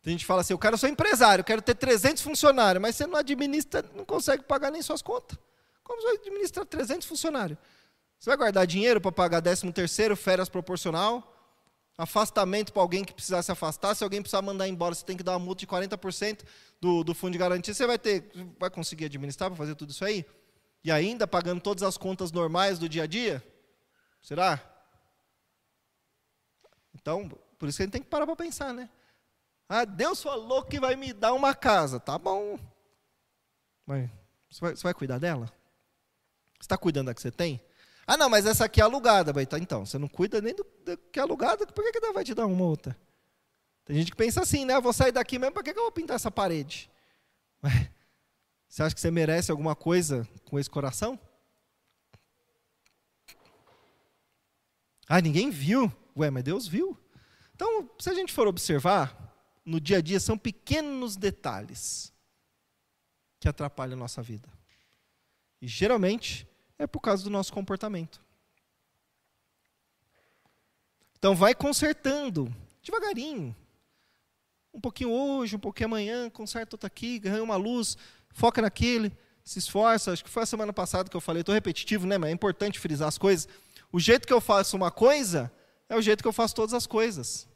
Tem 0.02 0.12
gente 0.12 0.20
que 0.20 0.26
fala 0.26 0.42
assim, 0.42 0.52
eu 0.52 0.58
quero 0.58 0.76
ser 0.76 0.88
empresário, 0.88 1.40
eu 1.40 1.44
quero 1.44 1.62
ter 1.62 1.74
300 1.74 2.22
funcionários, 2.22 2.80
mas 2.80 2.94
você 2.94 3.06
não 3.06 3.16
administra, 3.16 3.82
não 3.94 4.04
consegue 4.04 4.42
pagar 4.42 4.70
nem 4.70 4.82
suas 4.82 5.00
contas. 5.00 5.38
Como 5.82 6.00
você 6.00 6.08
vai 6.08 6.16
administrar 6.16 6.66
300 6.66 7.06
funcionários? 7.06 7.58
Você 8.18 8.28
vai 8.28 8.36
guardar 8.36 8.66
dinheiro 8.66 9.00
para 9.00 9.10
pagar 9.10 9.40
13 9.40 9.72
terceiro, 9.72 10.14
férias 10.14 10.48
proporcional, 10.48 11.34
afastamento 11.96 12.70
para 12.70 12.82
alguém 12.82 13.02
que 13.02 13.14
precisar 13.14 13.42
se 13.42 13.50
afastar, 13.50 13.94
se 13.94 14.04
alguém 14.04 14.20
precisar 14.20 14.42
mandar 14.42 14.68
embora, 14.68 14.94
você 14.94 15.04
tem 15.04 15.16
que 15.16 15.22
dar 15.22 15.32
uma 15.32 15.38
multa 15.38 15.60
de 15.60 15.66
40% 15.66 16.40
do, 16.80 17.02
do 17.02 17.14
fundo 17.14 17.32
de 17.32 17.38
garantia, 17.38 17.72
você 17.72 17.86
vai 17.86 17.98
ter, 17.98 18.30
vai 18.58 18.68
conseguir 18.68 19.06
administrar 19.06 19.48
para 19.48 19.56
fazer 19.56 19.74
tudo 19.74 19.90
isso 19.90 20.04
aí? 20.04 20.26
E 20.82 20.92
ainda 20.92 21.26
pagando 21.26 21.62
todas 21.62 21.82
as 21.82 21.96
contas 21.96 22.30
normais 22.30 22.78
do 22.78 22.88
dia 22.90 23.04
a 23.04 23.06
dia? 23.06 23.42
Será? 24.20 24.62
Então, 26.94 27.28
por 27.58 27.68
isso 27.68 27.76
que 27.76 27.82
a 27.82 27.86
gente 27.86 27.92
tem 27.92 28.02
que 28.02 28.08
parar 28.08 28.26
para 28.26 28.36
pensar, 28.36 28.72
né? 28.72 28.88
Ah, 29.68 29.84
Deus 29.84 30.22
falou 30.22 30.64
que 30.64 30.78
vai 30.78 30.96
me 30.96 31.12
dar 31.12 31.32
uma 31.32 31.54
casa. 31.54 31.98
Tá 31.98 32.18
bom. 32.18 32.58
Mas 33.86 34.10
você 34.50 34.60
vai, 34.60 34.76
você 34.76 34.82
vai 34.82 34.94
cuidar 34.94 35.18
dela? 35.18 35.46
Você 36.54 36.62
está 36.66 36.78
cuidando 36.78 37.06
da 37.06 37.14
que 37.14 37.20
você 37.20 37.30
tem? 37.30 37.60
Ah, 38.06 38.16
não, 38.16 38.28
mas 38.28 38.46
essa 38.46 38.66
aqui 38.66 38.80
é 38.80 38.84
alugada. 38.84 39.32
Tá, 39.46 39.58
então, 39.58 39.84
você 39.84 39.98
não 39.98 40.08
cuida 40.08 40.40
nem 40.40 40.54
do, 40.54 40.64
do 40.84 40.96
que 41.10 41.18
é 41.18 41.22
alugada, 41.22 41.66
por 41.66 41.84
que, 41.84 41.92
que 41.92 42.12
vai 42.12 42.24
te 42.24 42.34
dar 42.34 42.46
uma 42.46 42.64
outra? 42.64 42.96
Tem 43.84 43.96
gente 43.96 44.10
que 44.10 44.16
pensa 44.16 44.40
assim, 44.42 44.64
né? 44.64 44.74
Eu 44.74 44.82
vou 44.82 44.92
sair 44.92 45.12
daqui 45.12 45.38
mesmo, 45.38 45.52
para 45.52 45.62
que, 45.62 45.72
que 45.72 45.78
eu 45.78 45.84
vou 45.84 45.92
pintar 45.92 46.16
essa 46.16 46.30
parede? 46.30 46.90
Você 48.68 48.82
acha 48.82 48.94
que 48.94 49.00
você 49.00 49.10
merece 49.10 49.50
alguma 49.50 49.76
coisa 49.76 50.28
com 50.46 50.58
esse 50.58 50.68
coração? 50.68 51.18
Ah, 55.08 55.20
ninguém 55.20 55.50
viu. 55.50 55.92
Ué, 56.16 56.30
mas 56.30 56.44
Deus 56.44 56.66
viu. 56.66 56.96
Então, 57.54 57.88
se 57.98 58.10
a 58.10 58.14
gente 58.14 58.32
for 58.32 58.46
observar, 58.46 59.16
no 59.64 59.80
dia 59.80 59.98
a 59.98 60.00
dia 60.00 60.20
são 60.20 60.36
pequenos 60.36 61.16
detalhes 61.16 62.12
que 63.40 63.48
atrapalham 63.48 63.94
a 63.94 64.00
nossa 64.00 64.22
vida. 64.22 64.48
E 65.60 65.66
geralmente 65.66 66.48
é 66.78 66.86
por 66.86 67.00
causa 67.00 67.24
do 67.24 67.30
nosso 67.30 67.52
comportamento. 67.52 68.22
Então 71.18 71.34
vai 71.34 71.54
consertando 71.54 72.54
devagarinho. 72.82 73.56
Um 74.72 74.80
pouquinho 74.80 75.10
hoje, 75.10 75.56
um 75.56 75.58
pouquinho 75.58 75.86
amanhã, 75.86 76.28
conserta 76.28 76.74
outro 76.74 76.86
aqui, 76.86 77.18
ganha 77.18 77.42
uma 77.42 77.56
luz, 77.56 77.96
foca 78.30 78.60
naquele, 78.60 79.10
se 79.42 79.58
esforça. 79.58 80.12
Acho 80.12 80.24
que 80.24 80.30
foi 80.30 80.42
a 80.42 80.46
semana 80.46 80.72
passada 80.72 81.08
que 81.08 81.16
eu 81.16 81.20
falei, 81.20 81.40
estou 81.40 81.54
repetitivo, 81.54 82.06
né? 82.06 82.18
Mas 82.18 82.30
é 82.30 82.32
importante 82.32 82.78
frisar 82.78 83.08
as 83.08 83.16
coisas. 83.16 83.48
O 83.92 84.00
jeito 84.00 84.26
que 84.26 84.32
eu 84.32 84.40
faço 84.40 84.76
uma 84.76 84.90
coisa 84.90 85.50
é 85.88 85.96
o 85.96 86.02
jeito 86.02 86.22
que 86.22 86.28
eu 86.28 86.32
faço 86.32 86.54
todas 86.54 86.74
as 86.74 86.86
coisas. 86.86 87.48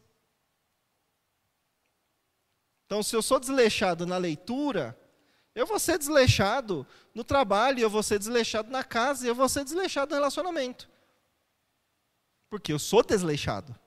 Então, 2.87 3.03
se 3.03 3.14
eu 3.14 3.20
sou 3.20 3.39
desleixado 3.39 4.07
na 4.07 4.16
leitura, 4.16 4.99
eu 5.55 5.66
vou 5.66 5.79
ser 5.79 5.99
desleixado 5.99 6.87
no 7.14 7.22
trabalho, 7.22 7.81
eu 7.81 7.91
vou 7.91 8.03
ser 8.03 8.18
desleixado 8.18 8.70
na 8.70 8.83
casa, 8.83 9.26
eu 9.26 9.35
vou 9.35 9.49
ser 9.49 9.64
desleixado 9.64 10.11
no 10.11 10.16
relacionamento. 10.16 10.89
Porque 12.49 12.72
eu 12.72 12.79
sou 12.79 13.03
desleixado. 13.03 13.79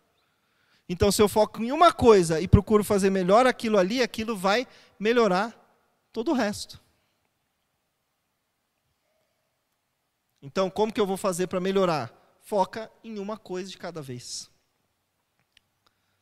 Então, 0.87 1.11
se 1.11 1.21
eu 1.21 1.29
foco 1.29 1.63
em 1.63 1.71
uma 1.71 1.91
coisa 1.91 2.41
e 2.41 2.47
procuro 2.47 2.83
fazer 2.83 3.09
melhor 3.09 3.47
aquilo 3.47 3.77
ali, 3.77 4.03
aquilo 4.03 4.35
vai 4.35 4.67
melhorar 4.99 5.57
todo 6.11 6.31
o 6.31 6.33
resto. 6.33 6.79
Então, 10.41 10.69
como 10.69 10.91
que 10.91 10.99
eu 10.99 11.07
vou 11.07 11.17
fazer 11.17 11.47
para 11.47 11.59
melhorar? 11.59 12.20
Foca 12.51 12.91
em 13.01 13.17
uma 13.17 13.37
coisa 13.37 13.69
de 13.69 13.77
cada 13.77 14.01
vez. 14.01 14.51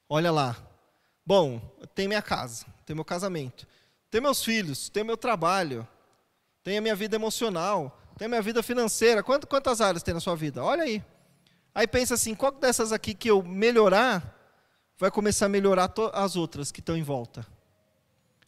Olha 0.08 0.32
lá. 0.32 0.56
Bom, 1.26 1.60
tem 1.96 2.08
minha 2.08 2.22
casa, 2.22 2.68
tem 2.86 2.96
meu 2.96 3.04
casamento, 3.04 3.66
tem 4.12 4.22
meus 4.22 4.44
filhos, 4.44 4.90
tem 4.90 5.04
meu 5.04 5.18
trabalho, 5.18 5.88
tem 6.64 6.78
a 6.78 6.82
minha 6.82 6.96
vida 6.96 7.16
emocional, 7.16 8.00
tem 8.16 8.28
a 8.28 8.30
minha 8.30 8.44
vida 8.44 8.62
financeira. 8.62 9.24
Quantas 9.24 9.82
áreas 9.82 10.04
tem 10.04 10.14
na 10.14 10.20
sua 10.20 10.36
vida? 10.36 10.64
Olha 10.64 10.84
aí. 10.84 11.04
Aí 11.74 11.88
pensa 11.88 12.14
assim, 12.14 12.36
qual 12.36 12.52
dessas 12.52 12.92
aqui 12.92 13.16
que 13.16 13.32
eu 13.32 13.42
melhorar, 13.42 14.56
vai 15.00 15.10
começar 15.10 15.48
a 15.48 15.50
melhorar 15.50 15.92
as 16.14 16.36
outras 16.36 16.72
que 16.72 16.80
estão 16.80 16.96
em 16.96 17.02
volta? 17.02 17.44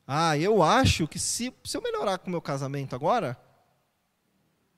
Ah, 0.06 0.38
eu 0.38 0.62
acho 0.62 1.08
que 1.08 1.18
se, 1.18 1.52
se 1.64 1.78
eu 1.78 1.82
melhorar 1.82 2.20
com 2.20 2.28
o 2.28 2.32
meu 2.32 2.44
casamento 2.44 2.96
agora, 2.96 3.36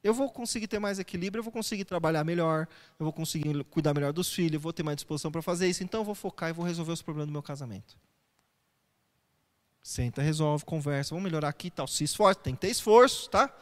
eu 0.04 0.14
vou 0.14 0.30
conseguir 0.30 0.68
ter 0.68 0.80
mais 0.80 1.00
equilíbrio, 1.00 1.40
eu 1.40 1.44
vou 1.44 1.54
conseguir 1.54 1.86
trabalhar 1.86 2.24
melhor, 2.24 2.68
eu 3.00 3.06
vou 3.06 3.14
conseguir 3.14 3.64
cuidar 3.66 3.94
melhor 3.94 4.12
dos 4.12 4.34
filhos, 4.34 4.56
eu 4.56 4.60
vou 4.60 4.74
ter 4.74 4.84
mais 4.84 4.98
disposição 4.98 5.32
para 5.32 5.42
fazer 5.42 5.68
isso, 5.70 5.84
então 5.84 6.02
eu 6.02 6.06
vou 6.06 6.14
focar 6.14 6.50
e 6.50 6.54
vou 6.54 6.66
resolver 6.66 6.92
os 6.92 7.02
problemas 7.02 7.28
do 7.28 7.32
meu 7.32 7.42
casamento. 7.42 7.98
Senta, 9.82 10.22
resolve, 10.22 10.66
conversa, 10.66 11.12
vamos 11.12 11.24
melhorar 11.24 11.50
aqui 11.50 11.68
e 11.68 11.72
tal. 11.72 11.88
Se 11.88 12.04
esforça, 12.04 12.40
tem 12.40 12.54
que 12.54 12.62
ter 12.62 12.70
esforço, 12.70 13.30
tá? 13.30 13.54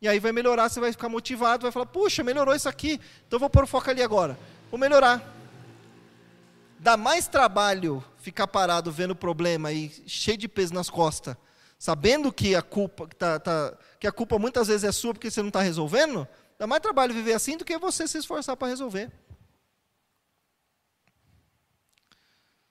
E 0.00 0.06
aí 0.06 0.20
vai 0.20 0.30
melhorar, 0.30 0.68
você 0.68 0.78
vai 0.78 0.92
ficar 0.92 1.08
motivado, 1.08 1.62
vai 1.62 1.72
falar, 1.72 1.86
puxa, 1.86 2.22
melhorou 2.22 2.54
isso 2.54 2.68
aqui, 2.68 3.00
então 3.26 3.36
eu 3.36 3.40
vou 3.40 3.50
pôr 3.50 3.64
o 3.64 3.66
foco 3.66 3.90
ali 3.90 4.02
agora. 4.02 4.38
Vou 4.70 4.78
melhorar. 4.78 5.34
Dá 6.78 6.96
mais 6.96 7.26
trabalho 7.26 8.04
ficar 8.18 8.46
parado 8.46 8.92
vendo 8.92 9.12
o 9.12 9.16
problema 9.16 9.72
e 9.72 9.90
cheio 10.06 10.36
de 10.36 10.46
peso 10.46 10.74
nas 10.74 10.90
costas, 10.90 11.36
sabendo 11.78 12.32
que 12.32 12.54
a 12.54 12.62
culpa, 12.62 13.06
tá, 13.08 13.38
tá, 13.38 13.76
que 14.00 14.06
a 14.06 14.12
culpa 14.12 14.38
muitas 14.38 14.68
vezes 14.68 14.84
é 14.84 14.92
sua 14.92 15.12
porque 15.12 15.30
você 15.30 15.40
não 15.40 15.48
está 15.48 15.60
resolvendo, 15.60 16.26
dá 16.58 16.66
mais 16.66 16.82
trabalho 16.82 17.14
viver 17.14 17.34
assim 17.34 17.56
do 17.56 17.64
que 17.64 17.76
você 17.78 18.08
se 18.08 18.18
esforçar 18.18 18.56
para 18.56 18.68
resolver. 18.68 19.10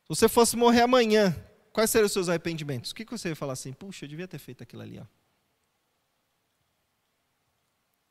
Se 0.03 0.09
você 0.09 0.29
fosse 0.29 0.55
morrer 0.55 0.81
amanhã, 0.81 1.35
quais 1.73 1.89
seriam 1.89 2.05
os 2.05 2.13
seus 2.13 2.29
arrependimentos? 2.29 2.91
O 2.91 2.95
que 2.95 3.05
você 3.05 3.29
ia 3.29 3.35
falar 3.35 3.53
assim? 3.53 3.73
Puxa, 3.73 4.05
eu 4.05 4.09
devia 4.09 4.27
ter 4.27 4.37
feito 4.37 4.61
aquilo 4.61 4.83
ali. 4.83 4.99
Ó. 4.99 5.05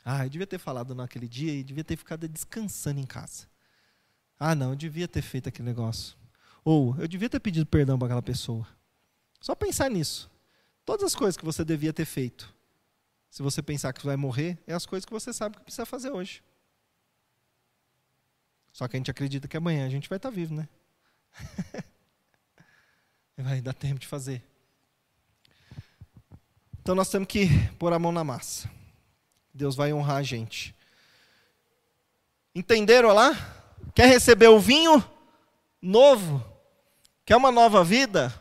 Ah, 0.05 0.27
eu 0.27 0.29
devia 0.29 0.47
ter 0.47 0.59
falado 0.59 0.95
naquele 0.95 1.27
dia 1.29 1.53
e 1.53 1.63
devia 1.63 1.85
ter 1.85 1.97
ficado 1.97 2.29
descansando 2.29 3.01
em 3.01 3.07
casa. 3.07 3.49
Ah, 4.39 4.55
não, 4.55 4.71
eu 4.71 4.77
devia 4.77 5.07
ter 5.07 5.23
feito 5.23 5.49
aquele 5.49 5.69
negócio. 5.69 6.17
Ou 6.65 6.97
eu 6.99 7.07
devia 7.07 7.29
ter 7.29 7.41
pedido 7.41 7.65
perdão 7.65 7.99
para 7.99 8.07
aquela 8.09 8.23
pessoa. 8.23 8.67
Só 9.41 9.55
pensar 9.55 9.89
nisso. 9.89 10.31
Todas 10.85 11.05
as 11.05 11.15
coisas 11.15 11.37
que 11.37 11.45
você 11.45 11.65
devia 11.65 11.93
ter 11.93 12.05
feito, 12.05 12.53
se 13.31 13.43
você 13.43 13.63
pensar 13.63 13.93
que 13.93 14.05
vai 14.05 14.17
morrer, 14.17 14.59
é 14.67 14.75
as 14.75 14.87
coisas 14.87 15.05
que 15.05 15.13
você 15.13 15.33
sabe 15.33 15.57
que 15.57 15.63
precisa 15.63 15.87
fazer 15.87 16.11
hoje. 16.11 16.43
Só 18.73 18.87
que 18.87 18.97
a 18.97 18.99
gente 18.99 19.11
acredita 19.11 19.49
que 19.49 19.57
amanhã 19.57 19.87
a 19.87 19.89
gente 19.89 20.09
vai 20.09 20.17
estar 20.17 20.31
vivo, 20.31 20.55
né? 20.55 20.69
vai 23.39 23.61
dar 23.61 23.73
tempo 23.73 23.99
de 23.99 24.07
fazer. 24.07 24.43
Então 26.81 26.95
nós 26.95 27.09
temos 27.09 27.29
que 27.29 27.49
pôr 27.79 27.93
a 27.93 27.99
mão 27.99 28.13
na 28.13 28.23
massa. 28.23 28.71
Deus 29.53 29.75
vai 29.75 29.93
honrar 29.93 30.17
a 30.17 30.23
gente. 30.23 30.75
Entenderam 32.55 33.13
lá? 33.13 33.33
Quer 33.95 34.07
receber 34.07 34.49
o 34.49 34.61
vinho 34.61 35.03
novo? 35.81 36.45
Quer 37.25 37.37
uma 37.37 37.51
nova 37.51 37.83
vida? 37.83 38.33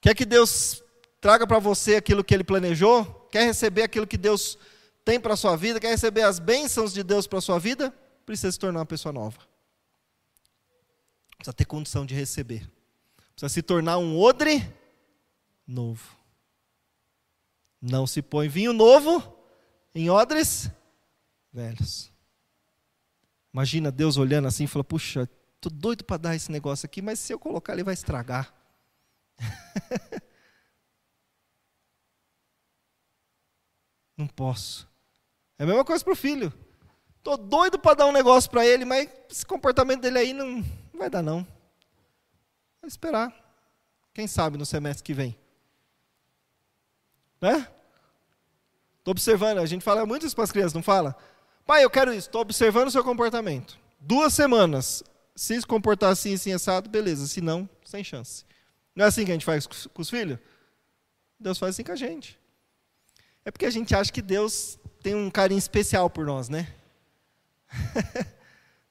Quer 0.00 0.14
que 0.14 0.24
Deus 0.24 0.82
traga 1.26 1.44
para 1.44 1.58
você 1.58 1.96
aquilo 1.96 2.22
que 2.22 2.32
Ele 2.32 2.44
planejou? 2.44 3.04
Quer 3.32 3.46
receber 3.46 3.82
aquilo 3.82 4.06
que 4.06 4.16
Deus 4.16 4.56
tem 5.04 5.18
para 5.18 5.34
a 5.34 5.36
sua 5.36 5.56
vida? 5.56 5.80
Quer 5.80 5.88
receber 5.88 6.22
as 6.22 6.38
bênçãos 6.38 6.92
de 6.92 7.02
Deus 7.02 7.26
para 7.26 7.40
a 7.40 7.42
sua 7.42 7.58
vida? 7.58 7.92
Precisa 8.24 8.52
se 8.52 8.58
tornar 8.60 8.78
uma 8.78 8.86
pessoa 8.86 9.12
nova. 9.12 9.36
Precisa 11.36 11.52
ter 11.52 11.64
condição 11.64 12.06
de 12.06 12.14
receber. 12.14 12.70
Precisa 13.32 13.48
se 13.48 13.60
tornar 13.60 13.98
um 13.98 14.16
odre 14.16 14.72
novo. 15.66 16.16
Não 17.82 18.06
se 18.06 18.22
põe 18.22 18.46
vinho 18.46 18.72
novo 18.72 19.20
em 19.96 20.08
odres 20.08 20.70
velhos. 21.52 22.08
Imagina 23.52 23.90
Deus 23.90 24.16
olhando 24.16 24.46
assim 24.46 24.62
e 24.62 24.68
falando: 24.68 24.86
Puxa, 24.86 25.28
tô 25.60 25.68
doido 25.68 26.04
para 26.04 26.18
dar 26.18 26.36
esse 26.36 26.52
negócio 26.52 26.86
aqui, 26.86 27.02
mas 27.02 27.18
se 27.18 27.32
eu 27.32 27.38
colocar 27.40 27.72
ele 27.72 27.82
vai 27.82 27.94
estragar. 27.94 28.54
Não 34.16 34.26
posso. 34.26 34.88
É 35.58 35.64
a 35.64 35.66
mesma 35.66 35.84
coisa 35.84 36.02
para 36.02 36.12
o 36.12 36.16
filho. 36.16 36.52
Tô 37.22 37.36
doido 37.36 37.78
para 37.78 37.94
dar 37.94 38.06
um 38.06 38.12
negócio 38.12 38.50
para 38.50 38.64
ele, 38.64 38.84
mas 38.84 39.08
esse 39.30 39.44
comportamento 39.44 40.02
dele 40.02 40.18
aí 40.18 40.32
não, 40.32 40.46
não 40.46 40.98
vai 40.98 41.10
dar 41.10 41.22
não. 41.22 41.46
Vai 42.80 42.88
esperar. 42.88 43.34
Quem 44.14 44.26
sabe 44.26 44.56
no 44.56 44.64
semestre 44.64 45.02
que 45.02 45.12
vem. 45.12 45.36
Né? 47.40 47.68
Estou 48.98 49.12
observando, 49.12 49.58
a 49.58 49.66
gente 49.66 49.84
fala 49.84 50.06
muito 50.06 50.24
isso 50.24 50.34
para 50.34 50.44
as 50.44 50.52
crianças, 50.52 50.72
não 50.72 50.82
fala? 50.82 51.16
Pai, 51.66 51.84
eu 51.84 51.90
quero 51.90 52.12
isso, 52.12 52.28
estou 52.28 52.40
observando 52.40 52.88
o 52.88 52.90
seu 52.92 53.04
comportamento. 53.04 53.78
Duas 54.00 54.32
semanas. 54.32 55.02
Se 55.34 55.60
se 55.60 55.66
comportar 55.66 56.12
assim, 56.12 56.34
assim, 56.34 56.52
assado, 56.52 56.88
beleza. 56.88 57.26
Se 57.26 57.40
não, 57.40 57.68
sem 57.84 58.02
chance. 58.02 58.44
Não 58.94 59.04
é 59.04 59.08
assim 59.08 59.24
que 59.24 59.30
a 59.30 59.34
gente 59.34 59.44
faz 59.44 59.66
com 59.66 60.00
os 60.00 60.08
filhos? 60.08 60.38
Deus 61.38 61.58
faz 61.58 61.74
assim 61.74 61.84
com 61.84 61.92
a 61.92 61.96
gente. 61.96 62.38
É 63.46 63.50
porque 63.52 63.64
a 63.64 63.70
gente 63.70 63.94
acha 63.94 64.12
que 64.12 64.20
Deus 64.20 64.76
tem 65.00 65.14
um 65.14 65.30
carinho 65.30 65.58
especial 65.58 66.10
por 66.10 66.26
nós, 66.26 66.48
né? 66.48 66.66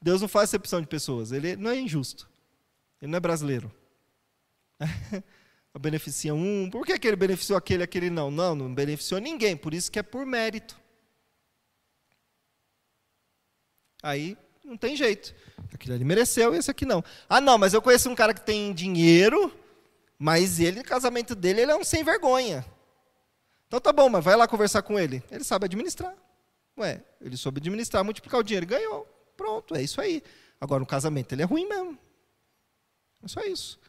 Deus 0.02 0.22
não 0.22 0.30
faz 0.30 0.54
exceção 0.54 0.80
de 0.80 0.88
pessoas, 0.88 1.34
ele 1.34 1.58
não 1.58 1.72
é 1.72 1.78
injusto. 1.78 2.30
Ele 3.02 3.12
não 3.12 3.18
é 3.18 3.20
brasileiro. 3.20 3.70
beneficia 5.78 6.34
um, 6.34 6.70
por 6.70 6.86
que, 6.86 6.98
que 6.98 7.06
ele 7.06 7.18
beneficiou 7.18 7.58
aquele 7.58 7.84
aquele 7.84 8.10
não? 8.10 8.32
Não, 8.32 8.56
não 8.56 8.74
beneficiou 8.74 9.20
ninguém, 9.20 9.58
por 9.58 9.74
isso 9.74 9.92
que 9.92 10.00
é 10.00 10.04
por 10.04 10.26
mérito. 10.26 10.80
Aí 14.02 14.38
não 14.64 14.78
tem 14.78 14.96
jeito. 14.96 15.36
Aquele 15.74 15.96
ali 15.96 16.06
mereceu 16.06 16.56
e 16.56 16.60
esse 16.60 16.72
aqui 16.72 16.86
não. 16.86 17.04
Ah, 17.28 17.42
não, 17.42 17.58
mas 17.58 17.74
eu 17.74 17.82
conheço 17.82 18.10
um 18.10 18.16
cara 18.16 18.34
que 18.34 18.40
tem 18.40 18.74
dinheiro, 18.74 19.54
mas 20.18 20.62
ele, 20.62 20.78
no 20.78 20.86
casamento 20.86 21.36
dele, 21.36 21.60
ele 21.60 21.72
é 21.74 21.76
um 21.76 21.84
sem 21.84 22.06
vergonha. 22.06 22.66
Então 23.68 23.80
tá 23.80 23.92
bom, 23.92 24.10
mas 24.10 24.24
vai 24.24 24.36
lá 24.36 24.48
conversar 24.48 24.82
com 24.82 25.00
ele. 25.00 25.24
Ele 25.32 25.44
sabe 25.44 25.66
administrar. 25.66 26.16
Ué, 26.78 27.04
ele 27.22 27.38
soube 27.38 27.60
administrar, 27.60 28.04
multiplicar 28.04 28.40
o 28.40 28.44
dinheiro, 28.44 28.66
ganhou. 28.66 29.06
Pronto, 29.36 29.76
é 29.76 29.82
isso 29.82 30.00
aí. 30.02 30.22
Agora 30.60 30.80
no 30.80 30.86
casamento 30.86 31.34
ele 31.34 31.42
é 31.42 31.46
ruim 31.46 31.68
mesmo. 31.68 31.98
É 33.24 33.28
só 33.28 33.42
isso. 33.42 33.80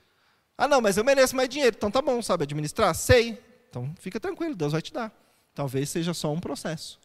Ah, 0.56 0.66
não, 0.66 0.80
mas 0.80 0.96
eu 0.96 1.04
mereço 1.04 1.36
mais 1.36 1.48
dinheiro. 1.48 1.76
Então 1.76 1.90
tá 1.90 2.00
bom, 2.00 2.22
sabe 2.22 2.44
administrar? 2.44 2.94
Sei. 2.94 3.42
Então 3.68 3.94
fica 3.98 4.18
tranquilo, 4.18 4.54
Deus 4.54 4.72
vai 4.72 4.80
te 4.80 4.92
dar. 4.92 5.12
Talvez 5.54 5.90
seja 5.90 6.14
só 6.14 6.32
um 6.32 6.40
processo. 6.40 6.98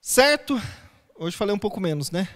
Certo? 0.00 0.54
Hoje 1.16 1.36
falei 1.36 1.54
um 1.54 1.58
pouco 1.58 1.80
menos, 1.80 2.10
né? 2.10 2.28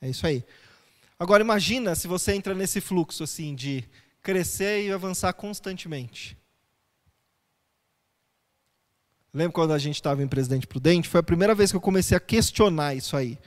É 0.00 0.08
isso 0.08 0.26
aí. 0.26 0.44
Agora 1.20 1.42
imagina 1.42 1.94
se 1.94 2.08
você 2.08 2.32
entra 2.32 2.54
nesse 2.54 2.80
fluxo 2.80 3.24
assim 3.24 3.54
de 3.54 3.84
crescer 4.22 4.86
e 4.86 4.90
avançar 4.90 5.30
constantemente. 5.34 6.34
Lembra 9.30 9.52
quando 9.52 9.74
a 9.74 9.78
gente 9.78 9.96
estava 9.96 10.22
em 10.22 10.26
Presidente 10.26 10.66
Prudente? 10.66 11.10
Foi 11.10 11.20
a 11.20 11.22
primeira 11.22 11.54
vez 11.54 11.70
que 11.70 11.76
eu 11.76 11.80
comecei 11.80 12.16
a 12.16 12.20
questionar 12.20 12.94
isso 12.94 13.18
aí. 13.18 13.38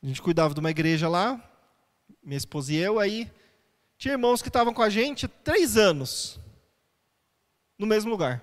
A 0.00 0.06
gente 0.06 0.22
cuidava 0.22 0.54
de 0.54 0.60
uma 0.60 0.70
igreja 0.70 1.08
lá, 1.08 1.42
minha 2.22 2.38
esposa 2.38 2.72
e 2.72 2.76
eu, 2.76 3.00
aí 3.00 3.28
tinha 3.98 4.12
irmãos 4.12 4.40
que 4.40 4.48
estavam 4.48 4.72
com 4.72 4.82
a 4.82 4.88
gente 4.88 5.26
três 5.26 5.76
anos, 5.76 6.38
no 7.76 7.84
mesmo 7.84 8.12
lugar. 8.12 8.40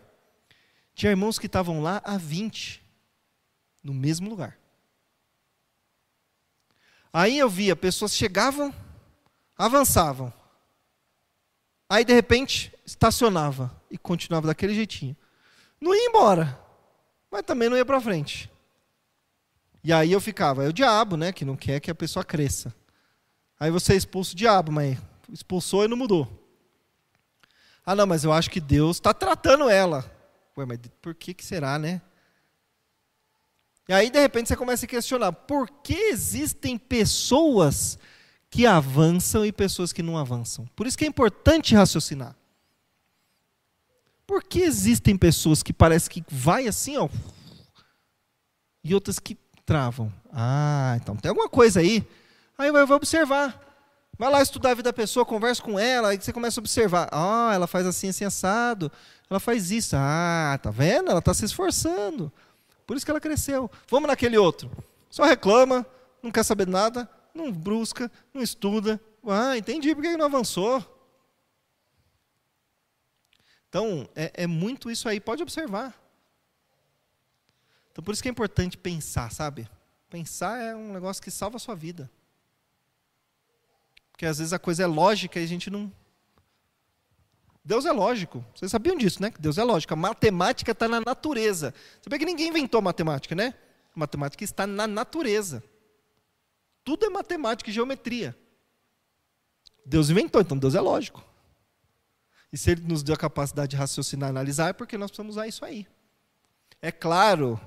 Tinha 0.94 1.12
irmãos 1.12 1.40
que 1.40 1.46
estavam 1.46 1.82
lá 1.82 2.02
há 2.04 2.18
20, 2.18 2.84
no 3.82 3.94
mesmo 3.94 4.30
lugar. 4.30 4.61
Aí 7.14 7.38
eu 7.38 7.50
via, 7.50 7.76
pessoas 7.76 8.16
chegavam, 8.16 8.74
avançavam. 9.58 10.34
Aí 11.90 12.06
de 12.06 12.14
repente 12.14 12.74
estacionava 12.86 13.70
e 13.90 13.98
continuava 13.98 14.48
daquele 14.48 14.74
jeitinho. 14.74 15.16
Não 15.80 15.94
ia 15.94 16.08
embora, 16.08 16.58
mas 17.30 17.44
também 17.44 17.68
não 17.68 17.76
ia 17.76 17.86
para 17.86 18.00
frente. 18.00 18.50
E 19.84 19.92
aí 19.92 20.12
eu 20.12 20.22
ficava, 20.22 20.64
é 20.64 20.70
o 20.70 20.74
diabo, 20.74 21.18
né, 21.18 21.32
que 21.32 21.44
não 21.44 21.58
quer 21.58 21.80
que 21.80 21.92
a 21.92 21.96
pessoa 21.96 22.24
cresça. 22.24 22.74
Aí 23.60 23.72
você 23.72 23.96
expulsa 23.96 24.34
o 24.34 24.36
diabo, 24.36 24.72
mas 24.72 24.98
expulsou 25.30 25.84
e 25.84 25.88
não 25.88 25.98
mudou. 25.98 26.28
Ah, 27.86 27.96
não, 27.96 28.06
mas 28.06 28.24
eu 28.24 28.32
acho 28.32 28.50
que 28.50 28.60
Deus 28.60 28.98
está 28.98 29.14
tratando 29.14 29.70
ela. 29.70 30.06
Ué, 30.58 30.66
mas 30.66 30.80
por 31.02 31.16
que, 31.16 31.34
que 31.34 31.44
será, 31.44 31.80
né? 31.80 32.02
E 33.92 33.94
aí, 33.94 34.10
de 34.10 34.22
repente, 34.22 34.48
você 34.48 34.56
começa 34.56 34.86
a 34.86 34.88
questionar: 34.88 35.34
por 35.34 35.70
que 35.70 35.94
existem 35.94 36.78
pessoas 36.78 38.00
que 38.50 38.66
avançam 38.66 39.46
e 39.46 39.52
pessoas 39.52 39.92
que 39.92 40.02
não 40.02 40.18
avançam? 40.18 40.66
Por 40.78 40.88
isso 40.88 40.98
que 40.98 41.04
é 41.04 41.08
importante 41.10 41.76
raciocinar. 41.76 42.34
Por 44.26 44.46
que 44.46 44.62
existem 44.62 45.18
pessoas 45.18 45.62
que 45.62 45.74
parece 45.74 46.10
que 46.10 46.24
vai 46.30 46.70
assim, 46.70 46.96
ó, 46.96 47.10
e 48.82 48.96
outras 48.96 49.20
que 49.20 49.38
travam? 49.66 50.10
Ah, 50.32 50.98
então 51.02 51.18
tem 51.18 51.28
alguma 51.28 51.50
coisa 51.50 51.82
aí. 51.82 52.08
Aí 52.58 52.70
eu 52.70 52.88
vou 52.88 52.96
observar. 52.96 53.60
Vai 54.18 54.32
lá 54.32 54.42
estudar 54.42 54.72
a 54.72 54.76
vida 54.76 54.88
da 54.88 54.94
pessoa, 54.94 55.26
conversa 55.26 55.62
com 55.62 55.78
ela, 55.78 56.12
aí 56.12 56.18
você 56.18 56.32
começa 56.32 56.62
a 56.62 56.62
observar. 56.62 57.10
Ah, 57.12 57.52
ela 57.54 57.68
faz 57.68 57.86
assim, 57.86 58.08
assim, 58.08 58.24
assado. 58.24 58.90
Ela 59.30 59.40
faz 59.42 59.70
isso. 59.70 59.98
Ah, 60.00 60.58
tá 60.64 60.72
vendo? 60.72 61.10
Ela 61.10 61.20
está 61.20 61.34
se 61.34 61.44
esforçando. 61.44 62.32
Por 62.92 62.98
isso 62.98 63.06
que 63.06 63.10
ela 63.10 63.22
cresceu. 63.22 63.72
Vamos 63.88 64.10
naquele 64.10 64.38
outro. 64.38 64.70
Só 65.10 65.24
reclama, 65.24 65.88
não 66.22 66.30
quer 66.30 66.44
saber 66.44 66.68
nada, 66.68 67.10
não 67.34 67.50
busca, 67.50 68.12
não 68.34 68.42
estuda. 68.42 69.00
Ah, 69.26 69.58
entendi 69.58 69.96
por 69.96 70.02
que 70.02 70.18
não 70.18 70.26
avançou. 70.26 70.84
Então, 73.70 74.10
é, 74.14 74.44
é 74.44 74.46
muito 74.46 74.92
isso 74.92 75.08
aí, 75.08 75.22
pode 75.22 75.42
observar. 75.42 75.98
Então, 77.94 78.04
por 78.04 78.12
isso 78.12 78.22
que 78.22 78.28
é 78.28 78.32
importante 78.32 78.78
pensar, 78.78 79.32
sabe? 79.32 79.70
Pensar 80.10 80.62
é 80.62 80.76
um 80.76 80.92
negócio 80.92 81.24
que 81.24 81.32
salva 81.32 81.56
a 81.56 81.62
sua 81.62 81.76
vida. 81.76 82.12
Porque 84.12 84.26
às 84.26 84.40
vezes 84.40 84.52
a 84.52 84.60
coisa 84.60 84.84
é 84.84 84.86
lógica 84.86 85.40
e 85.40 85.46
a 85.46 85.48
gente 85.48 85.70
não. 85.70 85.90
Deus 87.64 87.86
é 87.86 87.92
lógico. 87.92 88.44
Vocês 88.56 88.72
sabiam 88.72 88.96
disso, 88.96 89.22
né? 89.22 89.30
Que 89.30 89.40
Deus 89.40 89.58
é 89.58 89.64
lógico. 89.64 89.94
A 89.94 89.98
matemática 89.98 90.72
está 90.72 90.88
na 90.88 91.00
natureza. 91.00 91.74
Sabia 92.02 92.18
que 92.18 92.26
ninguém 92.26 92.50
inventou 92.50 92.82
matemática, 92.82 93.36
né? 93.36 93.54
A 93.96 94.00
matemática 94.00 94.44
está 94.44 94.66
na 94.66 94.88
natureza. 94.88 95.64
Tudo 96.84 97.06
é 97.06 97.10
matemática 97.10 97.70
e 97.70 97.74
geometria. 97.74 98.36
Deus 99.86 100.10
inventou, 100.10 100.42
então 100.42 100.58
Deus 100.58 100.74
é 100.76 100.82
lógico. 100.82 101.24
E 102.52 102.58
se 102.58 102.72
Ele 102.72 102.82
nos 102.82 103.04
deu 103.04 103.16
a 103.16 103.18
capacidade 103.18 103.72
de 103.72 103.76
raciocinar 103.76 104.30
e 104.30 104.32
analisar, 104.32 104.70
é 104.70 104.74
porque 104.74 104.98
nós 104.98 105.12
precisamos 105.12 105.36
usar 105.36 105.48
isso 105.48 105.64
aí. 105.64 105.88
É 106.82 106.92
claro, 106.92 107.60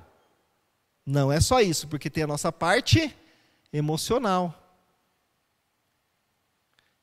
não 1.07 1.31
é 1.31 1.41
só 1.41 1.61
isso, 1.61 1.87
porque 1.87 2.11
tem 2.11 2.25
a 2.25 2.27
nossa 2.27 2.51
parte 2.51 3.17
emocional 3.73 4.64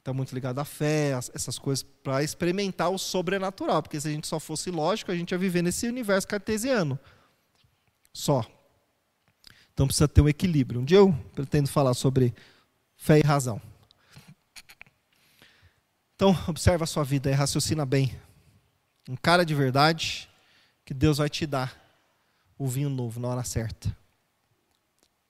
está 0.02 0.12
muito 0.12 0.34
ligado 0.34 0.58
à 0.58 0.66
fé, 0.66 1.12
essas 1.34 1.60
coisas, 1.60 1.84
para 1.84 2.24
experimentar 2.24 2.89
o 2.89 2.97
sobrenatural. 2.97 3.84
Porque 3.84 4.02
se 4.02 4.08
a 4.08 4.12
gente 4.12 4.28
só 4.28 4.39
fosse 4.39 4.72
lógico, 4.72 5.12
a 5.12 5.16
gente 5.16 5.32
ia 5.32 5.38
viver 5.38 5.62
nesse 5.62 5.88
universo 5.88 6.28
cartesiano. 6.28 6.99
Só. 8.12 8.43
Então 9.74 9.86
precisa 9.86 10.08
ter 10.08 10.22
um 10.22 10.28
equilíbrio. 10.28 10.82
Um 10.82 10.86
dia 10.86 10.97
eu 10.97 11.14
pretendo 11.34 11.70
falar 11.70 11.93
sobre 11.93 12.34
fé 12.97 13.20
e 13.20 13.22
razão. 13.22 13.62
Então, 16.16 16.36
observa 16.47 16.84
a 16.84 16.88
sua 16.88 17.04
vida 17.04 17.30
e 17.32 17.34
raciocina 17.34 17.84
bem. 17.86 18.16
Um 19.10 19.16
cara 19.16 19.43
de 19.43 19.56
verdade, 19.56 20.30
que 20.86 20.93
Deus 20.93 21.18
vai 21.18 21.30
te 21.30 21.47
dar 21.47 21.76
o 22.58 22.68
vinho 22.68 22.89
novo 22.89 23.20
na 23.20 23.28
hora 23.28 23.43
certa. 23.43 23.95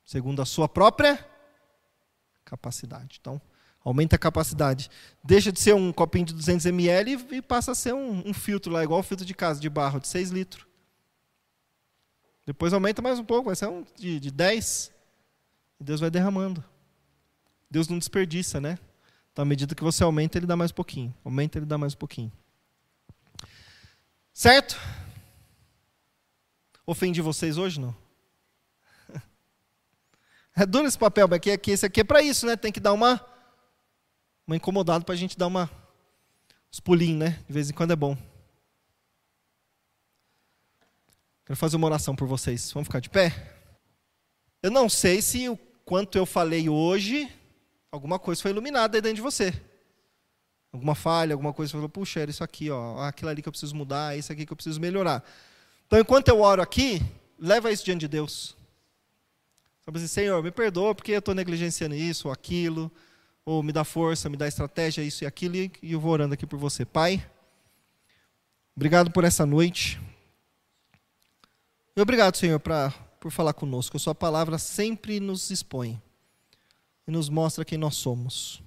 Segundo 0.03 0.41
a 0.41 0.45
sua 0.45 0.67
própria 0.67 1.25
capacidade. 2.43 3.19
Então, 3.21 3.41
Aumenta 3.83 4.15
a 4.15 4.19
capacidade. 4.19 4.89
Deixa 5.23 5.51
de 5.51 5.59
ser 5.59 5.73
um 5.73 5.91
copinho 5.91 6.25
de 6.25 6.33
200 6.33 6.65
ml 6.67 7.25
e 7.31 7.41
passa 7.41 7.71
a 7.71 7.75
ser 7.75 7.93
um, 7.93 8.27
um 8.27 8.33
filtro 8.33 8.71
lá, 8.71 8.83
igual 8.83 8.99
o 8.99 9.03
filtro 9.03 9.25
de 9.25 9.33
casa, 9.33 9.59
de 9.59 9.69
barro, 9.69 9.99
de 9.99 10.07
6 10.07 10.29
litros. 10.29 10.67
Depois 12.45 12.73
aumenta 12.73 13.01
mais 13.01 13.17
um 13.17 13.23
pouco, 13.23 13.45
vai 13.45 13.55
ser 13.55 13.67
um 13.67 13.83
de, 13.95 14.19
de 14.19 14.31
10. 14.31 14.91
E 15.79 15.83
Deus 15.83 15.99
vai 15.99 16.11
derramando. 16.11 16.63
Deus 17.69 17.87
não 17.87 17.97
desperdiça, 17.97 18.59
né? 18.59 18.77
Então, 19.31 19.43
à 19.43 19.45
medida 19.45 19.73
que 19.73 19.83
você 19.83 20.03
aumenta, 20.03 20.37
ele 20.37 20.45
dá 20.45 20.55
mais 20.55 20.71
um 20.71 20.75
pouquinho. 20.75 21.15
Aumenta, 21.23 21.57
ele 21.57 21.65
dá 21.65 21.77
mais 21.77 21.93
um 21.93 21.97
pouquinho. 21.97 22.31
Certo? 24.33 24.77
Ofendi 26.85 27.21
vocês 27.21 27.57
hoje, 27.57 27.79
não? 27.79 27.95
É 30.53 30.65
duro 30.65 30.85
esse 30.85 30.99
papel, 30.99 31.29
mas 31.29 31.37
aqui, 31.37 31.71
esse 31.71 31.85
aqui 31.85 32.01
é 32.01 32.03
para 32.03 32.21
isso, 32.21 32.45
né? 32.45 32.57
Tem 32.57 32.71
que 32.71 32.79
dar 32.79 32.91
uma 32.91 33.25
uma 34.51 34.57
incomodada 34.57 35.05
para 35.05 35.13
a 35.13 35.17
gente 35.17 35.37
dar 35.37 35.47
uma, 35.47 35.71
uns 36.71 36.81
pulinhos, 36.81 37.19
né? 37.19 37.39
De 37.47 37.53
vez 37.53 37.69
em 37.69 37.73
quando 37.73 37.91
é 37.91 37.95
bom. 37.95 38.17
Quero 41.45 41.57
fazer 41.57 41.77
uma 41.77 41.87
oração 41.87 42.13
por 42.15 42.27
vocês. 42.27 42.69
Vamos 42.73 42.87
ficar 42.87 42.99
de 42.99 43.09
pé? 43.09 43.33
Eu 44.61 44.69
não 44.69 44.89
sei 44.89 45.21
se 45.21 45.47
o 45.47 45.55
quanto 45.85 46.17
eu 46.17 46.25
falei 46.25 46.67
hoje, 46.67 47.33
alguma 47.89 48.19
coisa 48.19 48.41
foi 48.41 48.51
iluminada 48.51 48.97
aí 48.97 49.01
dentro 49.01 49.15
de 49.15 49.21
você. 49.21 49.53
Alguma 50.73 50.95
falha, 50.95 51.33
alguma 51.33 51.53
coisa, 51.53 51.71
você 51.71 51.77
falou, 51.77 51.89
puxa, 51.89 52.19
era 52.19 52.29
isso 52.29 52.43
aqui, 52.43 52.69
ó, 52.69 52.99
aquilo 53.03 53.29
ali 53.29 53.41
que 53.41 53.47
eu 53.47 53.53
preciso 53.53 53.75
mudar, 53.75 54.17
isso 54.17 54.33
aqui 54.33 54.45
que 54.45 54.51
eu 54.51 54.57
preciso 54.57 54.81
melhorar. 54.81 55.23
Então, 55.87 55.97
enquanto 55.97 56.27
eu 56.27 56.41
oro 56.41 56.61
aqui, 56.61 57.01
leva 57.39 57.71
isso 57.71 57.85
diante 57.85 58.01
de 58.01 58.07
Deus. 58.09 58.55
Sabe 59.85 59.97
assim, 59.97 60.07
Senhor, 60.07 60.43
me 60.43 60.51
perdoa 60.51 60.93
porque 60.93 61.13
eu 61.13 61.19
estou 61.19 61.33
negligenciando 61.33 61.95
isso 61.95 62.27
ou 62.27 62.33
aquilo 62.33 62.91
ou 63.45 63.63
me 63.63 63.71
dá 63.71 63.83
força, 63.83 64.29
me 64.29 64.37
dá 64.37 64.47
estratégia, 64.47 65.01
isso 65.01 65.23
e 65.23 65.27
aquilo, 65.27 65.55
e 65.55 65.71
eu 65.83 65.99
vou 65.99 66.11
orando 66.11 66.33
aqui 66.33 66.45
por 66.45 66.57
você. 66.57 66.85
Pai, 66.85 67.25
obrigado 68.75 69.11
por 69.11 69.23
essa 69.23 69.45
noite. 69.45 69.99
E 71.95 72.01
obrigado, 72.01 72.37
Senhor, 72.37 72.59
pra, 72.59 72.91
por 73.19 73.31
falar 73.31 73.53
conosco. 73.53 73.97
A 73.97 73.99
Sua 73.99 74.15
palavra 74.15 74.57
sempre 74.57 75.19
nos 75.19 75.49
expõe 75.49 76.01
e 77.07 77.11
nos 77.11 77.29
mostra 77.29 77.65
quem 77.65 77.77
nós 77.77 77.95
somos. 77.95 78.61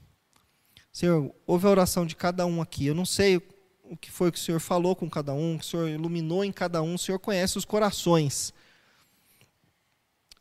Senhor, 0.93 1.35
ouve 1.47 1.67
a 1.67 1.71
oração 1.71 2.05
de 2.07 2.15
cada 2.15 2.47
um 2.47 2.61
aqui. 2.61 2.87
Eu 2.87 2.95
não 2.95 3.07
sei 3.07 3.37
o 3.83 3.97
que 3.97 4.11
foi 4.11 4.31
que 4.31 4.39
o 4.39 4.41
Senhor 4.41 4.61
falou 4.61 4.95
com 4.95 5.09
cada 5.09 5.33
um, 5.33 5.55
o 5.55 5.59
que 5.59 5.65
o 5.65 5.69
Senhor 5.69 5.89
iluminou 5.89 6.45
em 6.45 6.53
cada 6.53 6.83
um. 6.83 6.95
O 6.95 6.99
Senhor 6.99 7.19
conhece 7.19 7.59
os 7.59 7.65
corações. 7.65 8.53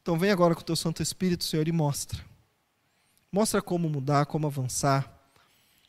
Então 0.02 0.20
vem 0.20 0.32
agora 0.32 0.54
com 0.54 0.62
o 0.62 0.66
Teu 0.66 0.76
Santo 0.76 1.02
Espírito, 1.02 1.44
Senhor, 1.44 1.68
e 1.68 1.72
mostra. 1.72 2.33
Mostra 3.34 3.64
como 3.64 3.90
mudar, 3.90 4.28
como 4.28 4.46
avançar. 4.46 5.12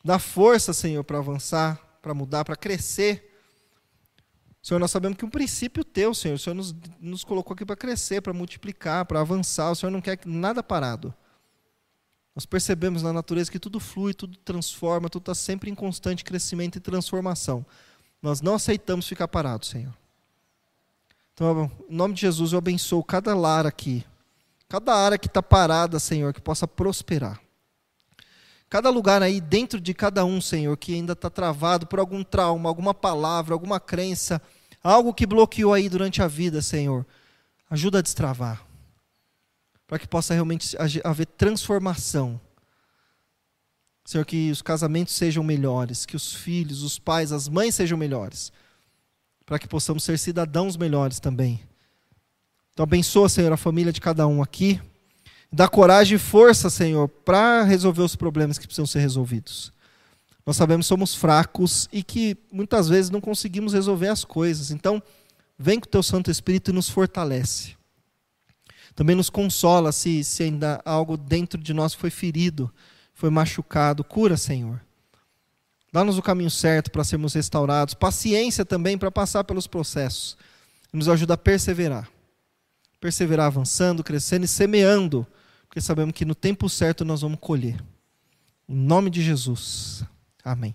Dá 0.03 0.17
força, 0.17 0.73
Senhor, 0.73 1.03
para 1.03 1.19
avançar, 1.19 1.79
para 2.01 2.11
mudar, 2.11 2.43
para 2.43 2.55
crescer. 2.55 3.31
Senhor, 4.63 4.79
nós 4.79 4.89
sabemos 4.89 5.15
que 5.15 5.25
um 5.25 5.29
princípio 5.29 5.83
teu, 5.83 6.11
Senhor, 6.15 6.33
o 6.33 6.39
Senhor 6.39 6.55
nos, 6.55 6.75
nos 6.99 7.23
colocou 7.23 7.53
aqui 7.53 7.63
para 7.63 7.75
crescer, 7.75 8.19
para 8.19 8.33
multiplicar, 8.33 9.05
para 9.05 9.21
avançar. 9.21 9.69
O 9.69 9.75
Senhor 9.75 9.91
não 9.91 10.01
quer 10.01 10.17
nada 10.25 10.63
parado. 10.63 11.13
Nós 12.35 12.47
percebemos 12.47 13.03
na 13.03 13.13
natureza 13.13 13.51
que 13.51 13.59
tudo 13.59 13.79
flui, 13.79 14.15
tudo 14.15 14.35
transforma, 14.39 15.07
tudo 15.07 15.21
está 15.21 15.35
sempre 15.35 15.69
em 15.69 15.75
constante 15.75 16.23
crescimento 16.23 16.77
e 16.77 16.81
transformação. 16.81 17.63
Nós 18.23 18.41
não 18.41 18.55
aceitamos 18.55 19.07
ficar 19.07 19.27
parados, 19.27 19.69
Senhor. 19.69 19.93
Então, 21.35 21.71
em 21.87 21.95
nome 21.95 22.15
de 22.15 22.21
Jesus, 22.21 22.53
eu 22.53 22.57
abençoo 22.57 23.03
cada 23.03 23.35
lar 23.35 23.67
aqui, 23.67 24.03
Cada 24.67 24.95
área 24.95 25.17
que 25.17 25.27
está 25.27 25.43
parada, 25.43 25.99
Senhor, 25.99 26.33
que 26.33 26.41
possa 26.41 26.67
prosperar. 26.67 27.39
Cada 28.67 28.89
lugar 28.89 29.21
aí 29.21 29.39
dentro 29.39 29.79
de 29.79 29.93
cada 29.93 30.25
um, 30.25 30.41
Senhor, 30.41 30.75
que 30.75 30.93
ainda 30.93 31.13
está 31.13 31.29
travado 31.29 31.85
por 31.85 31.99
algum 31.99 32.23
trauma, 32.23 32.67
alguma 32.67 32.93
palavra, 32.93 33.53
alguma 33.53 33.79
crença, 33.79 34.41
algo 34.83 35.13
que 35.13 35.25
bloqueou 35.25 35.73
aí 35.73 35.87
durante 35.87 36.21
a 36.21 36.27
vida, 36.27 36.61
Senhor, 36.61 37.05
ajuda 37.69 37.99
a 37.99 38.01
destravar. 38.01 38.65
Para 39.87 39.99
que 39.99 40.07
possa 40.07 40.33
realmente 40.33 40.75
haver 41.03 41.27
transformação. 41.27 42.41
Senhor, 44.03 44.25
que 44.25 44.49
os 44.49 44.63
casamentos 44.63 45.13
sejam 45.13 45.43
melhores, 45.43 46.07
que 46.07 46.15
os 46.15 46.33
filhos, 46.33 46.81
os 46.81 46.97
pais, 46.97 47.31
as 47.31 47.47
mães 47.47 47.75
sejam 47.75 47.97
melhores. 47.97 48.51
Para 49.45 49.59
que 49.59 49.67
possamos 49.67 50.03
ser 50.03 50.17
cidadãos 50.17 50.75
melhores 50.75 51.19
também 51.19 51.61
então 52.75 52.83
abençoa, 52.83 53.29
Senhor, 53.29 53.53
a 53.53 53.57
família 53.57 53.93
de 53.93 54.01
cada 54.01 54.27
um 54.27 54.43
aqui. 54.43 54.81
Dá 55.49 55.65
coragem 55.65 56.17
e 56.17 56.19
força, 56.19 56.69
Senhor, 56.69 57.07
para 57.07 57.63
resolver 57.63 58.01
os 58.01 58.17
problemas 58.17 58.57
que 58.57 58.67
precisam 58.67 58.85
ser 58.85 58.99
resolvidos. 58.99 59.71
Nós 60.45 60.57
sabemos 60.57 60.85
que 60.85 60.89
somos 60.89 61.15
fracos 61.15 61.87
e 61.89 62.03
que 62.03 62.35
muitas 62.51 62.89
vezes 62.89 63.09
não 63.09 63.21
conseguimos 63.21 63.71
resolver 63.71 64.09
as 64.09 64.25
coisas. 64.25 64.71
Então, 64.71 65.01
vem 65.57 65.79
com 65.79 65.85
o 65.85 65.89
teu 65.89 66.03
Santo 66.03 66.29
Espírito 66.29 66.69
e 66.69 66.73
nos 66.73 66.89
fortalece. 66.89 67.77
Também 68.93 69.15
nos 69.15 69.29
consola 69.29 69.93
se, 69.93 70.21
se 70.25 70.43
ainda 70.43 70.81
algo 70.83 71.15
dentro 71.15 71.57
de 71.57 71.73
nós 71.73 71.93
foi 71.93 72.09
ferido, 72.09 72.69
foi 73.13 73.29
machucado. 73.29 74.03
Cura, 74.03 74.35
Senhor. 74.35 74.81
Dá-nos 75.93 76.17
o 76.17 76.21
caminho 76.21 76.51
certo 76.51 76.91
para 76.91 77.05
sermos 77.05 77.35
restaurados. 77.35 77.93
Paciência 77.93 78.65
também 78.65 78.97
para 78.97 79.09
passar 79.09 79.45
pelos 79.45 79.65
processos. 79.65 80.35
Nos 80.91 81.07
ajuda 81.07 81.35
a 81.35 81.37
perseverar. 81.37 82.13
Perseverar 83.05 83.45
avançando, 83.45 84.03
crescendo 84.03 84.45
e 84.45 84.47
semeando. 84.47 85.27
Porque 85.67 85.79
sabemos 85.79 86.15
que 86.15 86.25
no 86.25 86.33
tempo 86.33 86.67
certo 86.67 87.05
nós 87.05 87.21
vamos 87.21 87.37
colher. 87.39 87.79
Em 88.67 88.75
nome 88.75 89.11
de 89.11 89.21
Jesus. 89.21 90.03
Amém. 90.43 90.73